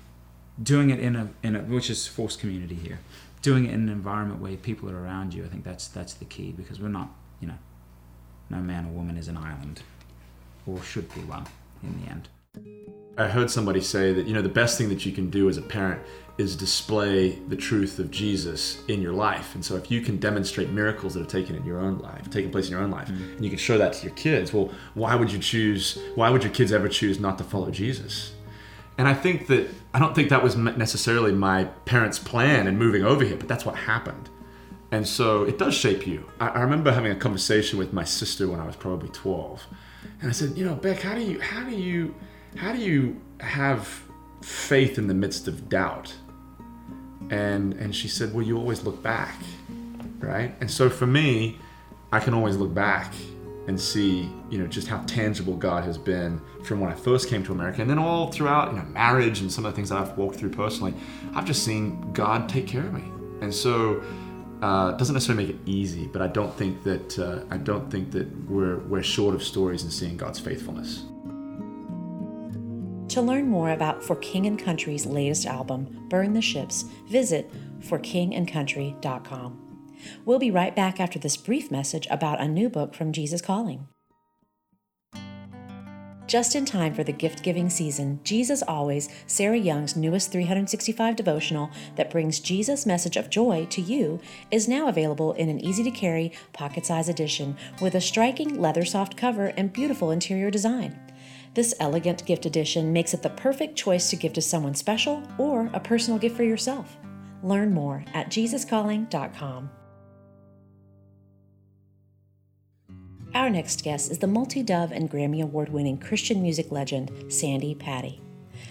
doing 0.63 0.91
it 0.91 1.01
in 1.01 1.17
a 1.17 1.29
in 1.43 1.57
a 1.57 1.61
which 1.61 1.91
is 1.91 2.07
forced 2.07 2.41
community 2.41 2.75
here 2.75 2.99
doing 3.41 3.65
it 3.65 3.73
in 3.73 3.83
an 3.83 3.89
environment 3.89 4.41
where 4.41 4.57
people 4.57 4.91
are 4.91 5.01
around 5.01 5.33
you 5.33 5.45
i 5.45 5.49
think 5.49 5.63
that's 5.63 5.87
that's 5.87 6.15
the 6.15 6.25
key 6.25 6.51
because 6.51 6.81
we're 6.81 6.89
not 6.89 7.11
you 7.41 7.49
know, 7.49 7.59
no 8.51 8.59
man 8.59 8.87
or 8.87 8.91
woman 8.91 9.17
is 9.17 9.29
an 9.29 9.37
island, 9.37 9.83
or 10.67 10.83
should 10.83 11.13
be 11.15 11.21
one 11.21 11.47
in 11.83 12.01
the 12.03 12.11
end. 12.11 12.29
I 13.17 13.29
heard 13.29 13.51
somebody 13.51 13.81
say 13.81 14.13
that, 14.13 14.27
you 14.27 14.33
know, 14.33 14.43
the 14.43 14.49
best 14.49 14.79
thing 14.79 14.89
that 14.91 15.05
you 15.05 15.13
can 15.13 15.29
do 15.29 15.49
as 15.49 15.57
a 15.57 15.63
parent 15.63 16.01
is 16.39 16.55
display 16.55 17.31
the 17.49 17.57
truth 17.57 17.99
of 17.99 18.13
Jesus 18.13 18.81
in 18.87 19.03
your 19.03 19.13
life. 19.13 19.57
And 19.57 19.65
so 19.65 19.75
if 19.75 19.91
you 19.91 20.01
can 20.01 20.19
demonstrate 20.19 20.71
miracles 20.71 21.15
that 21.15 21.21
have 21.21 21.29
taken 21.29 21.57
in 21.57 21.65
your 21.65 21.81
own 21.81 21.99
life, 21.99 22.31
taken 22.31 22.53
place 22.53 22.67
in 22.67 22.73
your 22.73 22.81
own 22.81 22.93
life, 22.93 23.09
mm-hmm. 23.09 23.37
and 23.37 23.45
you 23.45 23.51
can 23.51 23.59
show 23.59 23.77
that 23.77 23.95
to 23.95 24.07
your 24.07 24.15
kids, 24.15 24.53
well, 24.53 24.71
why 24.95 25.17
would 25.17 25.33
you 25.33 25.41
choose, 25.41 25.99
why 26.15 26.31
would 26.31 26.45
your 26.45 26.53
kids 26.53 26.73
ever 26.73 26.89
choose 26.89 27.19
not 27.19 27.39
to 27.39 27.45
follow 27.45 27.73
Jesus? 27.73 28.35
And 28.99 29.09
I 29.09 29.15
think 29.15 29.49
that, 29.49 29.69
I 29.93 29.99
don't 29.99 30.15
think 30.15 30.29
that 30.29 30.43
was 30.43 30.57
necessarily 30.57 31.33
my 31.33 31.65
parents' 31.87 32.21
plan 32.21 32.69
in 32.69 32.79
moving 32.79 33.03
over 33.05 33.25
here, 33.25 33.37
but 33.37 33.49
that's 33.49 33.67
what 33.67 33.75
happened. 33.75 34.29
And 34.91 35.07
so 35.07 35.43
it 35.45 35.59
does 35.59 35.75
shape 35.75 36.07
you. 36.07 36.29
I, 36.41 36.49
I, 36.49 36.61
remember 36.61 36.91
having 36.91 37.13
a 37.13 37.17
conversation 37.17 37.79
with 37.79 37.93
my 37.93 38.05
sister 38.05 38.49
when 38.49 38.59
I 38.59 38.67
was 38.67 38.75
probably 38.75 39.11
12. 39.11 39.67
And 40.21 40.31
I 40.31 40.33
said, 40.33 40.57
you 40.57 40.65
know, 40.65 40.75
Beck, 40.75 41.01
how 41.01 41.15
do 41.15 41.21
you 41.21 41.41
how 41.41 41.65
do 41.65 41.77
you 41.77 42.15
how 42.57 42.73
do 42.73 42.79
you 42.79 43.21
have 43.41 44.03
faith 44.41 44.97
in 44.97 45.07
the 45.07 45.15
midst 45.15 45.47
of 45.47 45.69
doubt? 45.69 46.15
And 47.31 47.75
and 47.75 47.95
she 47.95 48.09
said, 48.09 48.33
Well, 48.33 48.47
you 48.47 48.57
always 48.57 48.83
look 48.83 49.03
back. 49.03 49.37
Right? 50.21 50.55
And 50.61 50.71
so 50.71 50.89
for 50.89 51.07
me, 51.07 51.59
I 52.11 52.21
can 52.21 52.33
always 52.33 52.57
look 52.57 52.73
back 52.73 53.13
and 53.69 53.79
see, 53.79 54.31
you 54.49 54.59
know, 54.59 54.67
just 54.67 54.89
how 54.89 54.99
tangible 55.07 55.55
God 55.55 55.85
has 55.85 55.99
been 55.99 56.41
from 56.65 56.81
when 56.81 56.91
I 56.91 56.95
first 56.95 57.29
came 57.29 57.45
to 57.45 57.53
America. 57.53 57.83
And 57.83 57.91
then 57.91 57.99
all 57.99 58.33
throughout, 58.33 58.73
you 58.73 58.79
know, 58.79 58.85
marriage 58.87 59.41
and 59.41 59.53
some 59.53 59.67
of 59.67 59.73
the 59.73 59.77
things 59.77 59.91
that 59.91 59.99
I've 59.99 60.17
walked 60.17 60.37
through 60.37 60.51
personally, 60.51 60.95
I've 61.35 61.45
just 61.45 61.65
seen 61.65 62.13
God 62.15 62.49
take 62.49 62.67
care 62.67 62.81
of 62.81 62.95
me. 62.95 63.05
And 63.43 63.55
so 63.55 64.03
uh, 64.63 64.93
doesn't 64.93 65.15
necessarily 65.15 65.47
make 65.47 65.55
it 65.55 65.61
easy, 65.67 66.07
but 66.07 66.23
I 66.23 66.27
don't 66.27 66.55
think 66.57 66.83
that 66.85 67.19
uh, 67.19 67.45
I 67.51 67.57
don't 67.57 67.91
think 67.91 68.11
that 68.13 68.27
we're 68.49 68.79
we're 68.79 69.03
short 69.03 69.35
of 69.35 69.43
stories 69.43 69.85
in 69.85 69.91
seeing 69.91 70.17
God's 70.17 70.41
faithfulness. 70.41 71.05
To 73.15 73.23
learn 73.23 73.49
more 73.49 73.71
about 73.71 74.05
For 74.05 74.17
King 74.17 74.47
and 74.47 74.59
Country's 74.59 75.07
latest 75.07 75.47
album, 75.47 76.07
Burn 76.11 76.35
the 76.35 76.43
Ships, 76.43 76.85
visit 77.09 77.51
forkingandcountry.com. 77.81 79.65
We'll 80.25 80.39
be 80.39 80.51
right 80.51 80.77
back 80.77 81.01
after 81.01 81.19
this 81.19 81.37
brief 81.37 81.71
message 81.71 82.07
about 82.11 82.41
a 82.41 82.47
new 82.47 82.69
book 82.69 82.95
from 82.95 83.13
Jesus 83.13 83.41
Calling. 83.41 83.89
Just 86.29 86.55
in 86.55 86.67
time 86.67 86.93
for 86.93 87.03
the 87.03 87.13
gift 87.13 87.43
giving 87.43 87.71
season, 87.71 88.21
Jesus 88.23 88.63
Always, 88.69 89.09
Sarah 89.27 89.57
Young's 89.57 89.97
newest 89.97 90.31
365 90.31 91.17
devotional 91.17 91.71
that 91.97 92.11
brings 92.11 92.39
Jesus' 92.39 92.85
message 92.85 93.17
of 93.17 93.31
joy 93.31 93.67
to 93.71 93.81
you, 93.81 94.21
is 94.51 94.69
now 94.69 94.89
available 94.89 95.33
in 95.33 95.49
an 95.49 95.59
easy 95.59 95.83
to 95.85 95.91
carry, 95.91 96.33
pocket 96.53 96.85
size 96.85 97.09
edition 97.09 97.57
with 97.81 97.95
a 97.95 98.01
striking 98.03 98.61
leather 98.61 98.85
soft 98.85 99.17
cover 99.17 99.47
and 99.57 99.73
beautiful 99.73 100.11
interior 100.11 100.51
design. 100.51 101.01
This 101.55 101.73
elegant 101.81 102.27
gift 102.27 102.45
edition 102.45 102.93
makes 102.93 103.15
it 103.15 103.23
the 103.23 103.31
perfect 103.31 103.75
choice 103.75 104.11
to 104.11 104.17
give 104.17 104.35
to 104.35 104.43
someone 104.43 104.75
special 104.75 105.23
or 105.39 105.71
a 105.73 105.81
personal 105.81 106.19
gift 106.19 106.37
for 106.37 106.45
yourself. 106.45 106.99
Learn 107.43 107.73
more 107.73 108.05
at 108.13 108.29
jesuscalling.com. 108.29 109.71
Our 113.35 113.51
next 113.51 113.85
guest 113.85 114.11
is 114.11 114.19
the 114.19 114.27
multi 114.27 114.63
Dove 114.63 114.91
and 114.91 115.11
Grammy 115.11 115.43
Award 115.43 115.69
winning 115.69 115.99
Christian 115.99 116.41
music 116.41 116.73
legend, 116.73 117.31
Sandi 117.31 117.75
Patty. 117.75 118.23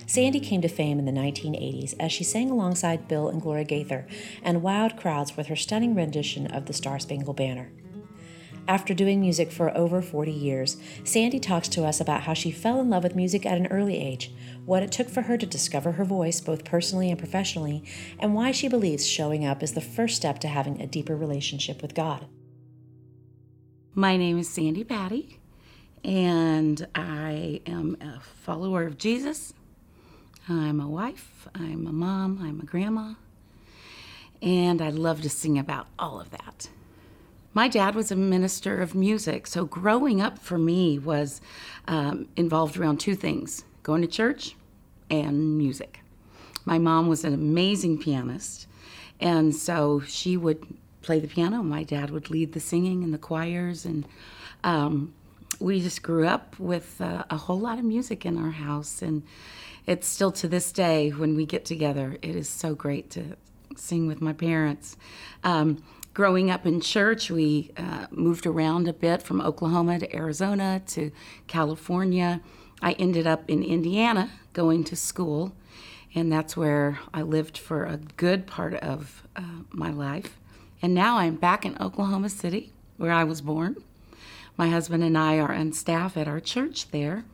Sandi 0.08 0.40
came 0.40 0.62
to 0.62 0.68
fame 0.68 0.98
in 0.98 1.06
the 1.06 1.12
1980s 1.12 1.94
as 2.00 2.12
she 2.12 2.24
sang 2.24 2.50
alongside 2.50 3.08
Bill 3.08 3.30
and 3.30 3.40
Gloria 3.40 3.66
Gaither 3.66 4.08
and 4.42 4.64
wowed 4.64 4.98
crowds 4.98 5.38
with 5.38 5.48
her 5.48 5.56
stunning 5.56 5.94
rendition 5.94 6.48
of 6.48 6.66
the 6.66 6.74
Star 6.74 6.98
Spangled 6.98 7.38
Banner. 7.38 7.72
After 8.68 8.94
doing 8.94 9.22
music 9.22 9.52
for 9.52 9.76
over 9.78 10.02
40 10.02 10.32
years, 10.32 10.78
Sandi 11.04 11.40
talks 11.40 11.70
to 11.70 11.86
us 11.86 12.02
about 12.02 12.24
how 12.24 12.34
she 12.34 12.52
fell 12.52 12.82
in 12.82 12.90
love 12.90 13.04
with 13.04 13.16
music 13.16 13.46
at 13.46 13.58
an 13.58 13.68
early 13.68 13.98
age, 13.98 14.34
what 14.66 14.84
it 14.84 14.92
took 14.92 15.08
for 15.08 15.22
her 15.22 15.38
to 15.38 15.46
discover 15.46 15.94
her 15.94 16.04
voice 16.04 16.42
both 16.42 16.66
personally 16.66 17.10
and 17.10 17.20
professionally, 17.20 17.84
and 18.20 18.34
why 18.34 18.52
she 18.52 18.68
believes 18.68 19.08
showing 19.08 19.46
up 19.46 19.62
is 19.62 19.74
the 19.74 19.82
first 19.82 20.16
step 20.16 20.40
to 20.40 20.48
having 20.48 20.82
a 20.82 20.88
deeper 20.88 21.16
relationship 21.16 21.82
with 21.82 21.94
God. 21.94 22.26
My 24.00 24.16
name 24.16 24.38
is 24.38 24.48
Sandi 24.48 24.84
Patty, 24.84 25.40
and 26.04 26.88
I 26.94 27.62
am 27.66 27.98
a 28.00 28.20
follower 28.20 28.84
of 28.84 29.00
Jesus. 29.00 29.56
I'm 30.48 30.80
a 30.80 30.88
wife, 30.88 31.48
I'm 31.56 31.88
a 31.88 31.92
mom, 31.92 32.40
I'm 32.40 32.60
a 32.60 32.64
grandma, 32.64 33.16
and 34.40 34.84
I 34.84 34.92
love 34.92 35.24
to 35.24 35.32
sing 35.32 35.58
about 35.58 35.88
all 35.98 36.22
of 36.22 36.30
that. 36.30 36.70
My 37.56 37.68
dad 37.68 37.96
was 37.96 38.12
a 38.12 38.16
minister 38.16 38.84
of 38.84 38.94
music, 38.94 39.48
so 39.48 39.66
growing 39.66 40.22
up 40.22 40.38
for 40.38 40.60
me 40.60 41.00
was 41.00 41.42
um, 41.88 42.30
involved 42.36 42.78
around 42.78 43.00
two 43.00 43.16
things 43.16 43.64
going 43.82 44.04
to 44.04 44.08
church 44.08 44.56
and 45.10 45.58
music. 45.58 46.02
My 46.66 46.78
mom 46.78 47.08
was 47.08 47.24
an 47.24 47.34
amazing 47.34 47.98
pianist, 47.98 48.68
and 49.20 49.56
so 49.56 50.02
she 50.02 50.38
would 50.38 50.78
play 51.08 51.20
the 51.22 51.28
piano. 51.28 51.64
My 51.64 51.84
dad 51.84 52.12
would 52.12 52.30
lead 52.30 52.52
the 52.52 52.60
singing 52.60 53.02
and 53.02 53.14
the 53.14 53.18
choirs, 53.18 53.86
and 53.86 54.06
um, 54.66 55.14
we 55.58 55.80
just 55.80 56.04
grew 56.04 56.28
up 56.28 56.60
with 56.60 57.00
uh, 57.00 57.24
a 57.30 57.38
whole 57.38 57.60
lot 57.60 57.80
of 57.80 57.86
music 57.86 58.26
in 58.26 58.38
our 58.38 58.52
house. 58.52 59.02
And 59.02 59.24
it's 59.86 60.06
still 60.06 60.34
to 60.34 60.50
this 60.50 60.74
day 60.74 61.12
when 61.12 61.38
we 61.38 61.46
get 61.46 61.64
together, 61.64 62.18
it 62.22 62.36
is 62.36 62.50
so 62.50 62.76
great 62.76 63.10
to 63.12 63.38
sing 63.78 64.06
with 64.06 64.22
my 64.22 64.34
parents. 64.34 64.98
Um, 65.46 65.82
growing 66.14 66.52
up 66.52 66.66
in 66.66 66.82
church, 66.82 67.32
we 67.32 67.72
uh, 67.78 68.08
moved 68.12 68.46
around 68.46 68.90
a 68.90 68.94
bit 68.94 69.24
from 69.24 69.40
Oklahoma 69.40 70.00
to 70.00 70.14
Arizona 70.14 70.82
to 70.88 71.10
California. 71.48 72.42
I 72.82 72.92
ended 72.94 73.26
up 73.26 73.50
in 73.50 73.64
Indiana 73.64 74.30
going 74.52 74.84
to 74.84 74.98
school, 74.98 75.54
and 76.14 76.30
that's 76.30 76.58
where 76.58 77.00
I 77.14 77.22
lived 77.22 77.58
for 77.58 77.86
a 77.86 77.96
good 77.96 78.46
part 78.46 78.74
of 78.74 79.24
uh, 79.38 79.64
my 79.72 79.90
life. 79.90 80.38
And 80.82 80.94
now 80.94 81.18
I'm 81.18 81.36
back 81.36 81.66
in 81.66 81.78
Oklahoma 81.82 82.30
City, 82.30 82.72
where 82.98 83.12
I 83.12 83.24
was 83.24 83.42
born. 83.42 83.78
My 84.58 84.70
husband 84.70 85.04
and 85.04 85.18
I 85.18 85.38
are 85.38 85.54
on 85.54 85.72
staff 85.74 86.18
at 86.18 86.28
our 86.28 86.40
church 86.40 86.92
there. 86.92 87.26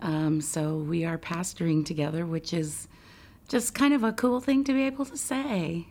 Um, 0.00 0.40
so 0.40 0.76
we 0.76 1.04
are 1.04 1.16
pastoring 1.16 1.86
together, 1.86 2.26
which 2.26 2.52
is 2.52 2.88
just 3.48 3.74
kind 3.74 3.94
of 3.94 4.04
a 4.04 4.12
cool 4.12 4.40
thing 4.40 4.64
to 4.64 4.72
be 4.72 4.82
able 4.82 5.04
to 5.06 5.16
say. 5.16 5.86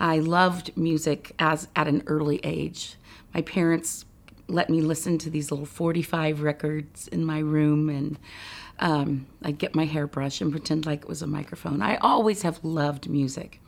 I 0.00 0.18
loved 0.18 0.76
music 0.76 1.32
as 1.38 1.68
at 1.76 1.86
an 1.86 2.02
early 2.06 2.40
age. 2.42 2.96
My 3.34 3.42
parents 3.42 4.04
let 4.48 4.68
me 4.68 4.80
listen 4.80 5.18
to 5.18 5.30
these 5.30 5.50
little 5.50 5.66
45 5.66 6.42
records 6.42 7.08
in 7.08 7.24
my 7.24 7.38
room 7.38 7.88
and 7.88 8.18
um, 8.80 9.26
I'd 9.42 9.58
get 9.58 9.74
my 9.74 9.84
hairbrush 9.84 10.40
and 10.40 10.50
pretend 10.50 10.86
like 10.86 11.02
it 11.02 11.08
was 11.08 11.22
a 11.22 11.26
microphone. 11.26 11.82
I 11.82 11.96
always 11.96 12.42
have 12.42 12.64
loved 12.64 13.08
music. 13.08 13.60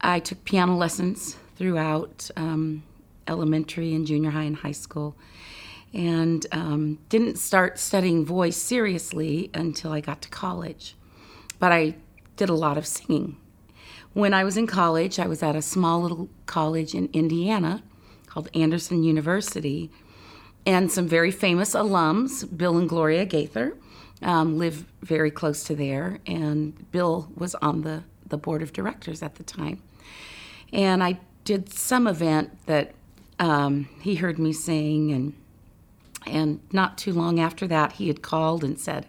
I 0.00 0.20
took 0.20 0.44
piano 0.44 0.76
lessons 0.76 1.36
throughout 1.56 2.30
um, 2.36 2.82
elementary 3.28 3.94
and 3.94 4.06
junior 4.06 4.30
high 4.30 4.44
and 4.44 4.56
high 4.56 4.72
school 4.72 5.16
and 5.94 6.46
um, 6.52 6.98
didn't 7.08 7.36
start 7.36 7.78
studying 7.78 8.24
voice 8.24 8.56
seriously 8.56 9.50
until 9.52 9.92
I 9.92 10.00
got 10.00 10.22
to 10.22 10.28
college. 10.28 10.96
But 11.58 11.72
I 11.72 11.96
did 12.36 12.48
a 12.48 12.54
lot 12.54 12.78
of 12.78 12.86
singing. 12.86 13.36
When 14.14 14.34
I 14.34 14.44
was 14.44 14.56
in 14.56 14.66
college, 14.66 15.18
I 15.18 15.26
was 15.26 15.42
at 15.42 15.56
a 15.56 15.62
small 15.62 16.02
little 16.02 16.28
college 16.46 16.94
in 16.94 17.08
Indiana 17.12 17.82
called 18.26 18.48
Anderson 18.54 19.02
University, 19.02 19.90
and 20.64 20.90
some 20.90 21.06
very 21.06 21.30
famous 21.30 21.74
alums, 21.74 22.44
Bill 22.56 22.78
and 22.78 22.88
Gloria 22.88 23.26
Gaither, 23.26 23.76
um, 24.22 24.58
live 24.58 24.86
very 25.02 25.30
close 25.30 25.64
to 25.64 25.74
there, 25.74 26.18
and 26.26 26.90
Bill 26.92 27.30
was 27.36 27.54
on 27.56 27.82
the, 27.82 28.04
the 28.26 28.38
board 28.38 28.62
of 28.62 28.72
directors 28.72 29.22
at 29.22 29.34
the 29.34 29.42
time. 29.42 29.82
And 30.72 31.02
I 31.02 31.18
did 31.44 31.72
some 31.72 32.06
event 32.06 32.56
that 32.66 32.94
um, 33.38 33.88
he 34.00 34.16
heard 34.16 34.38
me 34.38 34.52
sing, 34.52 35.10
and 35.12 35.34
and 36.26 36.60
not 36.72 36.96
too 36.96 37.12
long 37.12 37.40
after 37.40 37.66
that, 37.66 37.92
he 37.92 38.08
had 38.08 38.22
called 38.22 38.62
and 38.62 38.78
said, 38.78 39.06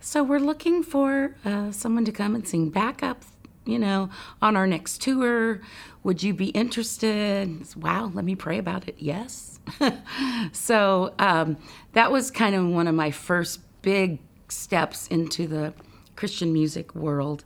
"So 0.00 0.22
we're 0.22 0.38
looking 0.38 0.82
for 0.82 1.36
uh, 1.44 1.72
someone 1.72 2.04
to 2.04 2.12
come 2.12 2.34
and 2.34 2.46
sing 2.46 2.70
backup, 2.70 3.24
you 3.64 3.78
know, 3.78 4.10
on 4.40 4.56
our 4.56 4.66
next 4.66 5.02
tour. 5.02 5.60
Would 6.02 6.22
you 6.22 6.34
be 6.34 6.48
interested?" 6.50 7.66
Said, 7.66 7.82
wow, 7.82 8.10
let 8.14 8.24
me 8.24 8.34
pray 8.34 8.58
about 8.58 8.88
it. 8.88 8.96
Yes. 8.98 9.58
so 10.52 11.14
um, 11.18 11.56
that 11.92 12.12
was 12.12 12.30
kind 12.30 12.54
of 12.54 12.66
one 12.66 12.86
of 12.86 12.94
my 12.94 13.10
first 13.10 13.60
big 13.82 14.18
steps 14.48 15.08
into 15.08 15.46
the 15.46 15.72
Christian 16.16 16.52
music 16.52 16.94
world. 16.94 17.44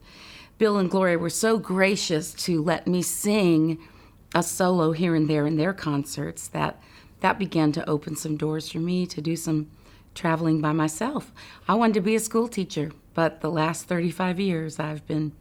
Bill 0.58 0.76
and 0.76 0.90
Gloria 0.90 1.18
were 1.18 1.30
so 1.30 1.58
gracious 1.58 2.34
to 2.34 2.62
let 2.62 2.86
me 2.86 3.00
sing 3.00 3.78
a 4.34 4.42
solo 4.42 4.92
here 4.92 5.14
and 5.14 5.28
there 5.28 5.46
in 5.46 5.56
their 5.56 5.72
concerts 5.72 6.48
that 6.48 6.80
that 7.20 7.38
began 7.38 7.72
to 7.72 7.88
open 7.88 8.14
some 8.14 8.36
doors 8.36 8.70
for 8.70 8.78
me 8.78 9.04
to 9.06 9.20
do 9.20 9.34
some 9.34 9.68
traveling 10.14 10.60
by 10.60 10.72
myself. 10.72 11.32
I 11.66 11.74
wanted 11.74 11.94
to 11.94 12.00
be 12.00 12.14
a 12.14 12.20
school 12.20 12.46
teacher, 12.48 12.92
but 13.14 13.40
the 13.40 13.50
last 13.50 13.86
35 13.86 14.38
years 14.38 14.78
I've 14.78 15.06
been 15.06 15.32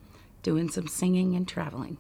doing 0.41 0.69
some 0.69 0.87
singing 0.87 1.35
and 1.35 1.47
traveling. 1.47 1.97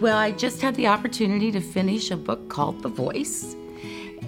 Well, 0.00 0.16
I 0.16 0.32
just 0.32 0.62
had 0.62 0.74
the 0.74 0.86
opportunity 0.86 1.52
to 1.52 1.60
finish 1.60 2.10
a 2.10 2.16
book 2.16 2.48
called 2.48 2.82
The 2.82 2.88
Voice 2.88 3.54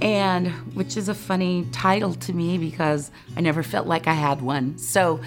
and 0.00 0.48
which 0.74 0.96
is 0.96 1.08
a 1.08 1.14
funny 1.14 1.66
title 1.72 2.14
to 2.14 2.32
me 2.32 2.58
because 2.58 3.10
I 3.36 3.40
never 3.40 3.62
felt 3.62 3.86
like 3.86 4.06
I 4.06 4.14
had 4.14 4.42
one. 4.42 4.78
So 4.78 5.20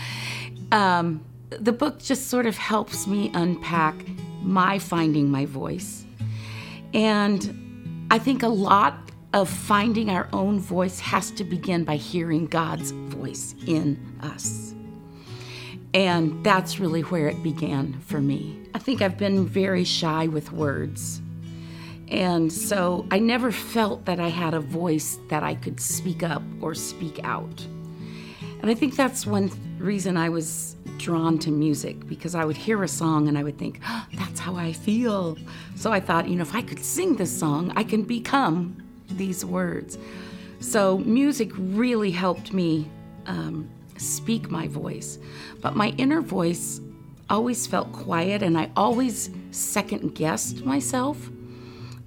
um, 0.72 1.24
the 1.50 1.72
book 1.72 2.00
just 2.00 2.28
sort 2.28 2.46
of 2.46 2.58
helps 2.58 3.08
me 3.08 3.32
unpack 3.34 3.96
my 4.42 4.80
finding 4.80 5.30
my 5.30 5.46
voice. 5.46 6.06
And 6.94 8.08
I 8.10 8.20
think 8.20 8.44
a 8.44 8.48
lot 8.48 8.98
of 9.34 9.50
finding 9.50 10.10
our 10.10 10.28
own 10.34 10.60
voice 10.60 11.00
has 11.00 11.32
to 11.32 11.44
begin 11.44 11.84
by 11.84 11.98
hearing 11.98 12.48
God's 12.48 12.92
voice 12.92 13.56
in 13.66 14.00
us. 14.22 14.74
And 15.94 16.44
that's 16.44 16.80
really 16.80 17.02
where 17.02 17.28
it 17.28 17.42
began 17.44 18.00
for 18.02 18.22
me. 18.22 18.60
I 18.74 18.80
think 18.80 19.02
I've 19.02 19.18
been 19.18 19.46
very 19.46 19.84
shy 19.84 20.28
with 20.28 20.52
words. 20.52 21.22
And 22.10 22.52
so 22.52 23.06
I 23.12 23.20
never 23.20 23.52
felt 23.52 24.06
that 24.06 24.20
I 24.20 24.30
had 24.30 24.54
a 24.54 24.60
voice 24.60 25.20
that 25.30 25.44
I 25.44 25.56
could 25.56 25.80
speak 25.80 26.24
up 26.24 26.42
or 26.62 26.74
speak 26.74 27.20
out. 27.24 27.66
And 28.62 28.72
I 28.72 28.74
think 28.74 28.96
that's 28.96 29.26
one 29.26 29.52
reason 29.78 30.18
I 30.18 30.30
was 30.30 30.76
drawn 30.98 31.38
to 31.40 31.52
music 31.52 32.08
because 32.08 32.34
I 32.34 32.46
would 32.46 32.58
hear 32.58 32.82
a 32.84 32.88
song 32.88 33.28
and 33.28 33.38
I 33.38 33.44
would 33.44 33.58
think, 33.58 33.82
oh, 33.88 34.06
how 34.48 34.56
I 34.56 34.72
feel. 34.72 35.38
So 35.76 35.92
I 35.92 36.00
thought, 36.00 36.30
you 36.30 36.38
know, 36.38 36.42
if 36.42 36.56
I 36.56 36.62
could 36.62 36.80
sing 36.80 37.18
this 37.18 37.38
song, 37.38 37.74
I 37.76 37.84
can 37.84 38.04
become 38.04 38.78
these 39.10 39.44
words. 39.44 39.98
So 40.62 41.00
music 41.00 41.52
really 41.56 42.12
helped 42.12 42.54
me 42.54 42.90
um, 43.26 43.70
speak 43.98 44.50
my 44.50 44.68
voice. 44.70 45.20
But 45.62 45.76
my 45.76 45.90
inner 45.98 46.22
voice 46.22 46.80
always 47.30 47.68
felt 47.68 47.92
quiet 47.92 48.42
and 48.42 48.58
I 48.58 48.72
always 48.78 49.30
second 49.52 50.16
guessed 50.16 50.64
myself. 50.64 51.30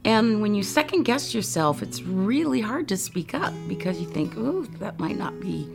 And 0.06 0.40
when 0.40 0.54
you 0.54 0.62
second 0.62 1.02
guess 1.02 1.34
yourself, 1.34 1.82
it's 1.82 2.00
really 2.00 2.62
hard 2.62 2.88
to 2.88 2.96
speak 2.96 3.34
up 3.34 3.52
because 3.68 4.00
you 4.00 4.06
think, 4.06 4.32
oh, 4.38 4.62
that 4.78 4.98
might 4.98 5.18
not 5.18 5.38
be, 5.40 5.68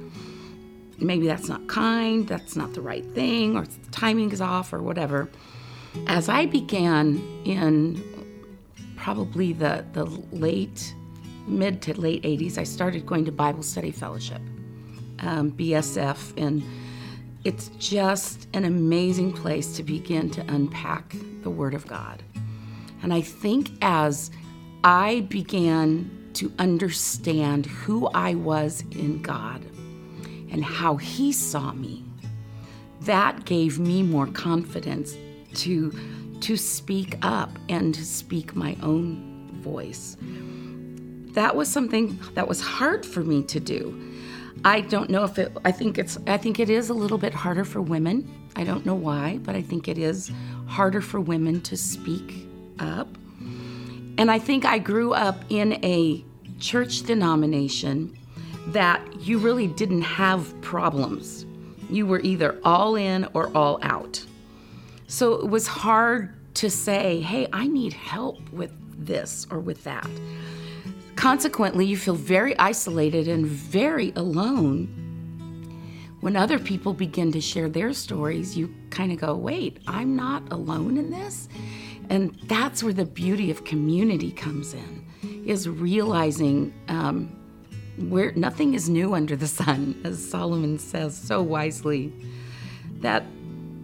maybe 0.98 1.28
that's 1.28 1.48
not 1.48 1.68
kind, 1.68 2.28
that's 2.28 2.56
not 2.56 2.74
the 2.74 2.82
right 2.82 3.06
thing, 3.14 3.56
or 3.56 3.66
the 3.66 3.92
timing 3.92 4.32
is 4.32 4.42
off, 4.42 4.74
or 4.74 4.82
whatever. 4.82 5.30
As 6.08 6.30
I 6.30 6.46
began 6.46 7.22
in 7.46 8.04
probably 8.96 9.54
the, 9.54 9.86
the 9.94 10.06
late, 10.06 10.94
mid 11.48 11.82
to 11.84 12.00
late 12.00 12.24
80s, 12.24 12.58
I 12.58 12.64
started 12.64 13.06
going 13.06 13.26
to 13.26 13.32
Bible 13.32 13.64
Study 13.64 13.92
Fellowship, 13.92 14.42
um, 15.20 15.52
BSF, 15.52 16.34
and 16.38 16.64
it's 17.44 17.70
just 17.80 18.48
an 18.54 18.66
amazing 18.66 19.32
place 19.32 19.76
to 19.78 19.84
begin 19.84 20.30
to 20.32 20.42
unpack 20.48 21.16
the 21.44 21.50
Word 21.50 21.74
of 21.74 21.88
God. 21.88 22.24
And 23.02 23.14
I 23.14 23.22
think 23.22 23.72
as 23.82 24.32
I 24.84 25.22
began 25.30 26.30
to 26.34 26.52
understand 26.60 27.66
who 27.66 28.08
I 28.08 28.36
was 28.36 28.84
in 28.92 29.22
God 29.22 29.64
and 30.52 30.64
how 30.64 30.98
He 30.98 31.32
saw 31.32 31.72
me, 31.74 32.04
that 33.02 33.46
gave 33.46 33.80
me 33.80 34.04
more 34.04 34.28
confidence 34.28 35.16
to, 35.58 35.92
to 36.42 36.58
speak 36.58 37.18
up 37.22 37.58
and 37.70 37.94
to 37.94 38.06
speak 38.06 38.56
my 38.56 38.78
own 38.82 39.50
voice. 39.62 40.18
That 41.34 41.56
was 41.56 41.70
something 41.70 42.20
that 42.34 42.48
was 42.48 42.62
hard 42.62 43.06
for 43.06 43.22
me 43.22 43.44
to 43.44 43.60
do. 43.60 44.02
I 44.64 44.82
don't 44.82 45.10
know 45.10 45.24
if 45.24 45.38
it 45.38 45.56
I 45.66 45.72
think 45.72 45.98
it's 45.98 46.18
I 46.26 46.38
think 46.38 46.60
it 46.60 46.70
is 46.70 46.90
a 46.90 46.94
little 46.94 47.18
bit 47.18 47.34
harder 47.34 47.66
for 47.66 47.82
women. 47.82 48.28
I 48.56 48.64
don't 48.64 48.86
know 48.86 48.96
why, 48.96 49.40
but 49.44 49.56
I 49.56 49.62
think 49.62 49.88
it 49.88 49.98
is 49.98 50.32
harder 50.66 51.02
for 51.02 51.20
women 51.20 51.62
to 51.62 51.76
speak 51.76 52.48
up. 52.80 53.10
And 54.18 54.32
I 54.32 54.40
think 54.40 54.66
I 54.66 54.80
grew 54.80 55.14
up 55.14 55.44
in 55.50 55.74
a 55.84 56.24
church 56.60 57.04
denomination 57.04 58.18
that 58.68 59.02
you 59.22 59.38
really 59.38 59.68
didn't 59.68 60.04
have 60.04 60.60
problems. 60.62 61.46
You 61.90 62.06
were 62.06 62.22
either 62.22 62.58
all 62.64 62.96
in 62.96 63.28
or 63.34 63.56
all 63.56 63.78
out. 63.82 64.26
So 65.08 65.34
it 65.34 65.50
was 65.50 65.68
hard 65.68 66.34
to 66.56 66.70
say, 66.70 67.20
hey, 67.22 67.48
I 67.54 67.68
need 67.68 67.94
help 67.94 68.52
with 68.52 68.72
this 69.06 69.46
or 69.52 69.60
with 69.60 69.84
that. 69.84 70.10
Consequently, 71.16 71.86
you 71.86 71.98
feel 71.98 72.16
very 72.16 72.58
isolated 72.58 73.28
and 73.28 73.46
very 73.46 74.12
alone. 74.16 75.02
When 76.22 76.36
other 76.36 76.58
people 76.58 76.94
begin 76.94 77.32
to 77.34 77.42
share 77.42 77.70
their 77.70 77.94
stories, 77.94 78.58
you 78.58 78.74
kind 78.90 79.12
of 79.12 79.20
go, 79.20 79.36
wait, 79.36 79.80
I'm 79.88 80.16
not 80.16 80.52
alone 80.52 80.98
in 80.98 81.12
this. 81.12 81.48
And 82.10 82.36
that's 82.46 82.84
where 82.84 82.94
the 82.94 83.06
beauty 83.06 83.52
of 83.52 83.64
community 83.64 84.32
comes 84.32 84.74
in, 84.74 85.06
is 85.46 85.70
realizing 85.70 86.74
um, 86.88 87.36
where 88.10 88.32
nothing 88.34 88.74
is 88.74 88.90
new 88.90 89.14
under 89.14 89.36
the 89.36 89.48
sun, 89.48 90.02
as 90.04 90.24
Solomon 90.30 90.80
says 90.80 91.16
so 91.18 91.42
wisely, 91.42 92.12
that 93.02 93.24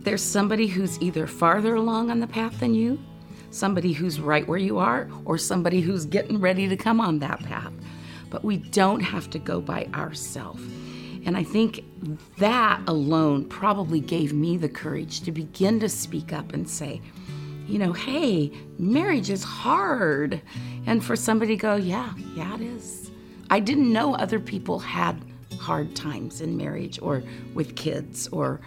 there's 0.04 0.24
somebody 0.24 0.68
who's 0.68 1.02
either 1.02 1.28
farther 1.28 1.76
along 1.76 2.10
on 2.10 2.20
the 2.20 2.28
path 2.28 2.60
than 2.60 2.74
you, 2.74 3.00
somebody 3.52 3.94
who's 3.94 4.20
right 4.20 4.48
where 4.48 4.58
you 4.58 4.80
are, 4.80 5.10
or 5.26 5.38
somebody 5.38 5.82
who's 5.82 6.06
getting 6.06 6.40
ready 6.40 6.68
to 6.68 6.76
come 6.76 7.00
on 7.00 7.20
that 7.20 7.44
path. 7.44 7.74
But 8.30 8.44
we 8.44 8.58
don't 8.58 9.02
have 9.02 9.30
to 9.32 9.40
go 9.40 9.62
by 9.62 9.88
ourselves. 9.94 10.64
And 11.26 11.38
I 11.38 11.44
think 11.44 11.84
that 12.38 12.82
alone 12.88 13.46
probably 13.46 14.00
gave 14.00 14.34
me 14.34 14.58
the 14.58 14.70
courage 14.70 15.22
to 15.22 15.32
begin 15.32 15.80
to 15.82 15.90
speak 15.90 16.34
up 16.34 16.54
and 16.54 16.68
say, 16.68 17.02
you 17.68 17.78
know, 17.78 17.94
hey, 17.94 18.52
marriage 18.80 19.30
is 19.30 19.44
hard. 19.44 20.42
And 20.88 21.04
for 21.04 21.16
somebody 21.16 21.56
to 21.56 21.62
go, 21.62 21.76
yeah, 21.76 22.14
yeah, 22.36 22.56
it 22.56 22.62
is. 22.62 23.12
I 23.52 23.60
didn't 23.60 23.94
know 23.94 24.16
other 24.16 24.40
people 24.40 24.80
had 24.80 25.22
hard 25.60 25.96
times 25.96 26.42
in 26.42 26.58
marriage 26.58 27.00
or 27.02 27.24
with 27.54 27.76
kids, 27.76 28.28
or 28.30 28.62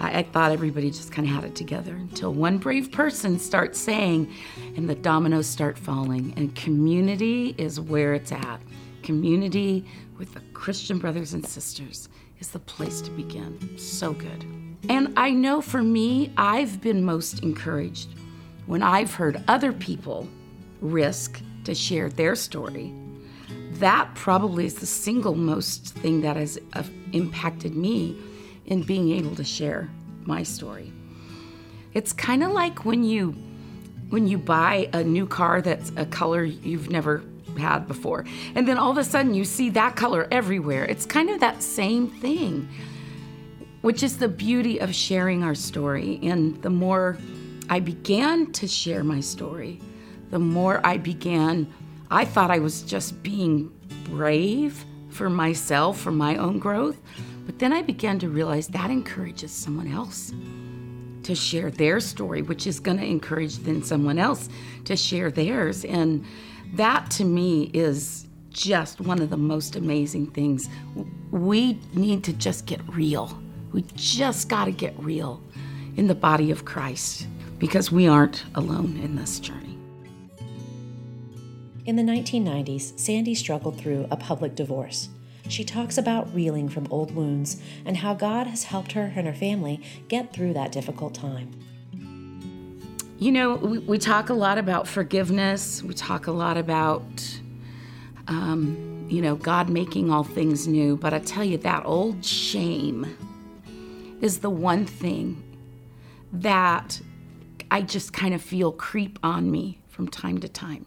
I, 0.00 0.18
I 0.18 0.22
thought 0.22 0.52
everybody 0.52 0.90
just 0.90 1.12
kind 1.12 1.26
of 1.26 1.34
had 1.34 1.44
it 1.44 1.54
together 1.54 1.94
until 1.94 2.32
one 2.32 2.58
brave 2.58 2.92
person 2.92 3.38
starts 3.38 3.78
saying, 3.78 4.32
and 4.76 4.88
the 4.88 4.94
dominoes 4.94 5.46
start 5.46 5.78
falling. 5.78 6.34
And 6.36 6.54
community 6.54 7.54
is 7.58 7.80
where 7.80 8.14
it's 8.14 8.32
at. 8.32 8.60
Community 9.02 9.84
with 10.18 10.34
the 10.34 10.40
Christian 10.52 10.98
brothers 10.98 11.34
and 11.34 11.46
sisters 11.46 12.08
is 12.40 12.48
the 12.48 12.58
place 12.58 13.00
to 13.02 13.10
begin. 13.10 13.78
So 13.78 14.12
good. 14.12 14.44
And 14.88 15.12
I 15.16 15.30
know 15.30 15.60
for 15.60 15.82
me, 15.82 16.32
I've 16.36 16.80
been 16.80 17.04
most 17.04 17.42
encouraged 17.42 18.10
when 18.66 18.82
I've 18.82 19.14
heard 19.14 19.42
other 19.48 19.72
people 19.72 20.28
risk 20.80 21.40
to 21.64 21.74
share 21.74 22.08
their 22.08 22.34
story. 22.34 22.92
That 23.78 24.14
probably 24.14 24.66
is 24.66 24.74
the 24.74 24.86
single 24.86 25.34
most 25.34 25.94
thing 25.96 26.22
that 26.22 26.36
has 26.36 26.58
uh, 26.72 26.82
impacted 27.12 27.76
me 27.76 28.16
in 28.66 28.82
being 28.82 29.10
able 29.12 29.36
to 29.36 29.44
share 29.44 29.88
my 30.24 30.42
story. 30.42 30.92
It's 31.94 32.12
kind 32.12 32.42
of 32.42 32.52
like 32.52 32.84
when 32.84 33.04
you 33.04 33.36
when 34.08 34.28
you 34.28 34.38
buy 34.38 34.88
a 34.92 35.02
new 35.02 35.26
car 35.26 35.60
that's 35.60 35.90
a 35.96 36.06
color 36.06 36.44
you've 36.44 36.90
never 36.90 37.24
had 37.58 37.88
before. 37.88 38.24
And 38.54 38.68
then 38.68 38.78
all 38.78 38.90
of 38.90 38.98
a 38.98 39.04
sudden 39.04 39.34
you 39.34 39.44
see 39.44 39.70
that 39.70 39.96
color 39.96 40.28
everywhere. 40.30 40.84
It's 40.84 41.04
kind 41.04 41.28
of 41.28 41.40
that 41.40 41.62
same 41.62 42.08
thing, 42.08 42.68
which 43.82 44.02
is 44.02 44.18
the 44.18 44.28
beauty 44.28 44.78
of 44.78 44.94
sharing 44.94 45.42
our 45.42 45.54
story. 45.54 46.20
And 46.22 46.60
the 46.62 46.70
more 46.70 47.18
I 47.68 47.80
began 47.80 48.52
to 48.52 48.68
share 48.68 49.02
my 49.02 49.20
story, 49.20 49.80
the 50.30 50.38
more 50.38 50.80
I 50.84 50.98
began, 50.98 51.72
I 52.10 52.24
thought 52.24 52.50
I 52.50 52.58
was 52.58 52.82
just 52.82 53.22
being 53.22 53.72
brave 54.04 54.84
for 55.08 55.30
myself, 55.30 55.98
for 55.98 56.12
my 56.12 56.36
own 56.36 56.58
growth. 56.58 57.00
But 57.46 57.58
then 57.58 57.72
I 57.72 57.82
began 57.82 58.18
to 58.20 58.28
realize 58.28 58.68
that 58.68 58.90
encourages 58.90 59.52
someone 59.52 59.90
else 59.90 60.32
to 61.22 61.34
share 61.34 61.70
their 61.70 62.00
story, 62.00 62.42
which 62.42 62.66
is 62.66 62.78
going 62.78 62.98
to 62.98 63.04
encourage 63.04 63.56
then 63.58 63.82
someone 63.82 64.18
else 64.18 64.48
to 64.84 64.96
share 64.96 65.30
theirs. 65.30 65.84
And 65.84 66.24
that 66.74 67.10
to 67.12 67.24
me 67.24 67.70
is 67.74 68.26
just 68.50 69.00
one 69.00 69.20
of 69.20 69.30
the 69.30 69.36
most 69.36 69.76
amazing 69.76 70.28
things. 70.28 70.68
We 71.30 71.78
need 71.94 72.24
to 72.24 72.32
just 72.32 72.66
get 72.66 72.80
real. 72.88 73.38
We 73.72 73.84
just 73.94 74.48
got 74.48 74.66
to 74.66 74.72
get 74.72 74.94
real 74.98 75.42
in 75.96 76.06
the 76.06 76.14
body 76.14 76.50
of 76.50 76.64
Christ 76.64 77.26
because 77.58 77.90
we 77.90 78.06
aren't 78.06 78.44
alone 78.54 78.98
in 79.02 79.16
this 79.16 79.40
journey. 79.40 79.75
In 81.86 81.94
the 81.94 82.02
1990s, 82.02 82.98
Sandi 82.98 83.32
struggled 83.36 83.78
through 83.78 84.08
a 84.10 84.16
public 84.16 84.56
divorce. 84.56 85.08
She 85.48 85.62
talks 85.62 85.96
about 85.96 86.34
reeling 86.34 86.68
from 86.68 86.88
old 86.90 87.14
wounds 87.14 87.62
and 87.84 87.98
how 87.98 88.12
God 88.12 88.48
has 88.48 88.64
helped 88.64 88.90
her 88.92 89.12
and 89.14 89.24
her 89.24 89.32
family 89.32 89.80
get 90.08 90.32
through 90.32 90.54
that 90.54 90.72
difficult 90.72 91.14
time. 91.14 91.52
You 93.20 93.30
know, 93.30 93.54
we, 93.54 93.78
we 93.78 93.98
talk 93.98 94.30
a 94.30 94.34
lot 94.34 94.58
about 94.58 94.88
forgiveness. 94.88 95.80
We 95.80 95.94
talk 95.94 96.26
a 96.26 96.32
lot 96.32 96.56
about, 96.56 97.04
um, 98.26 99.06
you 99.08 99.22
know, 99.22 99.36
God 99.36 99.68
making 99.68 100.10
all 100.10 100.24
things 100.24 100.66
new. 100.66 100.96
But 100.96 101.14
I 101.14 101.20
tell 101.20 101.44
you, 101.44 101.56
that 101.58 101.86
old 101.86 102.24
shame 102.24 103.16
is 104.20 104.40
the 104.40 104.50
one 104.50 104.86
thing 104.86 105.40
that 106.32 107.00
I 107.70 107.82
just 107.82 108.12
kind 108.12 108.34
of 108.34 108.42
feel 108.42 108.72
creep 108.72 109.20
on 109.22 109.52
me 109.52 109.78
from 109.86 110.08
time 110.08 110.38
to 110.38 110.48
time. 110.48 110.84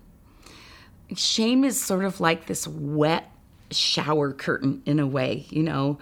Shame 1.16 1.64
is 1.64 1.82
sort 1.82 2.06
of 2.06 2.20
like 2.20 2.46
this 2.46 2.68
wet 2.68 3.30
shower 3.72 4.32
curtain 4.32 4.82
in 4.86 5.00
a 5.00 5.08
way, 5.08 5.46
you 5.50 5.64
know. 5.64 6.00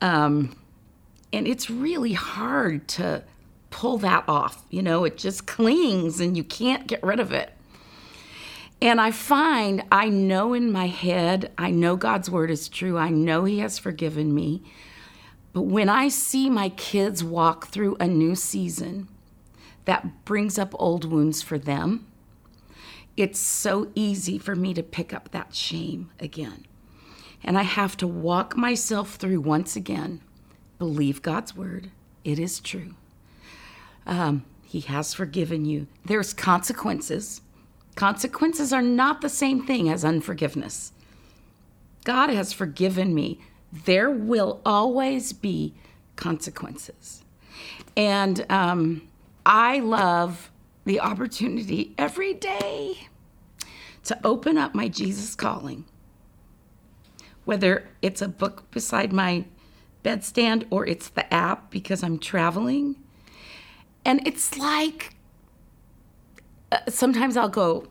Um, 0.00 0.56
and 1.32 1.48
it's 1.48 1.70
really 1.70 2.12
hard 2.12 2.86
to 2.88 3.24
pull 3.70 3.98
that 3.98 4.24
off. 4.28 4.64
You 4.70 4.82
know, 4.82 5.04
it 5.04 5.16
just 5.16 5.46
clings 5.46 6.20
and 6.20 6.36
you 6.36 6.44
can't 6.44 6.86
get 6.86 7.02
rid 7.02 7.20
of 7.20 7.32
it. 7.32 7.52
And 8.80 9.00
I 9.00 9.10
find 9.10 9.82
I 9.90 10.08
know 10.08 10.52
in 10.52 10.70
my 10.70 10.86
head, 10.86 11.50
I 11.56 11.70
know 11.70 11.96
God's 11.96 12.30
word 12.30 12.50
is 12.50 12.68
true. 12.68 12.98
I 12.98 13.08
know 13.08 13.44
He 13.44 13.60
has 13.60 13.78
forgiven 13.78 14.34
me. 14.34 14.62
But 15.52 15.62
when 15.62 15.88
I 15.88 16.08
see 16.08 16.50
my 16.50 16.68
kids 16.70 17.22
walk 17.24 17.68
through 17.68 17.96
a 17.98 18.06
new 18.06 18.34
season 18.34 19.08
that 19.84 20.24
brings 20.24 20.58
up 20.58 20.74
old 20.78 21.04
wounds 21.04 21.42
for 21.42 21.58
them, 21.58 22.06
it's 23.16 23.38
so 23.38 23.90
easy 23.94 24.38
for 24.38 24.56
me 24.56 24.74
to 24.74 24.82
pick 24.82 25.12
up 25.12 25.30
that 25.30 25.54
shame 25.54 26.10
again. 26.18 26.66
And 27.42 27.58
I 27.58 27.62
have 27.62 27.96
to 27.98 28.06
walk 28.06 28.56
myself 28.56 29.16
through 29.16 29.40
once 29.40 29.76
again. 29.76 30.20
Believe 30.78 31.22
God's 31.22 31.54
word, 31.54 31.90
it 32.24 32.38
is 32.38 32.58
true. 32.58 32.94
Um, 34.06 34.44
he 34.62 34.80
has 34.80 35.14
forgiven 35.14 35.64
you. 35.64 35.86
There's 36.04 36.32
consequences. 36.32 37.42
Consequences 37.94 38.72
are 38.72 38.82
not 38.82 39.20
the 39.20 39.28
same 39.28 39.64
thing 39.64 39.88
as 39.88 40.04
unforgiveness. 40.04 40.92
God 42.04 42.28
has 42.30 42.52
forgiven 42.52 43.14
me. 43.14 43.38
There 43.72 44.10
will 44.10 44.60
always 44.64 45.32
be 45.32 45.74
consequences. 46.16 47.22
And 47.96 48.44
um, 48.50 49.08
I 49.46 49.78
love 49.78 50.50
the 50.84 51.00
opportunity 51.00 51.94
every 51.96 52.34
day 52.34 53.08
to 54.04 54.18
open 54.24 54.58
up 54.58 54.74
my 54.74 54.88
Jesus 54.88 55.34
calling. 55.34 55.84
Whether 57.44 57.88
it's 58.02 58.22
a 58.22 58.28
book 58.28 58.70
beside 58.70 59.12
my 59.12 59.44
bedstand 60.02 60.66
or 60.70 60.86
it's 60.86 61.08
the 61.08 61.32
app 61.32 61.70
because 61.70 62.02
I'm 62.02 62.18
traveling 62.18 62.96
and 64.04 64.26
it's 64.26 64.58
like 64.58 65.14
uh, 66.70 66.78
sometimes 66.88 67.36
I'll 67.36 67.48
go, 67.48 67.86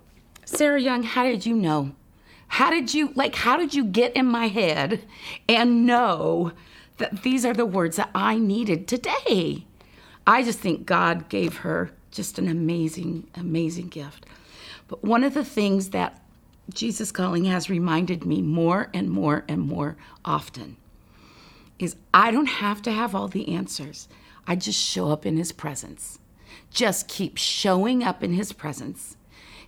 Sarah 0.45 0.79
Young, 0.79 1.03
how 1.03 1.23
did 1.23 1.45
you 1.45 1.55
know? 1.55 1.93
How 2.47 2.69
did 2.69 2.93
you, 2.93 3.11
like, 3.15 3.35
how 3.35 3.57
did 3.57 3.73
you 3.73 3.83
get 3.83 4.15
in 4.15 4.27
my 4.27 4.47
head 4.47 5.03
and 5.49 5.85
know 5.85 6.51
that 6.97 7.23
these 7.23 7.45
are 7.45 7.53
the 7.53 7.65
words 7.65 7.95
that 7.95 8.11
I 8.13 8.37
needed 8.37 8.87
today? 8.87 9.65
I 10.27 10.43
just 10.43 10.59
think 10.59 10.85
God 10.85 11.29
gave 11.29 11.57
her 11.57 11.91
just 12.13 12.39
an 12.39 12.47
amazing, 12.47 13.27
amazing 13.35 13.89
gift. 13.89 14.25
But 14.87 15.03
one 15.03 15.23
of 15.23 15.33
the 15.33 15.43
things 15.43 15.89
that 15.89 16.21
Jesus 16.73 17.11
Calling 17.11 17.45
has 17.45 17.69
reminded 17.69 18.25
me 18.25 18.41
more 18.41 18.89
and 18.93 19.09
more 19.09 19.43
and 19.47 19.61
more 19.61 19.97
often 20.23 20.77
is 21.79 21.95
I 22.13 22.31
don't 22.31 22.45
have 22.45 22.81
to 22.83 22.91
have 22.91 23.13
all 23.13 23.27
the 23.27 23.53
answers. 23.53 24.07
I 24.47 24.55
just 24.55 24.79
show 24.79 25.11
up 25.11 25.25
in 25.25 25.37
his 25.37 25.51
presence. 25.51 26.19
Just 26.69 27.07
keep 27.07 27.37
showing 27.37 28.03
up 28.03 28.23
in 28.23 28.33
his 28.33 28.53
presence. 28.53 29.17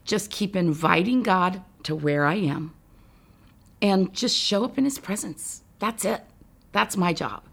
Just 0.06 0.30
keep 0.30 0.56
inviting 0.56 1.24
God 1.24 1.62
to 1.84 1.96
where 1.96 2.26
I 2.26 2.36
am 2.36 2.74
and 3.82 4.14
just 4.14 4.38
show 4.38 4.64
up 4.64 4.78
in 4.78 4.84
his 4.84 5.00
presence. 5.00 5.64
That's 5.80 6.06
it. 6.06 6.22
That's 6.72 6.96
my 6.96 7.14
job. 7.14 7.44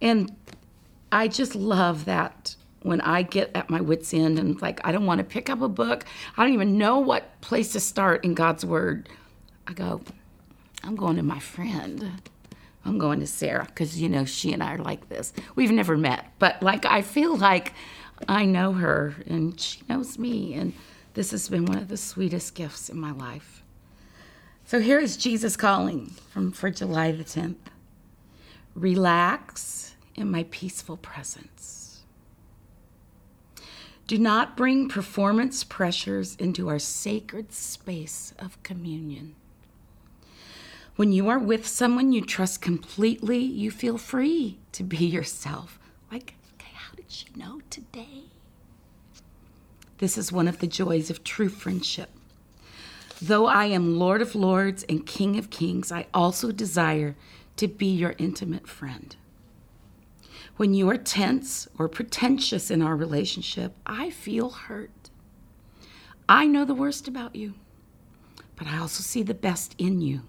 And 0.00 0.34
I 1.12 1.28
just 1.28 1.54
love 1.54 2.04
that 2.06 2.56
when 2.82 3.00
I 3.00 3.22
get 3.22 3.50
at 3.54 3.68
my 3.68 3.80
wits' 3.80 4.14
end 4.14 4.38
and 4.38 4.60
like, 4.62 4.80
I 4.84 4.92
don't 4.92 5.06
want 5.06 5.18
to 5.18 5.24
pick 5.24 5.50
up 5.50 5.60
a 5.60 5.68
book, 5.68 6.04
I 6.36 6.44
don't 6.44 6.54
even 6.54 6.78
know 6.78 6.98
what 6.98 7.40
place 7.40 7.72
to 7.72 7.80
start 7.80 8.24
in 8.24 8.34
God's 8.34 8.64
Word. 8.64 9.08
I 9.66 9.72
go, 9.72 10.00
I'm 10.82 10.96
going 10.96 11.16
to 11.16 11.22
my 11.22 11.38
friend. 11.38 12.22
I'm 12.84 12.98
going 12.98 13.20
to 13.20 13.26
Sarah 13.26 13.66
because, 13.66 14.00
you 14.00 14.08
know, 14.08 14.24
she 14.24 14.52
and 14.52 14.62
I 14.62 14.74
are 14.74 14.78
like 14.78 15.08
this. 15.08 15.32
We've 15.54 15.70
never 15.70 15.96
met, 15.96 16.32
but 16.38 16.62
like 16.62 16.86
I 16.86 17.02
feel 17.02 17.36
like 17.36 17.74
I 18.26 18.46
know 18.46 18.72
her 18.72 19.14
and 19.26 19.60
she 19.60 19.82
knows 19.88 20.18
me. 20.18 20.54
And 20.54 20.72
this 21.14 21.30
has 21.32 21.48
been 21.48 21.66
one 21.66 21.78
of 21.78 21.88
the 21.88 21.98
sweetest 21.98 22.54
gifts 22.54 22.88
in 22.88 22.98
my 22.98 23.12
life. 23.12 23.62
So 24.64 24.80
here 24.80 24.98
is 24.98 25.16
Jesus 25.16 25.56
calling 25.56 26.14
from 26.30 26.52
for 26.52 26.70
July 26.70 27.12
the 27.12 27.24
10th. 27.24 27.56
Relax 28.74 29.96
in 30.14 30.30
my 30.30 30.44
peaceful 30.50 30.96
presence. 30.96 31.79
Do 34.10 34.18
not 34.18 34.56
bring 34.56 34.88
performance 34.88 35.62
pressures 35.62 36.34
into 36.34 36.68
our 36.68 36.80
sacred 36.80 37.52
space 37.52 38.34
of 38.40 38.60
communion. 38.64 39.36
When 40.96 41.12
you 41.12 41.28
are 41.28 41.38
with 41.38 41.64
someone 41.64 42.12
you 42.12 42.20
trust 42.20 42.60
completely, 42.60 43.38
you 43.38 43.70
feel 43.70 43.98
free 43.98 44.58
to 44.72 44.82
be 44.82 45.06
yourself. 45.06 45.78
Like, 46.10 46.34
okay, 46.54 46.72
how 46.74 46.96
did 46.96 47.04
she 47.06 47.28
know 47.36 47.60
today? 47.70 48.24
This 49.98 50.18
is 50.18 50.32
one 50.32 50.48
of 50.48 50.58
the 50.58 50.66
joys 50.66 51.08
of 51.08 51.22
true 51.22 51.48
friendship. 51.48 52.10
Though 53.22 53.46
I 53.46 53.66
am 53.66 53.96
Lord 53.96 54.22
of 54.22 54.34
Lords 54.34 54.84
and 54.88 55.06
King 55.06 55.38
of 55.38 55.50
Kings, 55.50 55.92
I 55.92 56.08
also 56.12 56.50
desire 56.50 57.14
to 57.58 57.68
be 57.68 57.86
your 57.86 58.16
intimate 58.18 58.66
friend. 58.66 59.14
When 60.60 60.74
you 60.74 60.90
are 60.90 60.98
tense 60.98 61.68
or 61.78 61.88
pretentious 61.88 62.70
in 62.70 62.82
our 62.82 62.94
relationship, 62.94 63.74
I 63.86 64.10
feel 64.10 64.50
hurt. 64.50 65.08
I 66.28 66.46
know 66.46 66.66
the 66.66 66.74
worst 66.74 67.08
about 67.08 67.34
you, 67.34 67.54
but 68.56 68.66
I 68.66 68.76
also 68.76 69.02
see 69.02 69.22
the 69.22 69.32
best 69.32 69.74
in 69.78 70.02
you. 70.02 70.20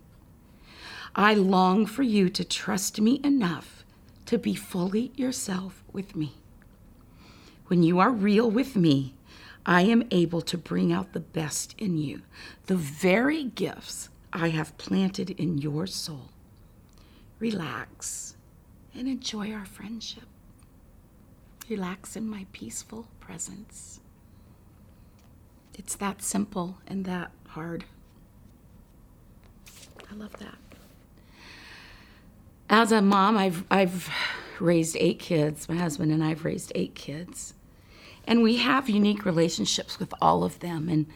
I 1.18 1.34
long 1.34 1.86
for 1.86 2.04
you 2.04 2.30
to 2.30 2.46
trust 2.46 3.02
me 3.02 3.20
enough 3.26 3.84
to 4.28 4.38
be 4.38 4.56
fully 4.56 5.12
yourself 5.18 5.84
with 5.92 6.16
me. 6.16 6.36
When 7.68 7.84
you 7.84 8.00
are 8.00 8.10
real 8.10 8.50
with 8.50 8.78
me, 8.78 9.16
I 9.66 9.82
am 9.82 10.08
able 10.12 10.42
to 10.44 10.58
bring 10.58 10.94
out 10.94 11.12
the 11.12 11.20
best 11.20 11.76
in 11.78 11.98
you, 11.98 12.22
the 12.68 12.78
very 12.78 13.44
gifts 13.44 14.08
I 14.32 14.48
have 14.48 14.78
planted 14.78 15.32
in 15.32 15.58
your 15.58 15.88
soul. 15.88 16.30
Relax 17.38 18.38
and 18.96 19.08
enjoy 19.08 19.52
our 19.52 19.66
friendship. 19.66 20.24
Relax 21.70 22.16
in 22.16 22.28
my 22.28 22.46
peaceful 22.52 23.08
presence. 23.20 24.00
It's 25.74 25.96
that 25.96 26.22
simple 26.22 26.78
and 26.88 27.06
that 27.06 27.32
hard. 27.48 27.86
I 30.12 30.16
love 30.16 30.38
that. 30.40 30.58
As 32.70 32.92
a 32.92 33.02
mom, 33.02 33.38
I've 33.38 33.64
I've 33.72 34.10
raised 34.60 34.96
eight 35.00 35.20
kids. 35.20 35.68
My 35.68 35.76
husband 35.76 36.12
and 36.12 36.24
I've 36.24 36.46
raised 36.46 36.72
eight 36.76 36.96
kids. 36.96 37.54
And 38.26 38.44
we 38.44 38.58
have 38.58 38.90
unique 38.90 39.26
relationships 39.26 40.00
with 40.00 40.14
all 40.22 40.44
of 40.44 40.60
them. 40.60 40.90
And 40.90 41.08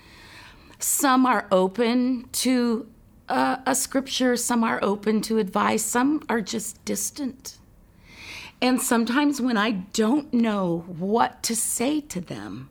some 0.80 1.26
are 1.26 1.48
open 1.52 2.28
to 2.32 2.88
uh, 3.30 3.58
a 3.66 3.76
scripture, 3.76 4.36
some 4.36 4.64
are 4.64 4.80
open 4.82 5.22
to 5.22 5.38
advice, 5.38 5.84
some 5.84 6.24
are 6.30 6.42
just 6.42 6.84
distant. 6.86 7.58
And 8.62 8.82
sometimes 8.82 9.42
when 9.42 9.58
I 9.58 9.72
don't 9.72 10.34
know 10.34 10.86
what 10.88 11.44
to 11.44 11.56
say 11.56 12.02
to 12.02 12.22
them, 12.22 12.70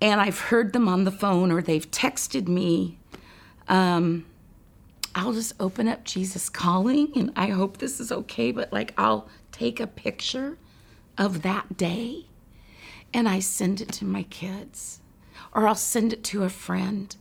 and 0.00 0.20
I've 0.20 0.38
heard 0.38 0.72
them 0.72 0.88
on 0.88 1.04
the 1.04 1.10
phone 1.10 1.50
or 1.50 1.62
they've 1.62 1.90
texted 1.90 2.48
me, 2.48 2.98
um, 3.68 4.26
I'll 5.14 5.32
just 5.32 5.54
open 5.58 5.88
up 5.88 6.04
Jesus 6.04 6.48
Calling, 6.50 7.10
and 7.16 7.32
I 7.36 7.46
hope 7.46 7.78
this 7.78 8.00
is 8.00 8.12
okay, 8.12 8.52
but 8.52 8.72
like 8.72 8.92
I'll 8.98 9.28
take 9.50 9.80
a 9.80 9.86
picture 9.86 10.58
of 11.16 11.42
that 11.42 11.76
day 11.76 12.26
and 13.14 13.26
I 13.28 13.38
send 13.38 13.80
it 13.80 13.90
to 13.92 14.04
my 14.04 14.24
kids, 14.24 15.00
or 15.54 15.66
I'll 15.66 15.74
send 15.74 16.12
it 16.12 16.22
to 16.24 16.42
a 16.42 16.50
friend 16.50 17.16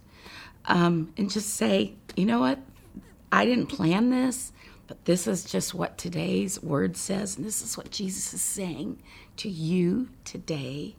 um, 0.65 1.13
and 1.17 1.31
just 1.31 1.51
say, 1.51 1.93
you 2.17 2.25
know 2.25 2.39
what? 2.39 2.59
I 3.31 3.45
didn't 3.45 3.67
plan 3.67 4.09
this, 4.09 4.51
but 4.87 5.05
this 5.05 5.27
is 5.27 5.43
just 5.43 5.73
what 5.73 5.97
today's 5.97 6.61
word 6.61 6.95
says, 6.95 7.37
and 7.37 7.45
this 7.45 7.61
is 7.61 7.77
what 7.77 7.91
Jesus 7.91 8.33
is 8.33 8.41
saying 8.41 9.01
to 9.37 9.49
you 9.49 10.09
today. 10.23 10.95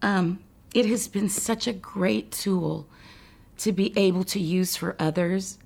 Um, 0.00 0.40
it 0.72 0.86
has 0.86 1.08
been 1.08 1.28
such 1.28 1.66
a 1.66 1.72
great 1.72 2.30
tool 2.30 2.86
to 3.58 3.72
be 3.72 3.92
able 3.98 4.22
to 4.24 4.38
use 4.38 4.76
for 4.76 4.94
others, 4.98 5.58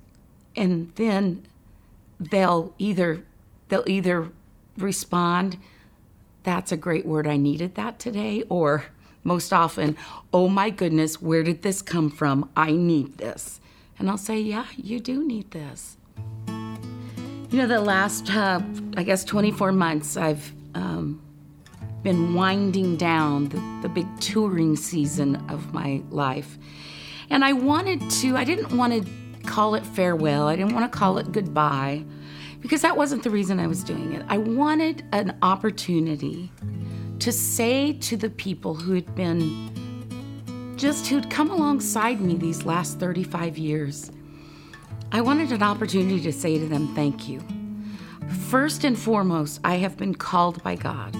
and 0.55 0.91
then 0.95 1.45
they'll 2.19 2.73
either 2.79 3.23
they'll 3.69 3.83
either 3.87 4.31
respond, 4.77 5.57
"That's 6.43 6.71
a 6.71 6.77
great 6.77 7.05
word. 7.05 7.27
I 7.27 7.37
needed 7.37 7.75
that 7.75 7.99
today," 7.99 8.43
or 8.49 8.85
most 9.23 9.53
often, 9.53 9.95
"Oh 10.33 10.49
my 10.49 10.71
goodness, 10.71 11.21
where 11.21 11.43
did 11.43 11.61
this 11.61 11.81
come 11.83 12.09
from? 12.09 12.49
I 12.55 12.71
need 12.71 13.17
this." 13.17 13.59
And 13.99 14.09
I'll 14.09 14.17
say, 14.17 14.39
"Yeah, 14.39 14.65
you 14.75 14.99
do 14.99 15.23
need 15.23 15.51
this." 15.51 15.97
You 17.53 17.59
know, 17.59 17.67
the 17.67 17.81
last, 17.81 18.31
uh, 18.35 18.61
I 18.97 19.03
guess, 19.03 19.23
24 19.23 19.73
months, 19.73 20.17
I've 20.17 20.51
um, 20.73 21.21
been 22.01 22.33
winding 22.33 22.97
down 22.97 23.49
the, 23.49 23.79
the 23.83 23.89
big 23.89 24.07
touring 24.19 24.75
season 24.75 25.35
of 25.51 25.71
my 25.71 26.01
life. 26.09 26.57
And 27.29 27.45
I 27.45 27.53
wanted 27.53 28.09
to, 28.09 28.35
I 28.37 28.43
didn't 28.43 28.75
want 28.75 28.93
to 28.93 29.07
call 29.43 29.75
it 29.75 29.85
farewell, 29.85 30.47
I 30.47 30.55
didn't 30.55 30.73
want 30.73 30.91
to 30.91 30.97
call 30.97 31.19
it 31.19 31.31
goodbye, 31.31 32.03
because 32.59 32.81
that 32.81 32.97
wasn't 32.97 33.21
the 33.21 33.29
reason 33.29 33.59
I 33.59 33.67
was 33.67 33.83
doing 33.83 34.13
it. 34.13 34.25
I 34.29 34.39
wanted 34.39 35.05
an 35.11 35.37
opportunity 35.43 36.51
to 37.19 37.31
say 37.31 37.93
to 37.93 38.17
the 38.17 38.31
people 38.31 38.73
who 38.73 38.95
had 38.95 39.13
been 39.13 40.75
just 40.75 41.05
who'd 41.05 41.29
come 41.29 41.51
alongside 41.51 42.19
me 42.19 42.35
these 42.35 42.65
last 42.65 42.99
35 42.99 43.59
years, 43.59 44.09
I 45.13 45.21
wanted 45.21 45.51
an 45.51 45.61
opportunity 45.61 46.19
to 46.21 46.33
say 46.33 46.57
to 46.57 46.65
them, 46.67 46.95
thank 46.95 47.29
you. 47.29 47.39
First 48.49 48.83
and 48.83 48.97
foremost, 48.97 49.59
I 49.63 49.75
have 49.75 49.95
been 49.95 50.15
called 50.15 50.63
by 50.63 50.75
God. 50.75 51.15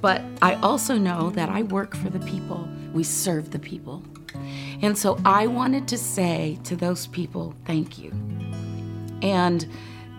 But 0.00 0.22
I 0.40 0.54
also 0.54 0.96
know 0.96 1.28
that 1.32 1.50
I 1.50 1.64
work 1.64 1.94
for 1.94 2.08
the 2.08 2.20
people, 2.20 2.66
we 2.94 3.04
serve 3.04 3.50
the 3.50 3.58
people. 3.58 4.02
And 4.80 4.96
so 4.96 5.20
I 5.26 5.46
wanted 5.46 5.86
to 5.88 5.98
say 5.98 6.58
to 6.64 6.74
those 6.74 7.06
people, 7.08 7.54
thank 7.66 7.98
you. 7.98 8.12
And 9.20 9.68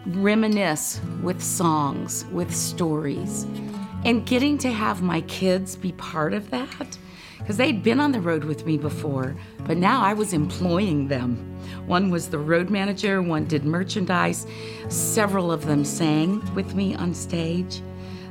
reminisce 0.05 1.01
with 1.23 1.41
songs, 1.41 2.25
with 2.25 2.55
stories, 2.55 3.47
and 4.05 4.23
getting 4.27 4.59
to 4.59 4.71
have 4.71 5.01
my 5.01 5.21
kids 5.21 5.75
be 5.75 5.93
part 5.93 6.31
of 6.31 6.51
that 6.51 6.95
because 7.39 7.57
they'd 7.57 7.81
been 7.81 7.99
on 7.99 8.11
the 8.11 8.21
road 8.21 8.43
with 8.43 8.67
me 8.67 8.77
before, 8.77 9.35
but 9.65 9.77
now 9.77 10.03
I 10.03 10.13
was 10.13 10.31
employing 10.31 11.07
them. 11.07 11.46
One 11.87 12.11
was 12.11 12.29
the 12.29 12.37
road 12.37 12.69
manager, 12.69 13.21
one 13.21 13.45
did 13.45 13.63
merchandise. 13.63 14.45
Several 14.89 15.51
of 15.51 15.65
them 15.65 15.85
sang 15.85 16.53
with 16.53 16.75
me 16.75 16.93
on 16.93 17.13
stage, 17.13 17.81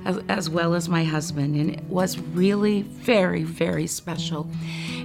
as, 0.04 0.20
as 0.28 0.50
well 0.50 0.74
as 0.74 0.88
my 0.88 1.02
husband, 1.04 1.56
and 1.56 1.70
it 1.70 1.82
was 1.84 2.18
really 2.18 2.82
very, 2.82 3.42
very 3.42 3.86
special. 3.86 4.46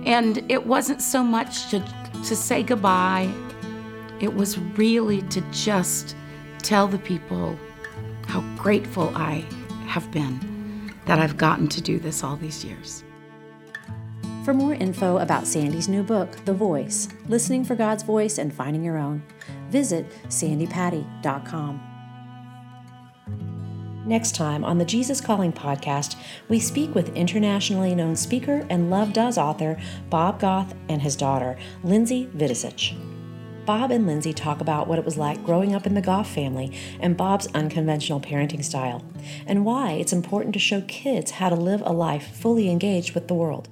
And 0.05 0.43
it 0.51 0.67
wasn't 0.67 1.01
so 1.01 1.23
much 1.23 1.69
to, 1.69 1.79
to 2.25 2.35
say 2.35 2.61
goodbye, 2.61 3.31
it 4.19 4.35
was 4.35 4.59
really 4.59 5.21
to 5.23 5.41
just 5.51 6.15
tell 6.59 6.87
the 6.87 6.99
people 6.99 7.57
how 8.27 8.41
grateful 8.57 9.11
I 9.15 9.45
have 9.87 10.11
been 10.11 10.91
that 11.05 11.19
I've 11.19 11.37
gotten 11.37 11.67
to 11.69 11.81
do 11.81 11.99
this 11.99 12.23
all 12.23 12.35
these 12.35 12.63
years. 12.63 13.03
For 14.43 14.55
more 14.55 14.73
info 14.73 15.19
about 15.19 15.43
Sandi's 15.43 15.87
new 15.87 16.01
book, 16.01 16.35
The 16.45 16.53
Voice 16.53 17.07
Listening 17.27 17.63
for 17.63 17.75
God's 17.75 18.01
Voice 18.01 18.39
and 18.39 18.51
Finding 18.51 18.83
Your 18.83 18.97
Own, 18.97 19.21
visit 19.69 20.09
sandipatty.com. 20.29 21.79
Next 24.07 24.33
time 24.33 24.65
on 24.65 24.79
the 24.79 24.85
Jesus 24.85 25.21
Calling 25.21 25.53
podcast, 25.53 26.15
we 26.49 26.59
speak 26.59 26.95
with 26.95 27.15
internationally 27.15 27.93
known 27.93 28.15
speaker 28.15 28.65
and 28.71 28.89
Love 28.89 29.13
Does 29.13 29.37
author 29.37 29.79
Bob 30.09 30.39
Goff 30.39 30.73
and 30.89 31.03
his 31.03 31.15
daughter, 31.15 31.55
Lindsey 31.83 32.25
Viducich. 32.35 32.97
Bob 33.67 33.91
and 33.91 34.07
Lindsay 34.07 34.33
talk 34.33 34.59
about 34.59 34.87
what 34.87 34.97
it 34.97 35.05
was 35.05 35.19
like 35.19 35.45
growing 35.45 35.75
up 35.75 35.85
in 35.85 35.93
the 35.93 36.01
Goff 36.01 36.27
family 36.27 36.75
and 36.99 37.15
Bob's 37.15 37.45
unconventional 37.53 38.19
parenting 38.19 38.63
style, 38.63 39.05
and 39.45 39.65
why 39.65 39.91
it's 39.91 40.11
important 40.11 40.53
to 40.53 40.59
show 40.59 40.81
kids 40.81 41.29
how 41.29 41.49
to 41.49 41.55
live 41.55 41.83
a 41.85 41.93
life 41.93 42.35
fully 42.35 42.71
engaged 42.71 43.13
with 43.13 43.27
the 43.27 43.35
world 43.35 43.69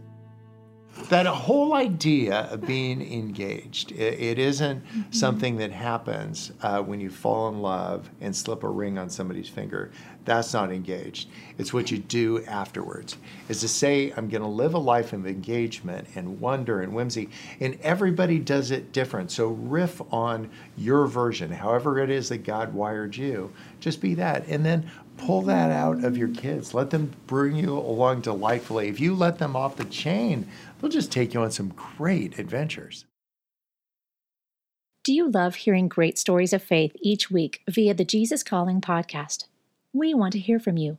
that 1.08 1.26
whole 1.26 1.74
idea 1.74 2.48
of 2.52 2.66
being 2.66 3.02
engaged 3.02 3.92
it, 3.92 4.20
it 4.20 4.40
isn't 4.40 4.86
mm-hmm. 4.86 5.12
something 5.12 5.58
that 5.58 5.72
happens 5.72 6.52
uh, 6.62 6.82
when 6.82 7.00
you 7.00 7.10
fall 7.10 7.50
in 7.50 7.62
love 7.62 8.10
and 8.22 8.36
slip 8.36 8.64
a 8.64 8.70
ring 8.70 8.98
on 8.98 9.10
somebody's 9.10 9.50
finger. 9.50 9.92
That's 10.26 10.54
not 10.54 10.72
engaged. 10.72 11.30
It's 11.58 11.74
what 11.74 11.90
you 11.90 11.98
do 11.98 12.44
afterwards. 12.46 13.18
Is 13.48 13.62
to 13.62 13.68
say 13.68 14.14
i'm 14.16 14.30
going 14.30 14.44
to 14.44 14.48
live 14.48 14.74
a 14.74 14.80
life 14.80 15.14
of 15.14 15.26
engagement 15.26 16.08
and 16.16 16.40
wonder 16.40 16.82
and 16.82 16.94
whimsy 16.94 17.30
and 17.60 17.80
everybody 17.82 18.38
does 18.38 18.72
it 18.72 18.92
different. 18.92 19.32
So 19.32 19.48
riff 19.48 20.02
on 20.12 20.50
your 20.78 21.08
version 21.08 21.52
however 21.52 22.00
it 22.00 22.10
is 22.10 22.30
that 22.30 22.44
god 22.44 22.74
wired 22.74 23.16
you. 23.16 23.52
Just 23.80 24.02
be 24.02 24.14
that 24.16 24.46
and 24.48 24.66
then 24.66 24.90
pull 25.20 25.42
that 25.44 25.72
out 25.72 26.04
of 26.04 26.18
your 26.18 26.30
kids. 26.30 26.74
Let 26.74 26.90
them 26.90 27.12
bring 27.28 27.56
you 27.56 27.78
along 27.78 28.22
delightfully. 28.22 28.88
If 28.88 29.00
you 29.00 29.14
let 29.14 29.38
them 29.38 29.56
off 29.56 29.76
the 29.76 29.86
chain 29.86 30.48
They'll 30.80 30.90
just 30.90 31.12
take 31.12 31.34
you 31.34 31.42
on 31.42 31.52
some 31.52 31.70
great 31.70 32.40
adventures. 32.40 33.06
Do 35.04 35.14
you 35.14 35.30
love 35.30 35.56
hearing 35.56 35.88
great 35.88 36.18
stories 36.18 36.54
of 36.54 36.62
faith 36.62 36.96
each 37.02 37.32
week 37.32 37.62
via 37.70 37.94
the 37.94 38.06
Jesus 38.06 38.44
Calling 38.44 38.82
podcast? 38.82 39.46
We 39.94 40.14
want 40.14 40.34
to 40.34 40.40
hear 40.40 40.60
from 40.60 40.78
you. 40.78 40.98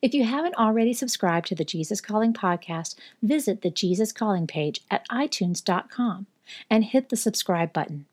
If 0.00 0.14
you 0.14 0.24
haven't 0.24 0.54
already 0.54 0.92
subscribed 0.92 1.48
to 1.48 1.54
the 1.54 1.64
Jesus 1.64 2.00
Calling 2.00 2.32
podcast, 2.32 2.94
visit 3.22 3.62
the 3.62 3.70
Jesus 3.70 4.12
Calling 4.12 4.46
page 4.46 4.82
at 4.90 5.08
itunes.com 5.08 6.26
and 6.70 6.84
hit 6.84 7.08
the 7.08 7.16
subscribe 7.16 7.72
button. 7.72 8.06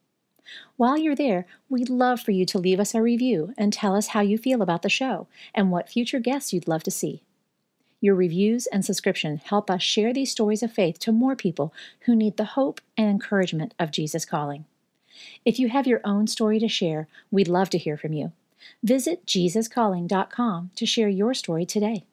While 0.77 0.97
you're 0.97 1.15
there, 1.15 1.45
we'd 1.69 1.89
love 1.89 2.21
for 2.21 2.31
you 2.31 2.45
to 2.47 2.57
leave 2.57 2.79
us 2.79 2.95
a 2.95 3.01
review 3.01 3.53
and 3.57 3.71
tell 3.71 3.95
us 3.95 4.07
how 4.07 4.21
you 4.21 4.37
feel 4.37 4.61
about 4.61 4.81
the 4.81 4.89
show 4.89 5.27
and 5.53 5.71
what 5.71 5.89
future 5.89 6.19
guests 6.19 6.53
you'd 6.53 6.67
love 6.67 6.83
to 6.83 6.91
see. 6.91 7.21
Your 8.01 8.15
reviews 8.15 8.67
and 8.67 8.85
subscription 8.85 9.41
help 9.43 9.69
us 9.69 9.81
share 9.81 10.13
these 10.13 10.31
stories 10.31 10.63
of 10.63 10.71
faith 10.71 10.99
to 10.99 11.11
more 11.11 11.35
people 11.35 11.73
who 12.01 12.15
need 12.15 12.37
the 12.37 12.45
hope 12.45 12.81
and 12.97 13.09
encouragement 13.09 13.73
of 13.77 13.91
Jesus 13.91 14.25
calling. 14.25 14.65
If 15.43 15.59
you 15.59 15.69
have 15.69 15.87
your 15.87 16.01
own 16.05 16.27
story 16.27 16.59
to 16.59 16.67
share, 16.67 17.07
we'd 17.29 17.47
love 17.47 17.69
to 17.71 17.77
hear 17.77 17.97
from 17.97 18.13
you. 18.13 18.31
Visit 18.83 19.25
JesusCalling.com 19.25 20.71
to 20.75 20.85
share 20.85 21.09
your 21.09 21.33
story 21.33 21.65
today. 21.65 22.05